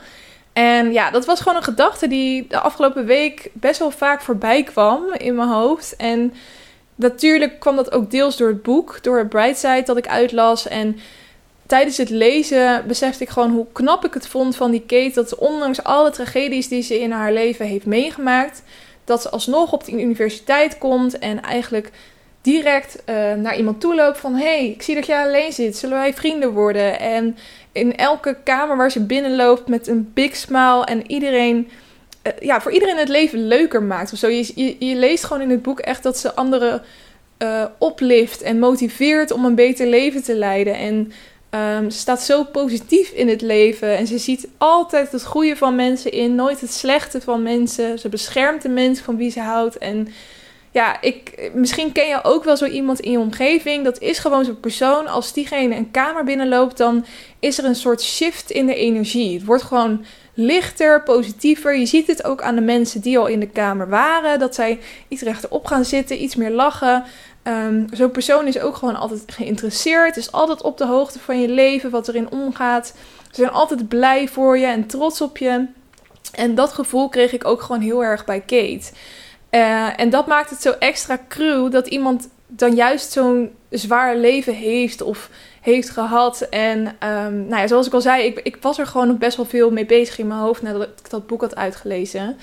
En 0.53 0.91
ja, 0.91 1.11
dat 1.11 1.25
was 1.25 1.39
gewoon 1.39 1.57
een 1.57 1.63
gedachte 1.63 2.07
die 2.07 2.47
de 2.47 2.59
afgelopen 2.59 3.05
week 3.05 3.49
best 3.53 3.79
wel 3.79 3.91
vaak 3.91 4.21
voorbij 4.21 4.63
kwam 4.63 5.03
in 5.17 5.35
mijn 5.35 5.49
hoofd. 5.49 5.95
En 5.95 6.33
natuurlijk 6.95 7.59
kwam 7.59 7.75
dat 7.75 7.91
ook 7.91 8.11
deels 8.11 8.37
door 8.37 8.47
het 8.47 8.63
boek, 8.63 9.03
door 9.03 9.17
het 9.17 9.29
Brightside 9.29 9.83
dat 9.85 9.97
ik 9.97 10.07
uitlas. 10.07 10.67
En 10.67 10.97
tijdens 11.71 11.97
het 11.97 12.09
lezen 12.09 12.83
besefte 12.87 13.23
ik 13.23 13.29
gewoon 13.29 13.51
hoe 13.51 13.65
knap 13.71 14.05
ik 14.05 14.13
het 14.13 14.27
vond 14.27 14.55
van 14.55 14.71
die 14.71 14.83
Kate. 14.87 15.11
Dat 15.13 15.35
ondanks 15.35 15.83
alle 15.83 16.09
tragedies 16.09 16.67
die 16.67 16.81
ze 16.81 16.99
in 16.99 17.11
haar 17.11 17.33
leven 17.33 17.65
heeft 17.65 17.85
meegemaakt, 17.85 18.63
dat 19.03 19.21
ze 19.21 19.29
alsnog 19.29 19.71
op 19.71 19.85
de 19.85 19.91
universiteit 19.91 20.77
komt 20.77 21.19
en 21.19 21.41
eigenlijk 21.41 21.91
direct 22.41 23.03
uh, 23.05 23.33
naar 23.33 23.57
iemand 23.57 23.81
toe 23.81 23.95
loopt 23.95 24.17
van... 24.17 24.35
hey, 24.35 24.69
ik 24.69 24.81
zie 24.81 24.95
dat 24.95 25.05
jij 25.05 25.23
alleen 25.23 25.53
zit, 25.53 25.77
zullen 25.77 25.97
wij 25.97 26.13
vrienden 26.13 26.51
worden? 26.51 26.99
En 26.99 27.37
in 27.71 27.95
elke 27.95 28.37
kamer 28.43 28.77
waar 28.77 28.91
ze 28.91 29.05
binnenloopt 29.05 29.67
met 29.67 29.87
een 29.87 30.11
big 30.13 30.35
smile 30.35 30.85
en 30.85 31.11
iedereen... 31.11 31.69
Uh, 32.27 32.33
ja, 32.39 32.61
voor 32.61 32.71
iedereen 32.71 32.97
het 32.97 33.09
leven 33.09 33.47
leuker 33.47 33.83
maakt 33.83 34.13
of 34.13 34.19
zo. 34.19 34.27
Je, 34.27 34.75
je, 34.79 34.95
leest 34.95 35.23
gewoon 35.23 35.41
in 35.41 35.49
het 35.49 35.61
boek 35.61 35.79
echt 35.79 36.03
dat 36.03 36.17
ze 36.17 36.35
andere 36.35 36.81
uh, 37.37 37.65
oplift 37.77 38.41
en 38.41 38.59
motiveert 38.59 39.31
om 39.31 39.45
een 39.45 39.55
beter 39.55 39.87
leven 39.87 40.23
te 40.23 40.35
leiden. 40.35 40.75
En 40.75 41.11
um, 41.51 41.89
ze 41.89 41.97
staat 41.97 42.21
zo 42.21 42.43
positief 42.43 43.09
in 43.09 43.27
het 43.27 43.41
leven. 43.41 43.97
En 43.97 44.07
ze 44.07 44.17
ziet 44.17 44.47
altijd 44.57 45.11
het 45.11 45.25
goede 45.25 45.55
van 45.55 45.75
mensen 45.75 46.11
in, 46.11 46.35
nooit 46.35 46.61
het 46.61 46.73
slechte 46.73 47.21
van 47.21 47.43
mensen. 47.43 47.99
Ze 47.99 48.09
beschermt 48.09 48.61
de 48.61 48.69
mensen 48.69 49.05
van 49.05 49.17
wie 49.17 49.31
ze 49.31 49.39
houdt. 49.39 49.77
En 49.77 50.07
ja, 50.71 51.01
ik, 51.01 51.51
misschien 51.53 51.91
ken 51.91 52.07
je 52.07 52.23
ook 52.23 52.43
wel 52.43 52.57
zo 52.57 52.65
iemand 52.65 52.99
in 52.99 53.11
je 53.11 53.19
omgeving. 53.19 53.83
Dat 53.83 53.99
is 53.99 54.19
gewoon 54.19 54.45
zo'n 54.45 54.59
persoon. 54.59 55.07
Als 55.07 55.33
diegene 55.33 55.75
een 55.75 55.91
kamer 55.91 56.23
binnenloopt, 56.23 56.77
dan 56.77 57.05
is 57.39 57.57
er 57.57 57.65
een 57.65 57.75
soort 57.75 58.01
shift 58.01 58.51
in 58.51 58.65
de 58.65 58.75
energie. 58.75 59.33
Het 59.33 59.45
wordt 59.45 59.63
gewoon 59.63 60.05
lichter, 60.33 61.03
positiever. 61.03 61.77
Je 61.77 61.85
ziet 61.85 62.07
het 62.07 62.23
ook 62.23 62.41
aan 62.41 62.55
de 62.55 62.61
mensen 62.61 63.01
die 63.01 63.17
al 63.17 63.27
in 63.27 63.39
de 63.39 63.49
kamer 63.49 63.89
waren. 63.89 64.39
Dat 64.39 64.55
zij 64.55 64.79
iets 65.07 65.21
rechterop 65.21 65.65
gaan 65.65 65.85
zitten, 65.85 66.23
iets 66.23 66.35
meer 66.35 66.51
lachen. 66.51 67.03
Um, 67.43 67.87
Zo'n 67.91 68.11
persoon 68.11 68.47
is 68.47 68.59
ook 68.59 68.75
gewoon 68.75 68.95
altijd 68.95 69.23
geïnteresseerd. 69.27 70.17
Is 70.17 70.31
altijd 70.31 70.61
op 70.61 70.77
de 70.77 70.85
hoogte 70.85 71.19
van 71.19 71.41
je 71.41 71.47
leven, 71.47 71.89
wat 71.89 72.07
erin 72.07 72.31
omgaat. 72.31 72.93
Ze 73.31 73.41
zijn 73.41 73.51
altijd 73.51 73.87
blij 73.87 74.27
voor 74.27 74.57
je 74.57 74.65
en 74.65 74.85
trots 74.85 75.21
op 75.21 75.37
je. 75.37 75.67
En 76.31 76.55
dat 76.55 76.73
gevoel 76.73 77.09
kreeg 77.09 77.33
ik 77.33 77.45
ook 77.45 77.61
gewoon 77.61 77.81
heel 77.81 78.03
erg 78.03 78.25
bij 78.25 78.39
Kate. 78.39 78.91
Uh, 79.51 79.99
en 79.99 80.09
dat 80.09 80.27
maakt 80.27 80.49
het 80.49 80.61
zo 80.61 80.71
extra 80.71 81.19
cruel 81.27 81.69
dat 81.69 81.87
iemand 81.87 82.29
dan 82.47 82.75
juist 82.75 83.11
zo'n 83.11 83.51
zwaar 83.69 84.15
leven 84.15 84.53
heeft 84.53 85.01
of 85.01 85.29
heeft 85.61 85.89
gehad. 85.89 86.41
En 86.41 86.79
um, 86.79 87.45
nou 87.47 87.61
ja, 87.61 87.67
zoals 87.67 87.87
ik 87.87 87.93
al 87.93 88.01
zei, 88.01 88.23
ik, 88.23 88.39
ik 88.39 88.57
was 88.61 88.77
er 88.77 88.87
gewoon 88.87 89.07
nog 89.07 89.17
best 89.17 89.37
wel 89.37 89.45
veel 89.45 89.71
mee 89.71 89.85
bezig 89.85 90.17
in 90.17 90.27
mijn 90.27 90.39
hoofd 90.39 90.61
nadat 90.61 90.81
ik 90.81 91.09
dat 91.09 91.27
boek 91.27 91.41
had 91.41 91.55
uitgelezen. 91.55 92.37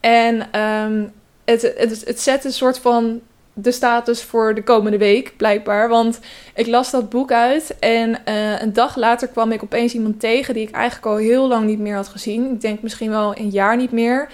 En 0.00 0.60
um, 0.60 1.12
het, 1.44 1.62
het, 1.62 2.04
het 2.04 2.20
zet 2.20 2.44
een 2.44 2.52
soort 2.52 2.78
van 2.78 3.20
de 3.60 3.72
status 3.72 4.22
voor 4.22 4.54
de 4.54 4.62
komende 4.62 4.98
week, 4.98 5.32
blijkbaar. 5.36 5.88
Want 5.88 6.20
ik 6.54 6.66
las 6.66 6.90
dat 6.90 7.08
boek 7.08 7.32
uit 7.32 7.76
en 7.80 8.10
uh, 8.28 8.60
een 8.60 8.72
dag 8.72 8.96
later 8.96 9.28
kwam 9.28 9.52
ik 9.52 9.62
opeens 9.62 9.94
iemand 9.94 10.20
tegen 10.20 10.54
die 10.54 10.66
ik 10.68 10.74
eigenlijk 10.74 11.06
al 11.06 11.16
heel 11.16 11.48
lang 11.48 11.66
niet 11.66 11.78
meer 11.78 11.94
had 11.94 12.08
gezien. 12.08 12.50
Ik 12.50 12.60
denk 12.60 12.82
misschien 12.82 13.10
wel 13.10 13.38
een 13.38 13.50
jaar 13.50 13.76
niet 13.76 13.92
meer. 13.92 14.28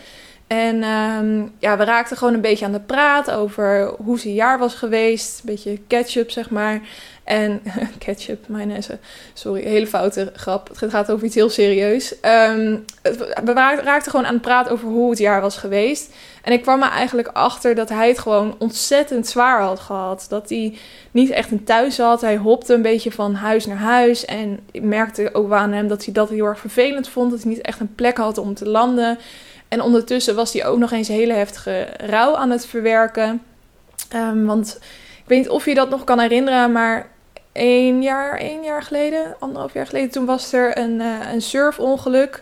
En 0.55 0.85
um, 0.85 1.53
ja, 1.59 1.77
we 1.77 1.85
raakten 1.85 2.17
gewoon 2.17 2.35
een 2.35 2.41
beetje 2.41 2.65
aan 2.65 2.73
de 2.73 2.81
praat 2.81 3.31
over 3.31 3.95
hoe 4.05 4.19
zijn 4.19 4.35
jaar 4.35 4.59
was 4.59 4.75
geweest. 4.75 5.39
Een 5.39 5.47
beetje 5.47 5.79
ketchup, 5.87 6.31
zeg 6.31 6.51
maar. 6.51 6.81
En 7.25 7.63
ketchup, 8.05 8.49
mayonaise. 8.49 8.99
Sorry, 9.33 9.63
hele 9.63 9.87
foute 9.87 10.33
grap. 10.35 10.69
Het 10.79 10.91
gaat 10.91 11.11
over 11.11 11.27
iets 11.27 11.35
heel 11.35 11.51
serieus. 11.51 12.13
Um, 12.13 12.85
we 13.45 13.53
raakten 13.85 14.11
gewoon 14.11 14.27
aan 14.27 14.35
de 14.35 14.41
praat 14.41 14.69
over 14.69 14.89
hoe 14.89 15.11
het 15.11 15.19
jaar 15.19 15.41
was 15.41 15.57
geweest. 15.57 16.15
En 16.43 16.53
ik 16.53 16.63
kwam 16.63 16.83
er 16.83 16.91
eigenlijk 16.91 17.29
achter 17.29 17.75
dat 17.75 17.89
hij 17.89 18.09
het 18.09 18.19
gewoon 18.19 18.55
ontzettend 18.59 19.27
zwaar 19.27 19.61
had 19.61 19.81
gehad. 19.81 20.27
Dat 20.29 20.49
hij 20.49 20.79
niet 21.11 21.31
echt 21.31 21.51
een 21.51 21.65
thuis 21.65 21.99
had. 21.99 22.21
Hij 22.21 22.37
hopte 22.37 22.75
een 22.75 22.83
beetje 22.83 23.13
van 23.13 23.35
huis 23.35 23.67
naar 23.67 23.77
huis. 23.77 24.25
En 24.25 24.61
ik 24.71 24.83
merkte 24.83 25.31
ook 25.33 25.53
aan 25.53 25.73
hem 25.73 25.89
dat 25.89 26.05
hij 26.05 26.15
dat 26.15 26.29
heel 26.29 26.47
erg 26.47 26.59
vervelend 26.59 27.09
vond. 27.09 27.31
Dat 27.31 27.43
hij 27.43 27.51
niet 27.51 27.61
echt 27.61 27.81
een 27.81 27.95
plek 27.95 28.17
had 28.17 28.39
om 28.39 28.55
te 28.55 28.69
landen. 28.69 29.19
En 29.75 29.83
ondertussen 29.83 30.35
was 30.35 30.53
hij 30.53 30.67
ook 30.67 30.79
nog 30.79 30.93
eens 30.93 31.09
hele 31.09 31.33
heftige 31.33 31.89
rouw 31.97 32.37
aan 32.37 32.51
het 32.51 32.67
verwerken. 32.67 33.43
Um, 34.17 34.47
want 34.47 34.79
ik 35.17 35.25
weet 35.27 35.39
niet 35.39 35.49
of 35.49 35.65
je 35.65 35.75
dat 35.75 35.91
nog 35.91 36.05
kan 36.05 36.19
herinneren, 36.19 36.73
maar 36.73 37.09
één 37.53 38.03
jaar, 38.03 38.39
één 38.39 38.63
jaar 38.63 38.83
geleden, 38.83 39.37
anderhalf 39.39 39.73
jaar 39.73 39.87
geleden, 39.87 40.11
toen 40.11 40.25
was 40.25 40.53
er 40.53 40.79
een, 40.79 41.01
uh, 41.01 41.33
een 41.33 41.43
surfongeluk. 41.43 42.41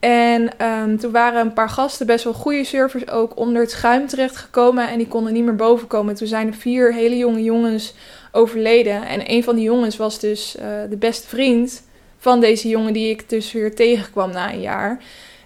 En 0.00 0.66
um, 0.66 0.98
toen 0.98 1.12
waren 1.12 1.40
een 1.40 1.52
paar 1.52 1.68
gasten, 1.68 2.06
best 2.06 2.24
wel 2.24 2.32
goede 2.32 2.64
surfers, 2.64 3.08
ook 3.08 3.36
onder 3.36 3.62
het 3.62 3.70
schuim 3.70 4.06
terechtgekomen. 4.06 4.88
En 4.88 4.98
die 4.98 5.08
konden 5.08 5.32
niet 5.32 5.44
meer 5.44 5.56
boven 5.56 5.86
komen. 5.86 6.14
Toen 6.14 6.26
zijn 6.26 6.46
er 6.46 6.54
vier 6.54 6.94
hele 6.94 7.16
jonge 7.16 7.42
jongens 7.42 7.94
overleden. 8.32 9.06
En 9.06 9.30
een 9.30 9.44
van 9.44 9.54
die 9.54 9.64
jongens 9.64 9.96
was 9.96 10.18
dus 10.18 10.56
uh, 10.56 10.64
de 10.90 10.96
beste 10.96 11.28
vriend 11.28 11.82
van 12.18 12.40
deze 12.40 12.68
jongen 12.68 12.92
die 12.92 13.10
ik 13.10 13.28
dus 13.28 13.52
weer 13.52 13.74
tegenkwam 13.74 14.30
na 14.30 14.52
een 14.52 14.60
jaar. 14.60 15.00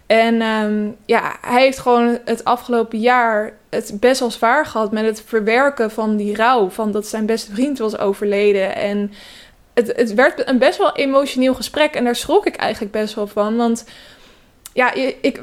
En 0.06 0.42
um, 0.42 0.96
ja, 1.06 1.36
hij 1.40 1.62
heeft 1.62 1.78
gewoon 1.78 2.18
het 2.24 2.44
afgelopen 2.44 2.98
jaar 2.98 3.52
het 3.68 3.96
best 4.00 4.20
wel 4.20 4.30
zwaar 4.30 4.66
gehad 4.66 4.92
met 4.92 5.04
het 5.04 5.22
verwerken 5.26 5.90
van 5.90 6.16
die 6.16 6.36
rouw. 6.36 6.68
Van 6.68 6.92
dat 6.92 7.06
zijn 7.06 7.26
beste 7.26 7.52
vriend 7.52 7.78
was 7.78 7.98
overleden. 7.98 8.76
En 8.76 9.12
het, 9.74 9.92
het 9.96 10.14
werd 10.14 10.48
een 10.48 10.58
best 10.58 10.78
wel 10.78 10.96
emotioneel 10.96 11.54
gesprek. 11.54 11.94
En 11.94 12.04
daar 12.04 12.16
schrok 12.16 12.46
ik 12.46 12.56
eigenlijk 12.56 12.92
best 12.92 13.14
wel 13.14 13.26
van. 13.26 13.56
Want 13.56 13.84
ja, 14.72 14.92
ik, 14.92 15.16
ik, 15.20 15.40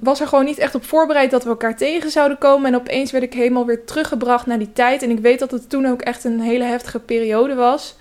was 0.00 0.20
er 0.20 0.26
gewoon 0.26 0.44
niet 0.44 0.58
echt 0.58 0.74
op 0.74 0.84
voorbereid 0.84 1.30
dat 1.30 1.42
we 1.42 1.48
elkaar 1.48 1.76
tegen 1.76 2.10
zouden 2.10 2.38
komen. 2.38 2.72
En 2.72 2.80
opeens 2.80 3.10
werd 3.10 3.24
ik 3.24 3.34
helemaal 3.34 3.66
weer 3.66 3.84
teruggebracht 3.84 4.46
naar 4.46 4.58
die 4.58 4.72
tijd. 4.72 5.02
En 5.02 5.10
ik 5.10 5.18
weet 5.18 5.38
dat 5.38 5.50
het 5.50 5.70
toen 5.70 5.86
ook 5.86 6.02
echt 6.02 6.24
een 6.24 6.40
hele 6.40 6.64
heftige 6.64 6.98
periode 7.00 7.54
was. 7.54 7.96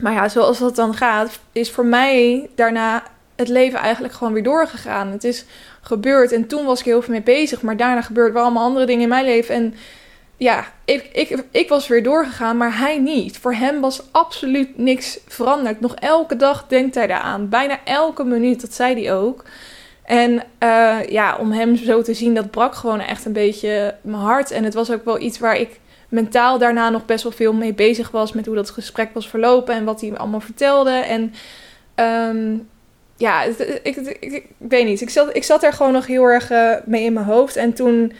Maar 0.00 0.12
ja, 0.12 0.28
zoals 0.28 0.58
dat 0.58 0.76
dan 0.76 0.94
gaat, 0.94 1.38
is 1.52 1.70
voor 1.70 1.86
mij 1.86 2.48
daarna 2.54 3.02
het 3.42 3.50
leven 3.50 3.78
eigenlijk 3.78 4.14
gewoon 4.14 4.32
weer 4.32 4.42
doorgegaan. 4.42 5.08
Het 5.08 5.24
is 5.24 5.44
gebeurd 5.80 6.32
en 6.32 6.46
toen 6.46 6.64
was 6.64 6.78
ik 6.78 6.84
heel 6.84 7.02
veel 7.02 7.12
mee 7.12 7.22
bezig. 7.22 7.62
Maar 7.62 7.76
daarna 7.76 8.02
gebeurden 8.02 8.34
wel 8.34 8.42
allemaal 8.42 8.64
andere 8.64 8.86
dingen 8.86 9.02
in 9.02 9.08
mijn 9.08 9.24
leven. 9.24 9.54
En 9.54 9.74
ja, 10.36 10.64
ik, 10.84 11.08
ik, 11.12 11.44
ik 11.50 11.68
was 11.68 11.88
weer 11.88 12.02
doorgegaan, 12.02 12.56
maar 12.56 12.78
hij 12.78 12.98
niet. 12.98 13.38
Voor 13.38 13.54
hem 13.54 13.80
was 13.80 14.02
absoluut 14.10 14.78
niks 14.78 15.18
veranderd. 15.26 15.80
Nog 15.80 15.94
elke 15.94 16.36
dag 16.36 16.66
denkt 16.68 16.94
hij 16.94 17.06
daaraan. 17.06 17.48
Bijna 17.48 17.78
elke 17.84 18.24
minuut, 18.24 18.60
dat 18.60 18.74
zei 18.74 18.94
hij 18.94 19.14
ook. 19.14 19.44
En 20.04 20.32
uh, 20.32 20.98
ja, 21.08 21.36
om 21.36 21.52
hem 21.52 21.76
zo 21.76 22.02
te 22.02 22.14
zien, 22.14 22.34
dat 22.34 22.50
brak 22.50 22.74
gewoon 22.74 23.00
echt 23.00 23.24
een 23.24 23.32
beetje 23.32 23.94
mijn 24.00 24.22
hart. 24.22 24.50
En 24.50 24.64
het 24.64 24.74
was 24.74 24.90
ook 24.90 25.04
wel 25.04 25.20
iets 25.20 25.38
waar 25.38 25.56
ik 25.56 25.80
mentaal 26.08 26.58
daarna 26.58 26.90
nog 26.90 27.04
best 27.04 27.22
wel 27.22 27.32
veel 27.32 27.52
mee 27.52 27.74
bezig 27.74 28.10
was. 28.10 28.32
Met 28.32 28.46
hoe 28.46 28.54
dat 28.54 28.70
gesprek 28.70 29.14
was 29.14 29.28
verlopen 29.28 29.74
en 29.74 29.84
wat 29.84 30.00
hij 30.00 30.16
allemaal 30.16 30.40
vertelde. 30.40 30.90
En 30.90 31.34
um, 32.28 32.68
ja, 33.22 33.42
ik, 33.82 33.96
ik, 34.20 34.44
weet 34.58 34.84
niet. 34.84 35.00
Ik 35.00 35.10
zat, 35.10 35.36
ik 35.36 35.44
zat 35.44 35.62
er 35.62 35.72
gewoon 35.72 35.92
nog 35.92 36.06
heel 36.06 36.24
erg 36.24 36.50
uh, 36.50 36.74
mee 36.84 37.04
in 37.04 37.12
mijn 37.12 37.26
hoofd. 37.26 37.56
En 37.56 37.72
toen, 37.72 38.12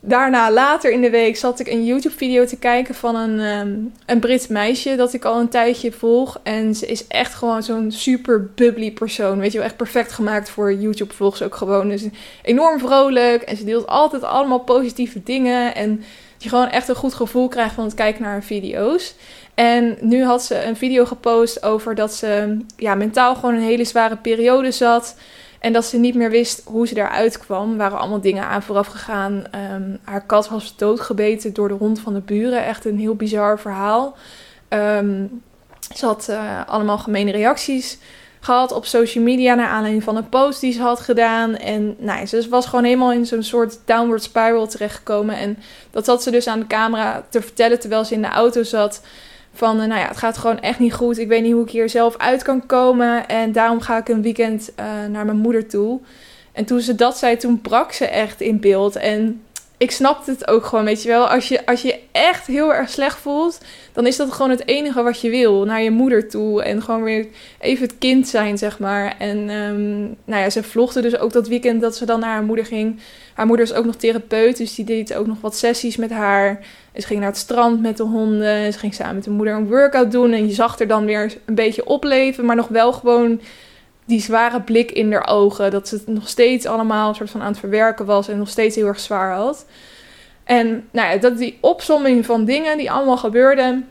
daarna 0.00 0.50
later 0.52 0.90
in 0.90 1.00
de 1.00 1.10
week, 1.10 1.36
zat 1.36 1.60
ik 1.60 1.66
een 1.66 1.84
YouTube-video 1.84 2.44
te 2.44 2.56
kijken 2.58 2.94
van 2.94 3.16
een, 3.16 3.40
um, 3.40 3.92
een 4.06 4.18
Brits 4.18 4.46
meisje 4.46 4.96
dat 4.96 5.12
ik 5.12 5.24
al 5.24 5.40
een 5.40 5.48
tijdje 5.48 5.92
volg. 5.92 6.40
En 6.42 6.74
ze 6.74 6.86
is 6.86 7.06
echt 7.06 7.34
gewoon 7.34 7.62
zo'n 7.62 7.92
super 7.92 8.50
bubbly 8.54 8.92
persoon. 8.92 9.38
Weet 9.38 9.52
je 9.52 9.58
wel, 9.58 9.66
echt 9.66 9.76
perfect 9.76 10.12
gemaakt 10.12 10.50
voor 10.50 10.74
YouTube-vlogs 10.74 11.42
ook 11.42 11.54
gewoon. 11.54 11.88
Dus 11.88 12.02
enorm 12.42 12.78
vrolijk 12.78 13.42
en 13.42 13.56
ze 13.56 13.64
deelt 13.64 13.86
altijd 13.86 14.22
allemaal 14.22 14.60
positieve 14.60 15.22
dingen. 15.22 15.74
En 15.74 15.96
dat 15.96 16.42
je 16.42 16.48
gewoon 16.48 16.68
echt 16.68 16.88
een 16.88 16.94
goed 16.94 17.14
gevoel 17.14 17.48
krijgt 17.48 17.74
van 17.74 17.84
het 17.84 17.94
kijken 17.94 18.22
naar 18.22 18.32
haar 18.32 18.42
video's. 18.42 19.14
En 19.58 19.96
nu 20.00 20.24
had 20.24 20.42
ze 20.42 20.64
een 20.64 20.76
video 20.76 21.04
gepost 21.04 21.62
over 21.62 21.94
dat 21.94 22.14
ze 22.14 22.58
ja, 22.76 22.94
mentaal 22.94 23.34
gewoon 23.34 23.54
een 23.54 23.60
hele 23.60 23.84
zware 23.84 24.16
periode 24.16 24.70
zat. 24.70 25.16
En 25.58 25.72
dat 25.72 25.84
ze 25.84 25.98
niet 25.98 26.14
meer 26.14 26.30
wist 26.30 26.62
hoe 26.64 26.86
ze 26.86 26.94
daaruit 26.94 27.38
kwam. 27.38 27.70
Er 27.70 27.76
waren 27.76 27.98
allemaal 27.98 28.20
dingen 28.20 28.44
aan 28.44 28.62
vooraf 28.62 28.86
gegaan. 28.86 29.44
Um, 29.74 29.98
haar 30.04 30.26
kat 30.26 30.48
was 30.48 30.76
doodgebeten 30.76 31.54
door 31.54 31.68
de 31.68 31.74
hond 31.74 32.00
van 32.00 32.14
de 32.14 32.20
buren. 32.20 32.64
Echt 32.64 32.84
een 32.84 32.98
heel 32.98 33.14
bizar 33.14 33.58
verhaal. 33.58 34.16
Um, 34.68 35.42
ze 35.94 36.06
had 36.06 36.26
uh, 36.30 36.60
allemaal 36.66 36.98
gemene 36.98 37.30
reacties 37.30 37.98
gehad 38.40 38.72
op 38.72 38.84
social 38.84 39.24
media 39.24 39.54
naar 39.54 39.68
aanleiding 39.68 40.04
van 40.04 40.16
een 40.16 40.28
post 40.28 40.60
die 40.60 40.72
ze 40.72 40.82
had 40.82 41.00
gedaan. 41.00 41.56
En 41.56 41.96
nou, 41.98 42.26
ze 42.26 42.46
was 42.48 42.66
gewoon 42.66 42.84
helemaal 42.84 43.12
in 43.12 43.26
zo'n 43.26 43.42
soort 43.42 43.78
downward 43.84 44.22
spiral 44.22 44.66
terechtgekomen. 44.66 45.36
En 45.36 45.58
dat 45.90 46.04
zat 46.04 46.22
ze 46.22 46.30
dus 46.30 46.46
aan 46.46 46.60
de 46.60 46.66
camera 46.66 47.24
te 47.28 47.42
vertellen 47.42 47.80
terwijl 47.80 48.04
ze 48.04 48.14
in 48.14 48.22
de 48.22 48.28
auto 48.28 48.62
zat. 48.62 49.02
Van, 49.58 49.80
uh, 49.80 49.86
nou 49.86 50.00
ja, 50.00 50.08
het 50.08 50.16
gaat 50.16 50.38
gewoon 50.38 50.60
echt 50.60 50.78
niet 50.78 50.94
goed. 50.94 51.18
Ik 51.18 51.28
weet 51.28 51.42
niet 51.42 51.52
hoe 51.52 51.64
ik 51.64 51.70
hier 51.70 51.88
zelf 51.88 52.16
uit 52.16 52.42
kan 52.42 52.66
komen. 52.66 53.28
En 53.28 53.52
daarom 53.52 53.80
ga 53.80 53.96
ik 53.96 54.08
een 54.08 54.22
weekend 54.22 54.72
uh, 54.80 54.84
naar 55.10 55.24
mijn 55.24 55.36
moeder 55.36 55.66
toe. 55.68 56.00
En 56.52 56.64
toen 56.64 56.80
ze 56.80 56.94
dat 56.94 57.18
zei, 57.18 57.36
toen 57.36 57.60
brak 57.60 57.92
ze 57.92 58.06
echt 58.06 58.40
in 58.40 58.60
beeld. 58.60 58.96
En 58.96 59.42
ik 59.78 59.90
snapte 59.90 60.30
het 60.30 60.48
ook 60.48 60.64
gewoon, 60.64 60.84
weet 60.84 61.02
je 61.02 61.08
wel. 61.08 61.28
Als 61.28 61.48
je, 61.48 61.66
als 61.66 61.82
je 61.82 61.98
echt 62.12 62.46
heel 62.46 62.74
erg 62.74 62.90
slecht 62.90 63.18
voelt, 63.18 63.58
dan 63.92 64.06
is 64.06 64.16
dat 64.16 64.32
gewoon 64.32 64.50
het 64.50 64.66
enige 64.66 65.02
wat 65.02 65.20
je 65.20 65.30
wil. 65.30 65.64
Naar 65.64 65.82
je 65.82 65.90
moeder 65.90 66.28
toe 66.28 66.62
en 66.62 66.82
gewoon 66.82 67.02
weer 67.02 67.26
even 67.60 67.86
het 67.86 67.98
kind 67.98 68.28
zijn, 68.28 68.58
zeg 68.58 68.78
maar. 68.78 69.14
En 69.18 69.50
um, 69.50 70.16
nou 70.24 70.42
ja, 70.42 70.50
ze 70.50 70.62
vlogde 70.62 71.00
dus 71.00 71.18
ook 71.18 71.32
dat 71.32 71.48
weekend 71.48 71.80
dat 71.80 71.96
ze 71.96 72.06
dan 72.06 72.20
naar 72.20 72.30
haar 72.30 72.42
moeder 72.42 72.66
ging. 72.66 73.00
Haar 73.34 73.46
moeder 73.46 73.66
is 73.66 73.72
ook 73.72 73.84
nog 73.84 73.96
therapeut, 73.96 74.56
dus 74.56 74.74
die 74.74 74.84
deed 74.84 75.14
ook 75.14 75.26
nog 75.26 75.40
wat 75.40 75.56
sessies 75.56 75.96
met 75.96 76.10
haar. 76.10 76.48
En 76.92 77.00
ze 77.00 77.06
ging 77.06 77.20
naar 77.20 77.28
het 77.28 77.38
strand 77.38 77.80
met 77.80 77.96
de 77.96 78.02
honden. 78.02 78.54
En 78.54 78.72
ze 78.72 78.78
ging 78.78 78.94
samen 78.94 79.14
met 79.14 79.24
de 79.24 79.30
moeder 79.30 79.54
een 79.54 79.68
workout 79.68 80.12
doen. 80.12 80.32
En 80.32 80.46
je 80.48 80.54
zag 80.54 80.78
er 80.78 80.86
dan 80.86 81.04
weer 81.04 81.36
een 81.44 81.54
beetje 81.54 81.86
opleven, 81.86 82.44
maar 82.44 82.56
nog 82.56 82.68
wel 82.68 82.92
gewoon 82.92 83.40
die 84.08 84.20
zware 84.20 84.60
blik 84.60 84.90
in 84.90 85.12
haar 85.12 85.28
ogen. 85.28 85.70
Dat 85.70 85.88
ze 85.88 85.94
het 85.94 86.06
nog 86.06 86.28
steeds 86.28 86.66
allemaal 86.66 87.08
een 87.08 87.14
soort 87.14 87.30
van 87.30 87.40
aan 87.40 87.50
het 87.50 87.58
verwerken 87.58 88.06
was 88.06 88.28
en 88.28 88.38
nog 88.38 88.48
steeds 88.48 88.76
heel 88.76 88.86
erg 88.86 89.00
zwaar 89.00 89.32
had. 89.32 89.66
En 90.44 90.88
nou 90.90 91.12
ja, 91.12 91.16
dat 91.16 91.38
die 91.38 91.58
opsomming 91.60 92.26
van 92.26 92.44
dingen 92.44 92.78
die 92.78 92.90
allemaal 92.90 93.16
gebeurden, 93.16 93.88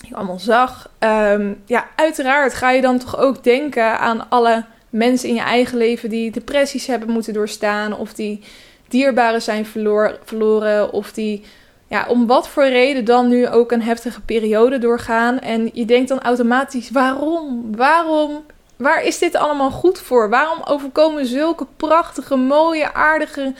die 0.00 0.16
allemaal 0.16 0.38
zag. 0.38 0.90
Um, 0.98 1.62
ja, 1.66 1.86
uiteraard 1.96 2.54
ga 2.54 2.70
je 2.70 2.80
dan 2.80 2.98
toch 2.98 3.18
ook 3.18 3.44
denken 3.44 3.98
aan 3.98 4.30
alle 4.30 4.64
mensen 4.90 5.28
in 5.28 5.34
je 5.34 5.40
eigen 5.40 5.78
leven 5.78 6.08
die 6.08 6.30
depressies 6.30 6.86
hebben 6.86 7.10
moeten 7.10 7.32
doorstaan. 7.32 7.96
Of 7.96 8.14
die 8.14 8.40
dierbaren 8.88 9.42
zijn 9.42 9.66
verloor, 9.66 10.18
verloren. 10.24 10.92
Of 10.92 11.12
die 11.12 11.44
ja, 11.86 12.06
om 12.08 12.26
wat 12.26 12.48
voor 12.48 12.66
reden 12.68 13.04
dan 13.04 13.28
nu 13.28 13.48
ook 13.48 13.72
een 13.72 13.82
heftige 13.82 14.20
periode 14.20 14.78
doorgaan. 14.78 15.38
En 15.38 15.70
je 15.72 15.84
denkt 15.84 16.08
dan 16.08 16.22
automatisch: 16.22 16.90
waarom? 16.90 17.76
Waarom? 17.76 18.44
Waar 18.76 19.04
is 19.04 19.18
dit 19.18 19.36
allemaal 19.36 19.70
goed 19.70 19.98
voor? 19.98 20.28
Waarom 20.30 20.62
overkomen 20.64 21.26
zulke 21.26 21.66
prachtige, 21.76 22.36
mooie, 22.36 22.92
aardige, 22.92 23.52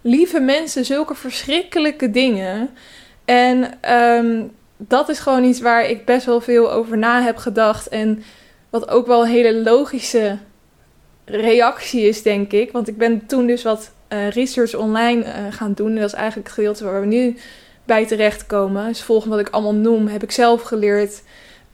lieve 0.00 0.40
mensen 0.40 0.84
zulke 0.84 1.14
verschrikkelijke 1.14 2.10
dingen? 2.10 2.70
En 3.24 3.78
um, 3.94 4.52
dat 4.76 5.08
is 5.08 5.18
gewoon 5.18 5.44
iets 5.44 5.60
waar 5.60 5.84
ik 5.88 6.04
best 6.04 6.26
wel 6.26 6.40
veel 6.40 6.72
over 6.72 6.98
na 6.98 7.22
heb 7.22 7.36
gedacht. 7.36 7.88
En 7.88 8.22
wat 8.70 8.88
ook 8.88 9.06
wel 9.06 9.22
een 9.22 9.30
hele 9.30 9.54
logische 9.54 10.38
reactie 11.24 12.08
is, 12.08 12.22
denk 12.22 12.52
ik. 12.52 12.72
Want 12.72 12.88
ik 12.88 12.96
ben 12.96 13.26
toen 13.26 13.46
dus 13.46 13.62
wat 13.62 13.92
uh, 14.08 14.30
research 14.30 14.74
online 14.74 15.24
uh, 15.24 15.32
gaan 15.50 15.72
doen. 15.72 15.88
En 15.88 15.96
dat 16.00 16.04
is 16.04 16.12
eigenlijk 16.12 16.46
het 16.46 16.56
gedeelte 16.56 16.84
waar 16.84 17.00
we 17.00 17.06
nu 17.06 17.36
bij 17.84 18.06
terechtkomen. 18.06 18.86
Dus 18.86 19.02
volgens 19.02 19.28
wat 19.28 19.40
ik 19.40 19.48
allemaal 19.48 19.74
noem, 19.74 20.06
heb 20.06 20.22
ik 20.22 20.30
zelf 20.30 20.62
geleerd. 20.62 21.22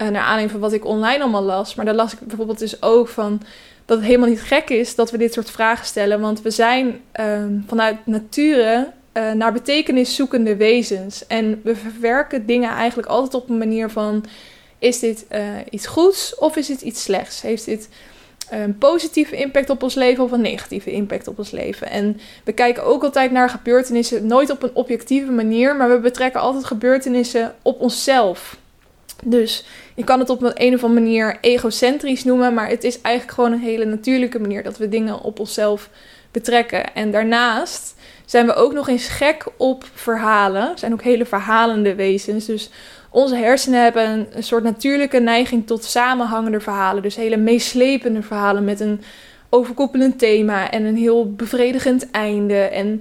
Uh, 0.03 0.09
naar 0.09 0.22
aanleiding 0.22 0.51
van 0.51 0.61
wat 0.61 0.72
ik 0.72 0.84
online 0.84 1.22
allemaal 1.22 1.42
las. 1.42 1.74
Maar 1.74 1.84
daar 1.84 1.94
las 1.94 2.12
ik 2.12 2.18
bijvoorbeeld 2.20 2.59
dus 2.59 2.82
ook 2.82 3.09
van 3.09 3.42
dat 3.84 3.96
het 3.96 4.07
helemaal 4.07 4.28
niet 4.28 4.42
gek 4.42 4.70
is 4.70 4.94
dat 4.94 5.11
we 5.11 5.18
dit 5.18 5.32
soort 5.32 5.51
vragen 5.51 5.86
stellen. 5.86 6.20
Want 6.20 6.42
we 6.42 6.51
zijn 6.51 7.01
ehm, 7.12 7.53
vanuit 7.66 7.96
nature 8.05 8.92
uh, 9.12 9.32
naar 9.32 9.53
betekenis 9.53 10.14
zoekende 10.14 10.57
wezens. 10.57 11.26
En 11.26 11.61
we 11.64 11.76
verwerken 11.76 12.46
dingen 12.46 12.70
eigenlijk 12.70 13.09
altijd 13.09 13.42
op 13.42 13.49
een 13.49 13.59
manier 13.59 13.90
van: 13.90 14.24
is 14.78 14.99
dit 14.99 15.26
uh, 15.32 15.40
iets 15.70 15.86
goeds 15.86 16.34
of 16.34 16.57
is 16.57 16.66
dit 16.66 16.80
iets 16.80 17.03
slechts? 17.03 17.42
Heeft 17.42 17.64
dit 17.64 17.88
een 18.51 18.78
positieve 18.78 19.36
impact 19.36 19.70
op 19.70 19.82
ons 19.82 19.94
leven 19.94 20.24
of 20.24 20.32
een 20.32 20.40
negatieve 20.40 20.90
impact 20.90 21.28
op 21.28 21.38
ons 21.38 21.51
leven? 21.51 21.90
En 21.90 22.20
we 22.44 22.53
kijken 22.53 22.84
ook 22.84 23.03
altijd 23.03 23.30
naar 23.30 23.51
gebeurtenissen, 23.51 24.26
nooit 24.26 24.51
op 24.51 24.62
een 24.62 24.74
objectieve 24.74 25.30
manier, 25.30 25.76
maar 25.76 25.90
we 25.90 25.99
betrekken 25.99 26.40
altijd 26.40 26.64
gebeurtenissen 26.64 27.55
op 27.62 27.80
onszelf. 27.80 28.57
Dus 29.24 29.64
je 29.94 30.04
kan 30.04 30.18
het 30.18 30.30
op 30.30 30.42
een, 30.42 30.52
een 30.54 30.74
of 30.74 30.84
andere 30.84 31.00
manier 31.00 31.38
egocentrisch 31.40 32.24
noemen, 32.24 32.54
maar 32.54 32.68
het 32.68 32.84
is 32.84 33.00
eigenlijk 33.00 33.34
gewoon 33.34 33.52
een 33.52 33.60
hele 33.60 33.84
natuurlijke 33.84 34.40
manier 34.40 34.62
dat 34.62 34.78
we 34.78 34.88
dingen 34.88 35.20
op 35.20 35.38
onszelf 35.38 35.90
betrekken. 36.30 36.94
En 36.94 37.10
daarnaast 37.10 37.94
zijn 38.24 38.46
we 38.46 38.54
ook 38.54 38.72
nog 38.72 38.88
eens 38.88 39.08
gek 39.08 39.46
op 39.56 39.84
verhalen. 39.94 40.72
We 40.72 40.78
zijn 40.78 40.92
ook 40.92 41.02
hele 41.02 41.26
verhalende 41.26 41.94
wezens. 41.94 42.46
Dus 42.46 42.70
onze 43.10 43.36
hersenen 43.36 43.82
hebben 43.82 44.26
een, 44.32 44.42
soort 44.42 44.62
natuurlijke 44.62 45.18
neiging 45.18 45.66
tot 45.66 45.84
samenhangende 45.84 46.60
verhalen. 46.60 47.02
Dus 47.02 47.16
hele 47.16 47.36
meeslepende 47.36 48.22
verhalen 48.22 48.64
met 48.64 48.80
een 48.80 49.00
overkoepelend 49.50 50.18
thema 50.18 50.70
en 50.70 50.84
een 50.84 50.96
heel 50.96 51.32
bevredigend 51.32 52.10
einde. 52.10 52.60
En 52.60 53.00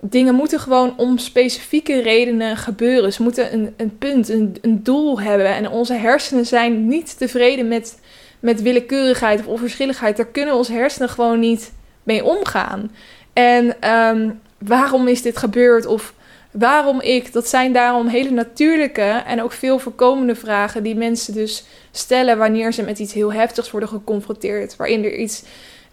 dingen 0.00 0.34
moeten 0.34 0.60
gewoon 0.60 0.94
om 0.96 1.18
specifieke 1.18 2.02
redenen 2.02 2.56
gebeuren. 2.56 3.12
Ze 3.12 3.22
moeten 3.22 3.52
een, 3.52 3.74
een 3.76 3.98
punt, 3.98 4.28
een, 4.28 4.56
een 4.60 4.82
doel 4.82 5.20
hebben. 5.20 5.46
En 5.46 5.70
onze 5.70 5.94
hersenen 5.94 6.46
zijn 6.46 6.86
niet 6.88 7.18
tevreden 7.18 7.68
met, 7.68 7.98
met 8.40 8.62
willekeurigheid 8.62 9.40
of 9.40 9.46
onverschilligheid. 9.46 10.16
Daar 10.16 10.26
kunnen 10.26 10.54
onze 10.54 10.72
hersenen 10.72 11.08
gewoon 11.08 11.38
niet 11.38 11.72
mee 12.02 12.24
omgaan. 12.24 12.90
En 13.32 13.90
um, 13.90 14.40
waarom 14.58 15.08
is 15.08 15.22
dit 15.22 15.36
gebeurd? 15.36 15.86
Of 15.86 16.14
waarom 16.50 17.00
ik? 17.00 17.32
Dat 17.32 17.48
zijn 17.48 17.72
daarom 17.72 18.06
hele 18.06 18.30
natuurlijke 18.30 19.22
en 19.26 19.42
ook 19.42 19.52
veel 19.52 19.78
voorkomende 19.78 20.34
vragen 20.34 20.82
die 20.82 20.96
mensen 20.96 21.34
dus 21.34 21.64
stellen 21.90 22.38
wanneer 22.38 22.72
ze 22.72 22.82
met 22.82 22.98
iets 22.98 23.12
heel 23.12 23.32
heftigs 23.32 23.70
worden 23.70 23.88
geconfronteerd. 23.88 24.76
Waarin 24.76 25.04
er 25.04 25.16
iets, 25.16 25.42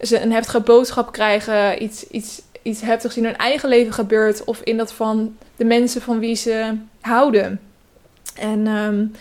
ze 0.00 0.20
een 0.20 0.32
heftige 0.32 0.60
boodschap 0.60 1.12
krijgen, 1.12 1.82
iets, 1.82 2.06
iets, 2.06 2.42
iets 2.68 2.80
heftigs 2.80 3.16
in 3.16 3.24
hun 3.24 3.36
eigen 3.36 3.68
leven 3.68 3.92
gebeurt 3.92 4.44
of 4.44 4.60
in 4.60 4.76
dat 4.76 4.92
van 4.92 5.36
de 5.56 5.64
mensen 5.64 6.02
van 6.02 6.18
wie 6.18 6.34
ze 6.34 6.74
houden. 7.00 7.60
En 8.34 8.66
um, 8.66 9.12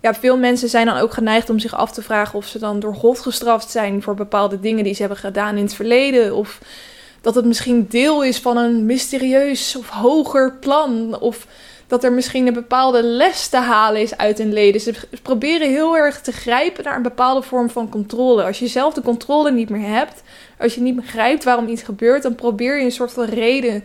ja, 0.00 0.14
veel 0.14 0.36
mensen 0.38 0.68
zijn 0.68 0.86
dan 0.86 0.96
ook 0.96 1.12
geneigd 1.12 1.50
om 1.50 1.58
zich 1.58 1.74
af 1.74 1.92
te 1.92 2.02
vragen 2.02 2.38
of 2.38 2.46
ze 2.46 2.58
dan 2.58 2.80
door 2.80 2.94
God 2.94 3.20
gestraft 3.20 3.70
zijn 3.70 4.02
voor 4.02 4.14
bepaalde 4.14 4.60
dingen 4.60 4.84
die 4.84 4.94
ze 4.94 5.00
hebben 5.00 5.18
gedaan 5.18 5.56
in 5.56 5.62
het 5.62 5.74
verleden. 5.74 6.34
Of 6.34 6.60
dat 7.20 7.34
het 7.34 7.44
misschien 7.44 7.86
deel 7.88 8.24
is 8.24 8.38
van 8.38 8.56
een 8.56 8.86
mysterieus 8.86 9.76
of 9.76 9.88
hoger 9.88 10.52
plan. 10.52 11.20
Of 11.20 11.46
dat 11.86 12.04
er 12.04 12.12
misschien 12.12 12.46
een 12.46 12.52
bepaalde 12.52 13.02
les 13.02 13.48
te 13.48 13.56
halen 13.56 14.00
is 14.00 14.16
uit 14.16 14.38
een 14.38 14.52
leden. 14.52 14.80
Ze 14.80 14.94
proberen 15.22 15.68
heel 15.68 15.96
erg 15.96 16.20
te 16.20 16.32
grijpen 16.32 16.84
naar 16.84 16.96
een 16.96 17.02
bepaalde 17.02 17.42
vorm 17.42 17.70
van 17.70 17.88
controle. 17.88 18.44
Als 18.44 18.58
je 18.58 18.66
zelf 18.66 18.94
de 18.94 19.02
controle 19.02 19.50
niet 19.50 19.70
meer 19.70 19.88
hebt, 19.88 20.22
als 20.58 20.74
je 20.74 20.80
niet 20.80 20.96
begrijpt 20.96 21.44
waarom 21.44 21.68
iets 21.68 21.82
gebeurt, 21.82 22.22
dan 22.22 22.34
probeer 22.34 22.78
je 22.78 22.84
een 22.84 22.92
soort 22.92 23.12
van 23.12 23.24
reden 23.24 23.84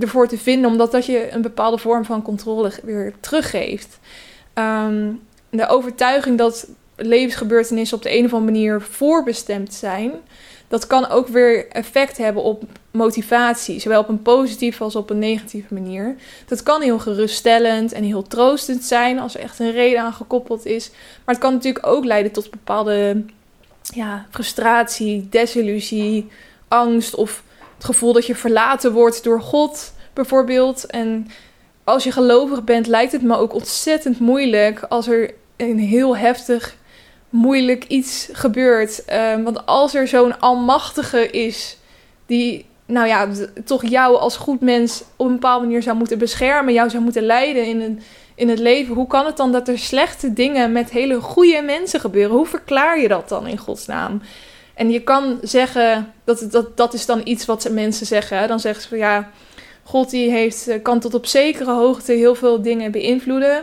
ervoor 0.00 0.28
te 0.28 0.38
vinden, 0.38 0.70
omdat 0.70 0.92
dat 0.92 1.06
je 1.06 1.32
een 1.32 1.42
bepaalde 1.42 1.78
vorm 1.78 2.04
van 2.04 2.22
controle 2.22 2.72
weer 2.82 3.12
teruggeeft. 3.20 3.98
Um, 4.54 5.20
de 5.50 5.66
overtuiging 5.66 6.38
dat 6.38 6.68
levensgebeurtenissen 6.96 7.96
op 7.96 8.02
de 8.02 8.16
een 8.16 8.24
of 8.24 8.32
andere 8.32 8.52
manier 8.52 8.80
voorbestemd 8.80 9.74
zijn, 9.74 10.12
dat 10.68 10.86
kan 10.86 11.08
ook 11.08 11.28
weer 11.28 11.68
effect 11.68 12.16
hebben 12.16 12.42
op 12.42 12.62
motivatie, 12.90 13.80
zowel 13.80 14.00
op 14.00 14.08
een 14.08 14.22
positieve 14.22 14.84
als 14.84 14.96
op 14.96 15.10
een 15.10 15.18
negatieve 15.18 15.74
manier. 15.74 16.16
Dat 16.46 16.62
kan 16.62 16.82
heel 16.82 16.98
geruststellend 16.98 17.92
en 17.92 18.04
heel 18.04 18.22
troostend 18.22 18.84
zijn 18.84 19.18
als 19.18 19.34
er 19.34 19.40
echt 19.40 19.58
een 19.58 19.72
reden 19.72 20.00
aan 20.00 20.12
gekoppeld 20.12 20.66
is. 20.66 20.90
Maar 21.24 21.34
het 21.34 21.44
kan 21.44 21.52
natuurlijk 21.52 21.86
ook 21.86 22.04
leiden 22.04 22.32
tot 22.32 22.50
bepaalde 22.50 23.24
ja, 23.82 24.26
frustratie, 24.30 25.26
desillusie, 25.30 26.28
angst 26.68 27.14
of 27.14 27.42
het 27.74 27.84
gevoel 27.84 28.12
dat 28.12 28.26
je 28.26 28.34
verlaten 28.34 28.92
wordt 28.92 29.24
door 29.24 29.40
God 29.40 29.92
bijvoorbeeld. 30.12 30.86
En 30.86 31.28
als 31.84 32.04
je 32.04 32.12
gelovig 32.12 32.64
bent, 32.64 32.86
lijkt 32.86 33.12
het 33.12 33.22
me 33.22 33.36
ook 33.36 33.54
ontzettend 33.54 34.20
moeilijk 34.20 34.82
als 34.82 35.08
er 35.08 35.34
een 35.56 35.78
heel 35.78 36.16
heftig 36.16 36.76
moeilijk 37.28 37.84
iets 37.84 38.28
gebeurt. 38.32 39.04
Ehm, 39.04 39.42
want 39.42 39.66
als 39.66 39.94
er 39.94 40.08
zo'n 40.08 40.40
almachtige 40.40 41.30
is 41.30 41.76
die, 42.26 42.66
nou 42.90 43.06
ja, 43.06 43.28
toch 43.64 43.84
jou 43.84 44.16
als 44.16 44.36
goed 44.36 44.60
mens 44.60 45.02
op 45.16 45.26
een 45.26 45.32
bepaalde 45.32 45.66
manier 45.66 45.82
zou 45.82 45.96
moeten 45.96 46.18
beschermen, 46.18 46.74
jou 46.74 46.90
zou 46.90 47.02
moeten 47.02 47.22
leiden 47.22 47.66
in, 47.66 47.80
een, 47.80 48.00
in 48.34 48.48
het 48.48 48.58
leven, 48.58 48.94
hoe 48.94 49.06
kan 49.06 49.26
het 49.26 49.36
dan 49.36 49.52
dat 49.52 49.68
er 49.68 49.78
slechte 49.78 50.32
dingen 50.32 50.72
met 50.72 50.90
hele 50.90 51.20
goede 51.20 51.62
mensen 51.62 52.00
gebeuren? 52.00 52.36
Hoe 52.36 52.46
verklaar 52.46 53.00
je 53.00 53.08
dat 53.08 53.28
dan 53.28 53.46
in 53.46 53.58
godsnaam? 53.58 54.22
En 54.74 54.90
je 54.90 55.00
kan 55.00 55.38
zeggen, 55.42 56.12
dat, 56.24 56.46
dat, 56.50 56.76
dat 56.76 56.94
is 56.94 57.06
dan 57.06 57.20
iets 57.24 57.44
wat 57.44 57.68
mensen 57.70 58.06
zeggen. 58.06 58.48
Dan 58.48 58.60
zeggen 58.60 58.82
ze 58.82 58.88
van 58.88 58.98
ja, 58.98 59.30
God 59.82 60.10
die 60.10 60.30
heeft, 60.30 60.68
eh, 60.68 60.82
kan 60.82 61.00
tot 61.00 61.14
op 61.14 61.26
zekere 61.26 61.72
hoogte 61.72 62.12
heel 62.12 62.34
veel 62.34 62.62
dingen 62.62 62.90
beïnvloeden, 62.90 63.62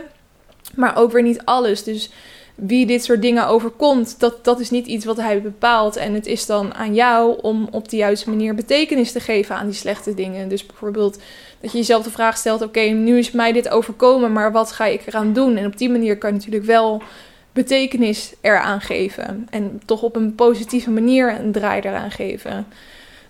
maar 0.74 0.96
ook 0.96 1.12
weer 1.12 1.22
niet 1.22 1.44
alles. 1.44 1.84
Dus 1.84 2.10
wie 2.60 2.86
dit 2.86 3.04
soort 3.04 3.22
dingen 3.22 3.46
overkomt, 3.46 4.20
dat, 4.20 4.44
dat 4.44 4.60
is 4.60 4.70
niet 4.70 4.86
iets 4.86 5.04
wat 5.04 5.16
hij 5.16 5.42
bepaalt. 5.42 5.96
En 5.96 6.14
het 6.14 6.26
is 6.26 6.46
dan 6.46 6.74
aan 6.74 6.94
jou 6.94 7.38
om 7.42 7.68
op 7.70 7.88
de 7.88 7.96
juiste 7.96 8.28
manier 8.28 8.54
betekenis 8.54 9.12
te 9.12 9.20
geven 9.20 9.56
aan 9.56 9.66
die 9.66 9.74
slechte 9.74 10.14
dingen. 10.14 10.48
Dus 10.48 10.66
bijvoorbeeld 10.66 11.18
dat 11.60 11.72
je 11.72 11.78
jezelf 11.78 12.04
de 12.04 12.10
vraag 12.10 12.36
stelt: 12.36 12.62
oké, 12.62 12.80
nu 12.80 13.18
is 13.18 13.30
mij 13.30 13.52
dit 13.52 13.68
overkomen, 13.68 14.32
maar 14.32 14.52
wat 14.52 14.72
ga 14.72 14.84
ik 14.84 15.06
eraan 15.06 15.32
doen? 15.32 15.56
En 15.56 15.66
op 15.66 15.78
die 15.78 15.90
manier 15.90 16.18
kan 16.18 16.30
je 16.30 16.36
natuurlijk 16.36 16.64
wel 16.64 17.02
betekenis 17.52 18.34
eraan 18.40 18.80
geven. 18.80 19.46
En 19.50 19.80
toch 19.84 20.02
op 20.02 20.16
een 20.16 20.34
positieve 20.34 20.90
manier 20.90 21.40
een 21.40 21.52
draai 21.52 21.80
eraan 21.80 22.10
geven. 22.10 22.66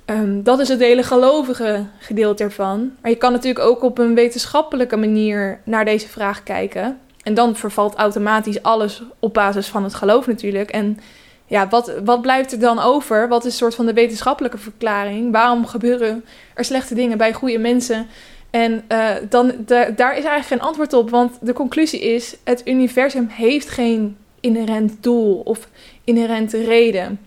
Um, 0.07 0.43
dat 0.43 0.59
is 0.59 0.69
het 0.69 0.81
hele 0.81 1.03
gelovige 1.03 1.85
gedeelte 1.99 2.43
ervan. 2.43 2.93
Maar 3.03 3.11
je 3.11 3.17
kan 3.17 3.33
natuurlijk 3.33 3.65
ook 3.65 3.83
op 3.83 3.99
een 3.99 4.15
wetenschappelijke 4.15 4.97
manier 4.97 5.61
naar 5.65 5.85
deze 5.85 6.09
vraag 6.09 6.43
kijken. 6.43 6.99
En 7.23 7.35
dan 7.35 7.57
vervalt 7.57 7.95
automatisch 7.95 8.63
alles 8.63 9.03
op 9.19 9.35
basis 9.35 9.67
van 9.67 9.85
het 9.85 9.95
geloof 9.95 10.27
natuurlijk. 10.27 10.71
En 10.71 10.99
ja, 11.47 11.69
wat, 11.69 11.93
wat 12.05 12.23
blijft 12.23 12.53
er 12.53 12.61
dan 12.61 12.79
over? 12.79 13.29
Wat 13.29 13.45
is 13.45 13.51
een 13.53 13.59
soort 13.59 13.75
van 13.75 13.87
de 13.87 13.93
wetenschappelijke 13.93 14.59
verklaring? 14.59 15.33
Waarom 15.33 15.67
gebeuren 15.67 16.25
er 16.55 16.65
slechte 16.65 16.95
dingen 16.95 17.19
bij 17.19 17.33
goede 17.33 17.59
mensen? 17.59 18.07
En 18.51 18.85
uh, 18.93 19.11
dan, 19.29 19.53
daar 19.67 19.89
is 19.91 20.25
eigenlijk 20.25 20.47
geen 20.47 20.61
antwoord 20.61 20.93
op, 20.93 21.11
want 21.11 21.39
de 21.41 21.53
conclusie 21.53 22.01
is: 22.01 22.37
het 22.45 22.63
universum 22.65 23.27
heeft 23.27 23.69
geen 23.69 24.17
inherent 24.41 25.03
doel 25.03 25.41
of 25.45 25.69
inherente 26.05 26.65
reden. 26.65 27.21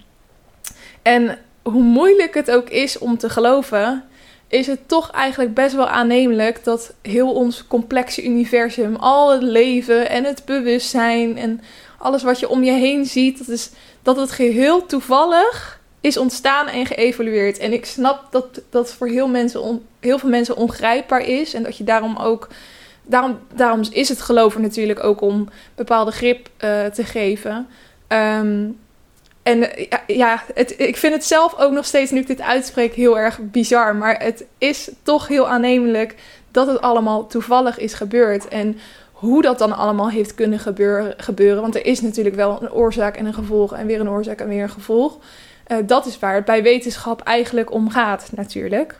En 1.01 1.37
hoe 1.61 1.83
moeilijk 1.83 2.33
het 2.33 2.51
ook 2.51 2.69
is 2.69 2.97
om 2.97 3.17
te 3.17 3.29
geloven, 3.29 4.03
is 4.51 4.67
het 4.67 4.87
toch 4.87 5.11
eigenlijk 5.11 5.53
best 5.53 5.75
wel 5.75 5.87
aannemelijk 5.87 6.63
dat 6.63 6.93
heel 7.01 7.33
ons 7.33 7.67
complexe 7.67 8.23
universum, 8.23 8.95
al 8.95 9.31
het 9.31 9.41
leven 9.41 10.09
en 10.09 10.23
het 10.23 10.45
bewustzijn 10.45 11.37
en 11.37 11.61
alles 11.97 12.23
wat 12.23 12.39
je 12.39 12.49
om 12.49 12.63
je 12.63 12.71
heen 12.71 13.05
ziet, 13.05 13.37
dat, 13.37 13.47
is, 13.47 13.69
dat 14.01 14.15
het 14.15 14.31
geheel 14.31 14.85
toevallig 14.85 15.79
is 16.01 16.17
ontstaan 16.17 16.67
en 16.67 16.85
geëvolueerd. 16.85 17.57
En 17.57 17.73
ik 17.73 17.85
snap 17.85 18.31
dat 18.31 18.61
dat 18.69 18.93
voor 18.93 19.07
heel, 19.07 19.27
mensen 19.27 19.85
heel 19.99 20.19
veel 20.19 20.29
mensen 20.29 20.55
ongrijpbaar 20.55 21.21
is 21.21 21.53
en 21.53 21.63
dat 21.63 21.77
je 21.77 21.83
daarom 21.83 22.17
ook. 22.17 22.47
Daarom, 23.03 23.39
daarom 23.53 23.81
is 23.91 24.09
het 24.09 24.21
geloven 24.21 24.61
natuurlijk 24.61 25.03
ook 25.03 25.21
om 25.21 25.49
bepaalde 25.75 26.11
grip 26.11 26.49
uh, 26.63 26.85
te 26.85 27.03
geven. 27.03 27.67
Um, 28.07 28.79
en 29.43 29.69
ja, 30.07 30.43
het, 30.53 30.79
ik 30.79 30.97
vind 30.97 31.13
het 31.13 31.25
zelf 31.25 31.57
ook 31.57 31.71
nog 31.71 31.85
steeds, 31.85 32.11
nu 32.11 32.19
ik 32.19 32.27
dit 32.27 32.41
uitspreek, 32.41 32.93
heel 32.93 33.19
erg 33.19 33.39
bizar. 33.41 33.95
Maar 33.95 34.23
het 34.23 34.45
is 34.57 34.89
toch 35.03 35.27
heel 35.27 35.47
aannemelijk 35.47 36.15
dat 36.51 36.67
het 36.67 36.81
allemaal 36.81 37.27
toevallig 37.27 37.77
is 37.77 37.93
gebeurd. 37.93 38.47
En 38.47 38.79
hoe 39.11 39.41
dat 39.41 39.59
dan 39.59 39.77
allemaal 39.77 40.09
heeft 40.09 40.35
kunnen 40.35 40.59
gebeuren. 41.17 41.61
Want 41.61 41.75
er 41.75 41.85
is 41.85 42.01
natuurlijk 42.01 42.35
wel 42.35 42.61
een 42.61 42.71
oorzaak 42.71 43.17
en 43.17 43.25
een 43.25 43.33
gevolg 43.33 43.73
en 43.73 43.87
weer 43.87 43.99
een 43.99 44.09
oorzaak 44.09 44.39
en 44.39 44.47
weer 44.47 44.63
een 44.63 44.69
gevolg. 44.69 45.17
Uh, 45.67 45.77
dat 45.83 46.05
is 46.05 46.19
waar 46.19 46.35
het 46.35 46.45
bij 46.45 46.63
wetenschap 46.63 47.21
eigenlijk 47.21 47.71
om 47.71 47.89
gaat, 47.89 48.29
natuurlijk. 48.35 48.99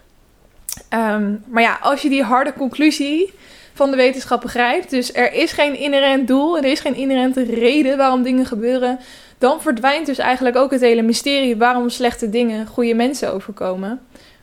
Um, 0.93 1.43
maar 1.47 1.63
ja, 1.63 1.79
als 1.81 2.01
je 2.01 2.09
die 2.09 2.23
harde 2.23 2.53
conclusie 2.53 3.33
van 3.73 3.91
de 3.91 3.97
wetenschap 3.97 4.41
begrijpt, 4.41 4.89
dus 4.89 5.13
er 5.13 5.33
is 5.33 5.51
geen 5.51 5.77
inherent 5.77 6.27
doel 6.27 6.57
en 6.57 6.63
er 6.63 6.71
is 6.71 6.79
geen 6.79 6.95
inherente 6.95 7.43
reden 7.43 7.97
waarom 7.97 8.23
dingen 8.23 8.45
gebeuren, 8.45 8.99
dan 9.41 9.61
verdwijnt 9.61 10.05
dus 10.05 10.17
eigenlijk 10.17 10.55
ook 10.55 10.71
het 10.71 10.81
hele 10.81 11.01
mysterie 11.01 11.57
waarom 11.57 11.89
slechte 11.89 12.29
dingen 12.29 12.67
goede 12.67 12.93
mensen 12.93 13.33
overkomen. 13.33 13.99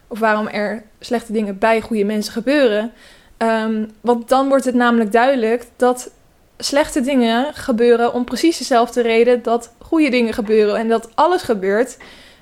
Of 0.09 0.19
waarom 0.19 0.47
er 0.47 0.83
slechte 1.01 1.33
dingen 1.33 1.59
bij 1.59 1.81
goede 1.81 2.05
mensen 2.05 2.33
gebeuren. 2.33 2.93
Um, 3.39 3.91
want 4.01 4.29
dan 4.29 4.49
wordt 4.49 4.65
het 4.65 4.75
namelijk 4.75 5.13
duidelijk 5.13 5.65
dat 5.77 6.11
slechte 6.57 7.01
dingen 7.01 7.55
gebeuren 7.55 8.15
om 8.15 8.25
precies 8.25 8.59
dezelfde 8.59 9.03
reden 9.03 9.43
dat 9.43 9.73
goede 9.79 10.11
dingen 10.11 10.35
gebeuren 10.35 10.77
en 10.77 10.89
dat 10.89 11.09
alles 11.15 11.43
gebeurt. 11.43 11.97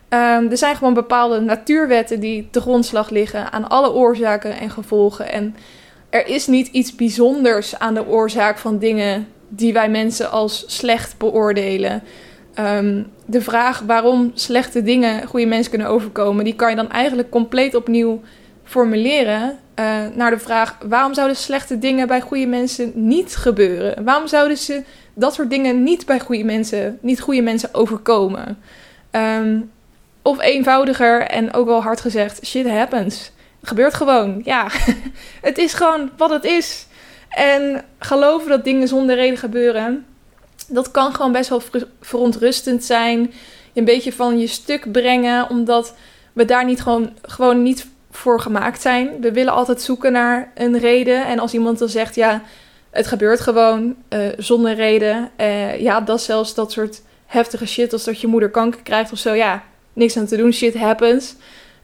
Um, 0.08 0.50
er 0.50 0.56
zijn 0.56 0.76
gewoon 0.76 0.94
bepaalde 0.94 1.40
natuurwetten 1.40 2.20
die 2.20 2.48
te 2.50 2.60
grondslag 2.60 3.10
liggen 3.10 3.52
aan 3.52 3.68
alle 3.68 3.92
oorzaken 3.92 4.58
en 4.58 4.70
gevolgen. 4.70 5.32
En 5.32 5.56
er 6.10 6.26
is 6.26 6.46
niet 6.46 6.66
iets 6.66 6.94
bijzonders 6.94 7.78
aan 7.78 7.94
de 7.94 8.06
oorzaak 8.06 8.58
van 8.58 8.78
dingen 8.78 9.28
die 9.48 9.72
wij 9.72 9.88
mensen 9.90 10.30
als 10.30 10.64
slecht 10.66 11.18
beoordelen. 11.18 12.02
Um, 12.58 13.06
de 13.26 13.40
vraag 13.40 13.80
waarom 13.80 14.30
slechte 14.34 14.82
dingen 14.82 15.26
goede 15.26 15.46
mensen 15.46 15.70
kunnen 15.70 15.88
overkomen, 15.88 16.44
die 16.44 16.54
kan 16.54 16.70
je 16.70 16.76
dan 16.76 16.90
eigenlijk 16.90 17.30
compleet 17.30 17.74
opnieuw 17.74 18.22
formuleren 18.64 19.58
uh, 19.80 19.96
naar 20.14 20.30
de 20.30 20.38
vraag: 20.38 20.78
waarom 20.88 21.14
zouden 21.14 21.36
slechte 21.36 21.78
dingen 21.78 22.06
bij 22.06 22.20
goede 22.20 22.46
mensen 22.46 22.92
niet 22.94 23.36
gebeuren? 23.36 24.04
Waarom 24.04 24.26
zouden 24.26 24.56
ze 24.56 24.82
dat 25.14 25.34
soort 25.34 25.50
dingen 25.50 25.82
niet 25.82 26.06
bij 26.06 26.20
goede 26.20 26.44
mensen, 26.44 26.98
niet 27.00 27.20
goede 27.20 27.42
mensen 27.42 27.74
overkomen? 27.74 28.58
Um, 29.10 29.70
of 30.22 30.40
eenvoudiger 30.40 31.20
en 31.22 31.52
ook 31.52 31.66
wel 31.66 31.82
hard 31.82 32.00
gezegd: 32.00 32.46
shit 32.46 32.68
happens. 32.68 33.32
Gebeurt 33.62 33.94
gewoon. 33.94 34.40
Ja, 34.44 34.68
het 35.48 35.58
is 35.58 35.72
gewoon 35.72 36.10
wat 36.16 36.30
het 36.30 36.44
is. 36.44 36.86
En 37.28 37.84
geloven 37.98 38.48
dat 38.48 38.64
dingen 38.64 38.88
zonder 38.88 39.16
reden 39.16 39.38
gebeuren, 39.38 40.06
dat 40.68 40.90
kan 40.90 41.14
gewoon 41.14 41.32
best 41.32 41.48
wel 41.48 41.62
verontrustend 42.00 42.84
zijn. 42.84 43.32
Een 43.74 43.84
beetje 43.84 44.12
van 44.12 44.38
je 44.38 44.46
stuk 44.46 44.92
brengen, 44.92 45.48
omdat 45.50 45.94
we 46.32 46.44
daar 46.44 46.64
niet 46.64 46.82
gewoon, 46.82 47.12
gewoon 47.22 47.62
niet 47.62 47.86
voor 48.10 48.40
gemaakt 48.40 48.80
zijn. 48.80 49.20
We 49.20 49.32
willen 49.32 49.52
altijd 49.52 49.82
zoeken 49.82 50.12
naar 50.12 50.52
een 50.54 50.78
reden. 50.78 51.26
En 51.26 51.38
als 51.38 51.54
iemand 51.54 51.78
dan 51.78 51.88
zegt, 51.88 52.14
ja, 52.14 52.42
het 52.90 53.06
gebeurt 53.06 53.40
gewoon 53.40 53.94
uh, 54.08 54.28
zonder 54.38 54.74
reden. 54.74 55.30
Uh, 55.40 55.80
ja, 55.80 56.00
dat 56.00 56.22
zelfs 56.22 56.54
dat 56.54 56.72
soort 56.72 57.02
heftige 57.26 57.66
shit 57.66 57.92
als 57.92 58.04
dat 58.04 58.20
je 58.20 58.26
moeder 58.26 58.50
kanker 58.50 58.82
krijgt 58.82 59.12
of 59.12 59.18
zo. 59.18 59.32
Ja, 59.32 59.62
niks 59.92 60.16
aan 60.16 60.26
te 60.26 60.36
doen, 60.36 60.52
shit 60.52 60.76
happens. 60.76 61.34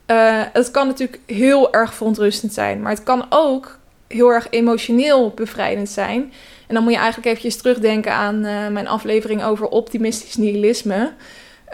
Uh, 0.07 0.41
het 0.53 0.71
kan 0.71 0.87
natuurlijk 0.87 1.19
heel 1.25 1.73
erg 1.73 1.93
verontrustend 1.93 2.53
zijn. 2.53 2.81
Maar 2.81 2.91
het 2.91 3.03
kan 3.03 3.25
ook 3.29 3.79
heel 4.07 4.29
erg 4.29 4.47
emotioneel 4.49 5.29
bevrijdend 5.29 5.89
zijn. 5.89 6.33
Dan 6.73 6.83
moet 6.83 6.91
je 6.91 6.97
eigenlijk 6.97 7.27
eventjes 7.27 7.57
terugdenken 7.57 8.13
aan 8.13 8.41
mijn 8.73 8.87
aflevering 8.87 9.43
over 9.43 9.67
optimistisch 9.67 10.35
nihilisme. 10.35 11.11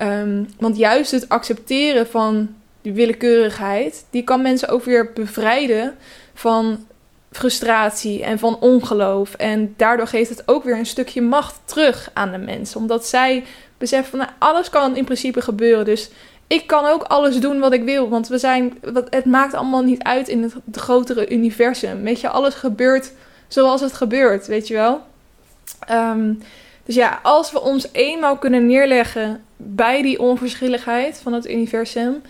Um, 0.02 0.48
want 0.60 0.78
juist 0.78 1.12
het 1.12 1.30
accepteren 1.30 2.08
van 2.08 2.56
die 2.82 2.94
willekeurigheid, 2.94 4.06
die 4.10 4.24
kan 4.24 4.42
mensen 4.42 4.70
ook 4.70 4.84
weer 4.84 5.12
bevrijden 5.14 5.96
van 6.34 6.88
frustratie 7.32 8.24
en 8.24 8.40
van 8.40 8.60
ongeloof. 8.60 9.34
En 9.34 9.74
daardoor 9.78 10.08
geeft 10.08 10.30
het 10.30 10.44
ook 10.46 10.64
weer 10.64 10.78
een 10.78 10.86
stukje 10.86 11.22
macht 11.22 11.60
terug 11.66 12.10
aan 12.14 12.32
de 12.32 12.38
mensen. 12.38 12.80
Omdat 12.80 13.06
zij 13.06 13.44
beseffen 13.78 14.10
van 14.10 14.20
nou, 14.20 14.32
alles 14.40 14.70
kan 14.70 14.96
in 14.96 15.06
principe 15.06 15.42
gebeuren. 15.42 15.86
Dus 15.86 16.10
ik 16.48 16.68
kan 16.68 16.86
ook 16.86 17.04
alles 17.04 17.40
doen 17.40 17.60
wat 17.60 17.74
ik 17.74 17.84
wil. 17.84 18.10
Want 18.10 18.28
we 18.28 18.38
zijn, 18.38 18.78
het 19.10 19.26
maakt 19.26 19.54
allemaal 19.54 19.84
niet 19.84 20.04
uit 20.04 20.28
in 20.28 20.44
het, 20.44 20.54
grotere 20.72 21.30
universum. 21.30 22.04
Weet 22.04 22.22
je, 22.22 22.30
alles 22.30 22.54
gebeurt 22.54 23.12
zoals 23.50 23.82
het 23.82 23.94
gebeurt, 23.94 24.48
weet 24.48 24.68
je 24.68 24.74
wel. 24.74 25.02
Um, 25.92 26.42
dus 26.86 26.96
ja, 26.96 27.20
als 27.24 27.52
we 27.52 27.62
ons 27.62 27.88
eenmaal 27.92 28.38
kunnen 28.38 28.66
neerleggen 28.66 29.44
bij 29.58 30.02
die 30.02 30.20
onverschilligheid 30.20 31.20
van 31.24 31.34
het 31.34 31.50
universum 31.50 32.22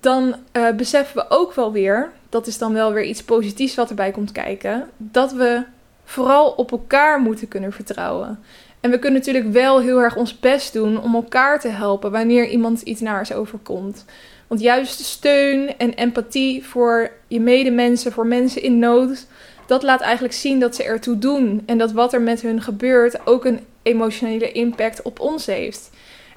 dan 0.00 0.34
uh, 0.52 0.70
beseffen 0.70 1.16
we 1.16 1.26
ook 1.28 1.54
wel 1.54 1.72
weer, 1.72 2.10
dat 2.28 2.46
is 2.46 2.58
dan 2.58 2.72
wel 2.72 2.92
weer 2.92 3.04
iets 3.04 3.22
positiefs 3.22 3.74
wat 3.74 3.88
erbij 3.88 4.10
komt 4.10 4.32
kijken, 4.32 4.90
dat 4.96 5.32
we 5.32 5.62
vooral 6.04 6.50
op 6.50 6.70
elkaar 6.70 7.20
moeten 7.20 7.48
kunnen 7.48 7.72
vertrouwen. 7.72 8.38
En 8.80 8.90
we 8.90 8.98
kunnen 8.98 9.18
natuurlijk 9.18 9.52
wel 9.52 9.80
heel 9.80 9.98
erg 9.98 10.16
ons 10.16 10.40
best 10.40 10.72
doen 10.72 11.02
om 11.02 11.14
elkaar 11.14 11.60
te 11.60 11.68
helpen 11.68 12.10
wanneer 12.10 12.48
iemand 12.48 12.80
iets 12.80 13.00
naars 13.00 13.32
overkomt. 13.32 14.04
Want 14.46 14.60
juist 14.60 15.04
steun 15.04 15.76
en 15.78 15.94
empathie 15.94 16.66
voor 16.66 17.10
je 17.26 17.40
medemensen, 17.40 18.12
voor 18.12 18.26
mensen 18.26 18.62
in 18.62 18.78
nood, 18.78 19.26
dat 19.68 19.82
laat 19.82 20.00
eigenlijk 20.00 20.34
zien 20.34 20.60
dat 20.60 20.74
ze 20.74 20.82
ertoe 20.82 21.18
doen. 21.18 21.62
En 21.66 21.78
dat 21.78 21.92
wat 21.92 22.12
er 22.12 22.20
met 22.20 22.40
hun 22.40 22.62
gebeurt 22.62 23.26
ook 23.26 23.44
een 23.44 23.60
emotionele 23.82 24.52
impact 24.52 25.02
op 25.02 25.20
ons 25.20 25.46
heeft. 25.46 25.90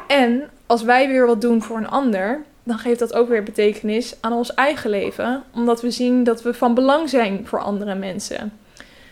En 0.08 0.50
als 0.66 0.84
wij 0.84 1.08
weer 1.08 1.26
wat 1.26 1.42
doen 1.42 1.62
voor 1.62 1.78
een 1.78 1.90
ander, 1.90 2.42
dan 2.64 2.78
geeft 2.78 3.00
dat 3.00 3.14
ook 3.14 3.30
weer 3.30 3.44
betekenis 3.44 4.16
aan 4.20 4.34
ons 4.34 4.54
eigen 4.54 4.90
leven, 4.90 5.44
omdat 5.56 5.82
we 5.82 5.92
zien 5.92 6.24
dat 6.24 6.42
we 6.42 6.54
van 6.54 6.74
belang 6.74 7.10
zijn 7.10 7.48
voor 7.48 7.60
andere 7.60 7.96
mensen. 7.96 8.54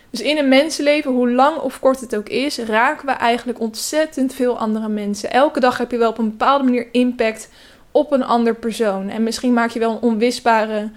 Dus 0.10 0.22
in 0.22 0.38
een 0.38 0.48
mensenleven, 0.48 1.12
hoe 1.12 1.32
lang 1.32 1.58
of 1.58 1.80
kort 1.80 2.00
het 2.00 2.16
ook 2.16 2.30
is, 2.30 2.58
raken 2.58 3.06
we 3.06 3.12
eigenlijk 3.12 3.60
ontzettend 3.60 4.34
veel 4.34 4.58
andere 4.58 4.90
mensen. 4.90 5.32
Elke 5.32 5.60
dag 5.60 5.78
heb 5.78 5.92
je 5.92 5.98
wel 5.98 6.10
op 6.10 6.18
een 6.18 6.30
bepaalde 6.30 6.64
manier 6.64 6.88
impact 6.92 7.50
op 7.92 8.12
een 8.12 8.24
ander 8.24 8.56
persoon. 8.56 9.10
En 9.10 9.24
misschien 9.24 9.54
maak 9.54 9.70
je 9.70 9.80
wel 9.80 9.92
een 9.92 10.02
onwisbare 10.02 10.90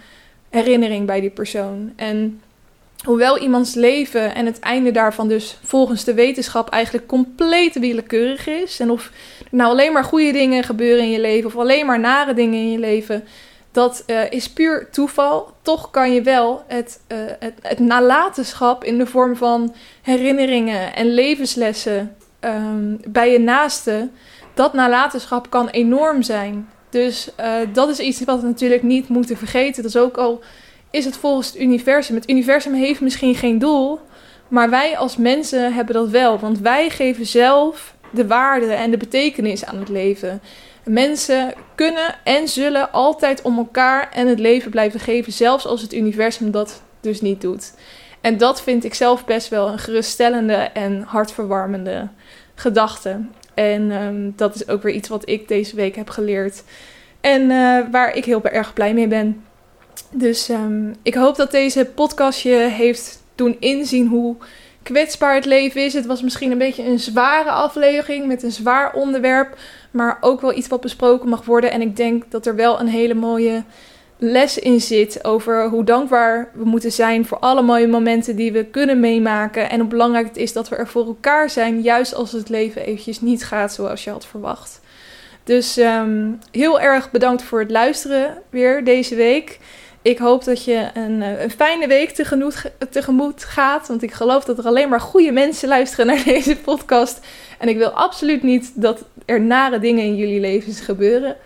herinnering 0.50 1.06
bij 1.06 1.20
die 1.20 1.30
persoon. 1.30 1.92
En 1.96 2.40
hoewel 3.04 3.38
iemands 3.38 3.74
leven 3.74 4.34
en 4.34 4.46
het 4.46 4.58
einde 4.58 4.90
daarvan 4.90 5.28
dus 5.28 5.58
volgens 5.64 6.04
de 6.04 6.14
wetenschap 6.14 6.68
eigenlijk 6.68 7.06
compleet 7.06 7.78
willekeurig 7.78 8.46
is. 8.46 8.80
En 8.80 8.90
of 8.90 9.10
nou 9.50 9.70
alleen 9.70 9.92
maar 9.92 10.04
goede 10.04 10.32
dingen 10.32 10.64
gebeuren 10.64 11.04
in 11.04 11.10
je 11.10 11.20
leven 11.20 11.46
of 11.46 11.56
alleen 11.56 11.86
maar 11.86 12.00
nare 12.00 12.34
dingen 12.34 12.58
in 12.58 12.70
je 12.70 12.78
leven, 12.78 13.24
dat 13.72 14.04
uh, 14.06 14.30
is 14.30 14.50
puur 14.50 14.88
toeval. 14.90 15.52
Toch 15.62 15.90
kan 15.90 16.12
je 16.12 16.22
wel 16.22 16.64
het, 16.66 17.00
uh, 17.08 17.18
het, 17.38 17.54
het, 17.62 17.78
nalatenschap 17.78 18.84
in 18.84 18.98
de 18.98 19.06
vorm 19.06 19.36
van 19.36 19.74
herinneringen 20.02 20.94
en 20.94 21.06
levenslessen 21.14 22.16
um, 22.40 23.00
bij 23.08 23.32
je 23.32 23.38
naaste, 23.38 24.08
dat 24.54 24.72
nalatenschap 24.72 25.50
kan 25.50 25.68
enorm 25.68 26.22
zijn. 26.22 26.68
Dus 26.90 27.28
uh, 27.40 27.54
dat 27.72 27.88
is 27.88 27.98
iets 27.98 28.24
wat 28.24 28.40
we 28.40 28.46
natuurlijk 28.46 28.82
niet 28.82 29.08
moeten 29.08 29.36
vergeten. 29.36 29.82
Dat 29.82 29.94
is 29.94 30.00
ook 30.00 30.16
al 30.16 30.42
is 30.92 31.04
het 31.04 31.16
volgens 31.16 31.46
het 31.46 31.60
universum. 31.60 32.14
Het 32.14 32.30
universum 32.30 32.74
heeft 32.74 33.00
misschien 33.00 33.34
geen 33.34 33.58
doel, 33.58 34.00
maar 34.48 34.70
wij 34.70 34.96
als 34.96 35.16
mensen 35.16 35.74
hebben 35.74 35.94
dat 35.94 36.08
wel. 36.08 36.38
Want 36.38 36.58
wij 36.58 36.90
geven 36.90 37.26
zelf 37.26 37.94
de 38.10 38.26
waarde 38.26 38.72
en 38.72 38.90
de 38.90 38.96
betekenis 38.96 39.64
aan 39.64 39.78
het 39.78 39.88
leven. 39.88 40.40
Mensen 40.84 41.54
kunnen 41.74 42.14
en 42.24 42.48
zullen 42.48 42.92
altijd 42.92 43.42
om 43.42 43.58
elkaar 43.58 44.10
en 44.10 44.26
het 44.26 44.38
leven 44.38 44.70
blijven 44.70 45.00
geven, 45.00 45.32
zelfs 45.32 45.66
als 45.66 45.82
het 45.82 45.94
universum 45.94 46.50
dat 46.50 46.82
dus 47.00 47.20
niet 47.20 47.40
doet. 47.40 47.74
En 48.20 48.38
dat 48.38 48.62
vind 48.62 48.84
ik 48.84 48.94
zelf 48.94 49.24
best 49.24 49.48
wel 49.48 49.68
een 49.68 49.78
geruststellende 49.78 50.54
en 50.54 51.02
hartverwarmende 51.02 52.08
gedachte. 52.54 53.20
En 53.54 53.90
um, 53.90 54.32
dat 54.36 54.54
is 54.54 54.68
ook 54.68 54.82
weer 54.82 54.94
iets 54.94 55.08
wat 55.08 55.28
ik 55.28 55.48
deze 55.48 55.76
week 55.76 55.96
heb 55.96 56.10
geleerd. 56.10 56.62
En 57.20 57.42
uh, 57.42 57.78
waar 57.90 58.16
ik 58.16 58.24
heel 58.24 58.44
erg 58.44 58.72
blij 58.72 58.94
mee 58.94 59.08
ben. 59.08 59.44
Dus 60.14 60.48
um, 60.48 60.94
ik 61.02 61.14
hoop 61.14 61.36
dat 61.36 61.50
deze 61.50 61.84
podcast 61.84 62.40
je 62.40 62.54
heeft 62.54 63.22
doen 63.34 63.56
inzien 63.58 64.06
hoe 64.06 64.36
kwetsbaar 64.82 65.34
het 65.34 65.44
leven 65.44 65.84
is. 65.84 65.94
Het 65.94 66.06
was 66.06 66.22
misschien 66.22 66.50
een 66.50 66.58
beetje 66.58 66.84
een 66.84 66.98
zware 66.98 67.50
aflevering 67.50 68.26
met 68.26 68.42
een 68.42 68.52
zwaar 68.52 68.92
onderwerp, 68.92 69.56
maar 69.90 70.18
ook 70.20 70.40
wel 70.40 70.56
iets 70.56 70.68
wat 70.68 70.80
besproken 70.80 71.28
mag 71.28 71.44
worden. 71.44 71.70
En 71.70 71.80
ik 71.80 71.96
denk 71.96 72.30
dat 72.30 72.46
er 72.46 72.54
wel 72.54 72.80
een 72.80 72.88
hele 72.88 73.14
mooie 73.14 73.62
les 74.18 74.58
in 74.58 74.80
zit 74.80 75.24
over 75.24 75.68
hoe 75.68 75.84
dankbaar 75.84 76.50
we 76.54 76.64
moeten 76.64 76.92
zijn 76.92 77.26
voor 77.26 77.38
alle 77.38 77.62
mooie 77.62 77.88
momenten 77.88 78.36
die 78.36 78.52
we 78.52 78.64
kunnen 78.64 79.00
meemaken. 79.00 79.70
En 79.70 79.80
hoe 79.80 79.88
belangrijk 79.88 80.26
het 80.26 80.36
is 80.36 80.52
dat 80.52 80.68
we 80.68 80.76
er 80.76 80.88
voor 80.88 81.06
elkaar 81.06 81.50
zijn, 81.50 81.80
juist 81.80 82.14
als 82.14 82.32
het 82.32 82.48
leven 82.48 82.82
eventjes 82.82 83.20
niet 83.20 83.44
gaat 83.44 83.72
zoals 83.72 84.04
je 84.04 84.10
had 84.10 84.26
verwacht. 84.26 84.80
Dus 85.44 85.76
um, 85.76 86.38
heel 86.50 86.80
erg 86.80 87.10
bedankt 87.10 87.42
voor 87.42 87.60
het 87.60 87.70
luisteren 87.70 88.42
weer 88.50 88.84
deze 88.84 89.14
week. 89.14 89.58
Ik 90.02 90.18
hoop 90.18 90.44
dat 90.44 90.64
je 90.64 90.88
een, 90.94 91.22
eh, 91.22 91.42
een 91.42 91.50
fijne 91.50 91.86
week 91.86 92.10
tegemoet, 92.10 92.70
tegemoet 92.90 93.44
gaat. 93.44 93.88
Want 93.88 94.02
ik 94.02 94.12
geloof 94.12 94.44
dat 94.44 94.58
er 94.58 94.64
alleen 94.64 94.88
maar 94.88 95.00
goede 95.00 95.32
mensen 95.32 95.68
luisteren 95.68 96.06
naar 96.06 96.24
deze 96.34 96.56
podcast. 96.56 97.26
En 97.58 97.68
ik 97.68 97.76
wil 97.76 97.90
absoluut 97.90 98.42
niet 98.42 98.72
dat 98.74 99.04
er 99.24 99.40
nare 99.40 99.78
dingen 99.78 100.04
in 100.04 100.16
jullie 100.16 100.40
levens 100.40 100.80
gebeuren. 100.80 101.36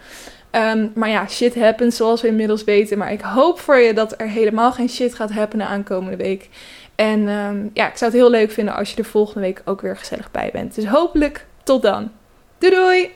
Ehm, 0.51 0.89
maar 0.95 1.09
ja, 1.09 1.29
shit 1.29 1.55
happens 1.55 1.97
zoals 1.97 2.23
we 2.23 2.29
inmiddels 2.29 2.65
weten. 2.65 2.99
Maar 2.99 3.13
ik 3.13 3.21
hoop 3.21 3.61
voor 3.61 3.79
je 3.79 3.95
dat 3.95 4.15
er 4.21 4.29
helemaal 4.29 4.73
geen 4.73 4.89
shit 4.89 5.15
gaat 5.15 5.33
happenen 5.33 5.67
aankomende 5.67 6.17
week. 6.17 6.49
En 6.95 7.29
ehm, 7.29 7.67
ja, 7.73 7.89
ik 7.89 7.97
zou 7.97 8.11
het 8.11 8.21
heel 8.21 8.31
leuk 8.31 8.51
vinden 8.51 8.75
als 8.75 8.91
je 8.91 8.97
er 8.97 9.05
volgende 9.05 9.41
week 9.41 9.63
ook 9.65 9.81
weer 9.81 9.97
gezellig 9.97 10.31
bij 10.31 10.51
bent. 10.53 10.75
Dus 10.75 10.87
hopelijk 10.87 11.47
tot 11.63 11.83
dan. 11.83 12.11
Doei 12.59 12.75
doei! 12.75 13.11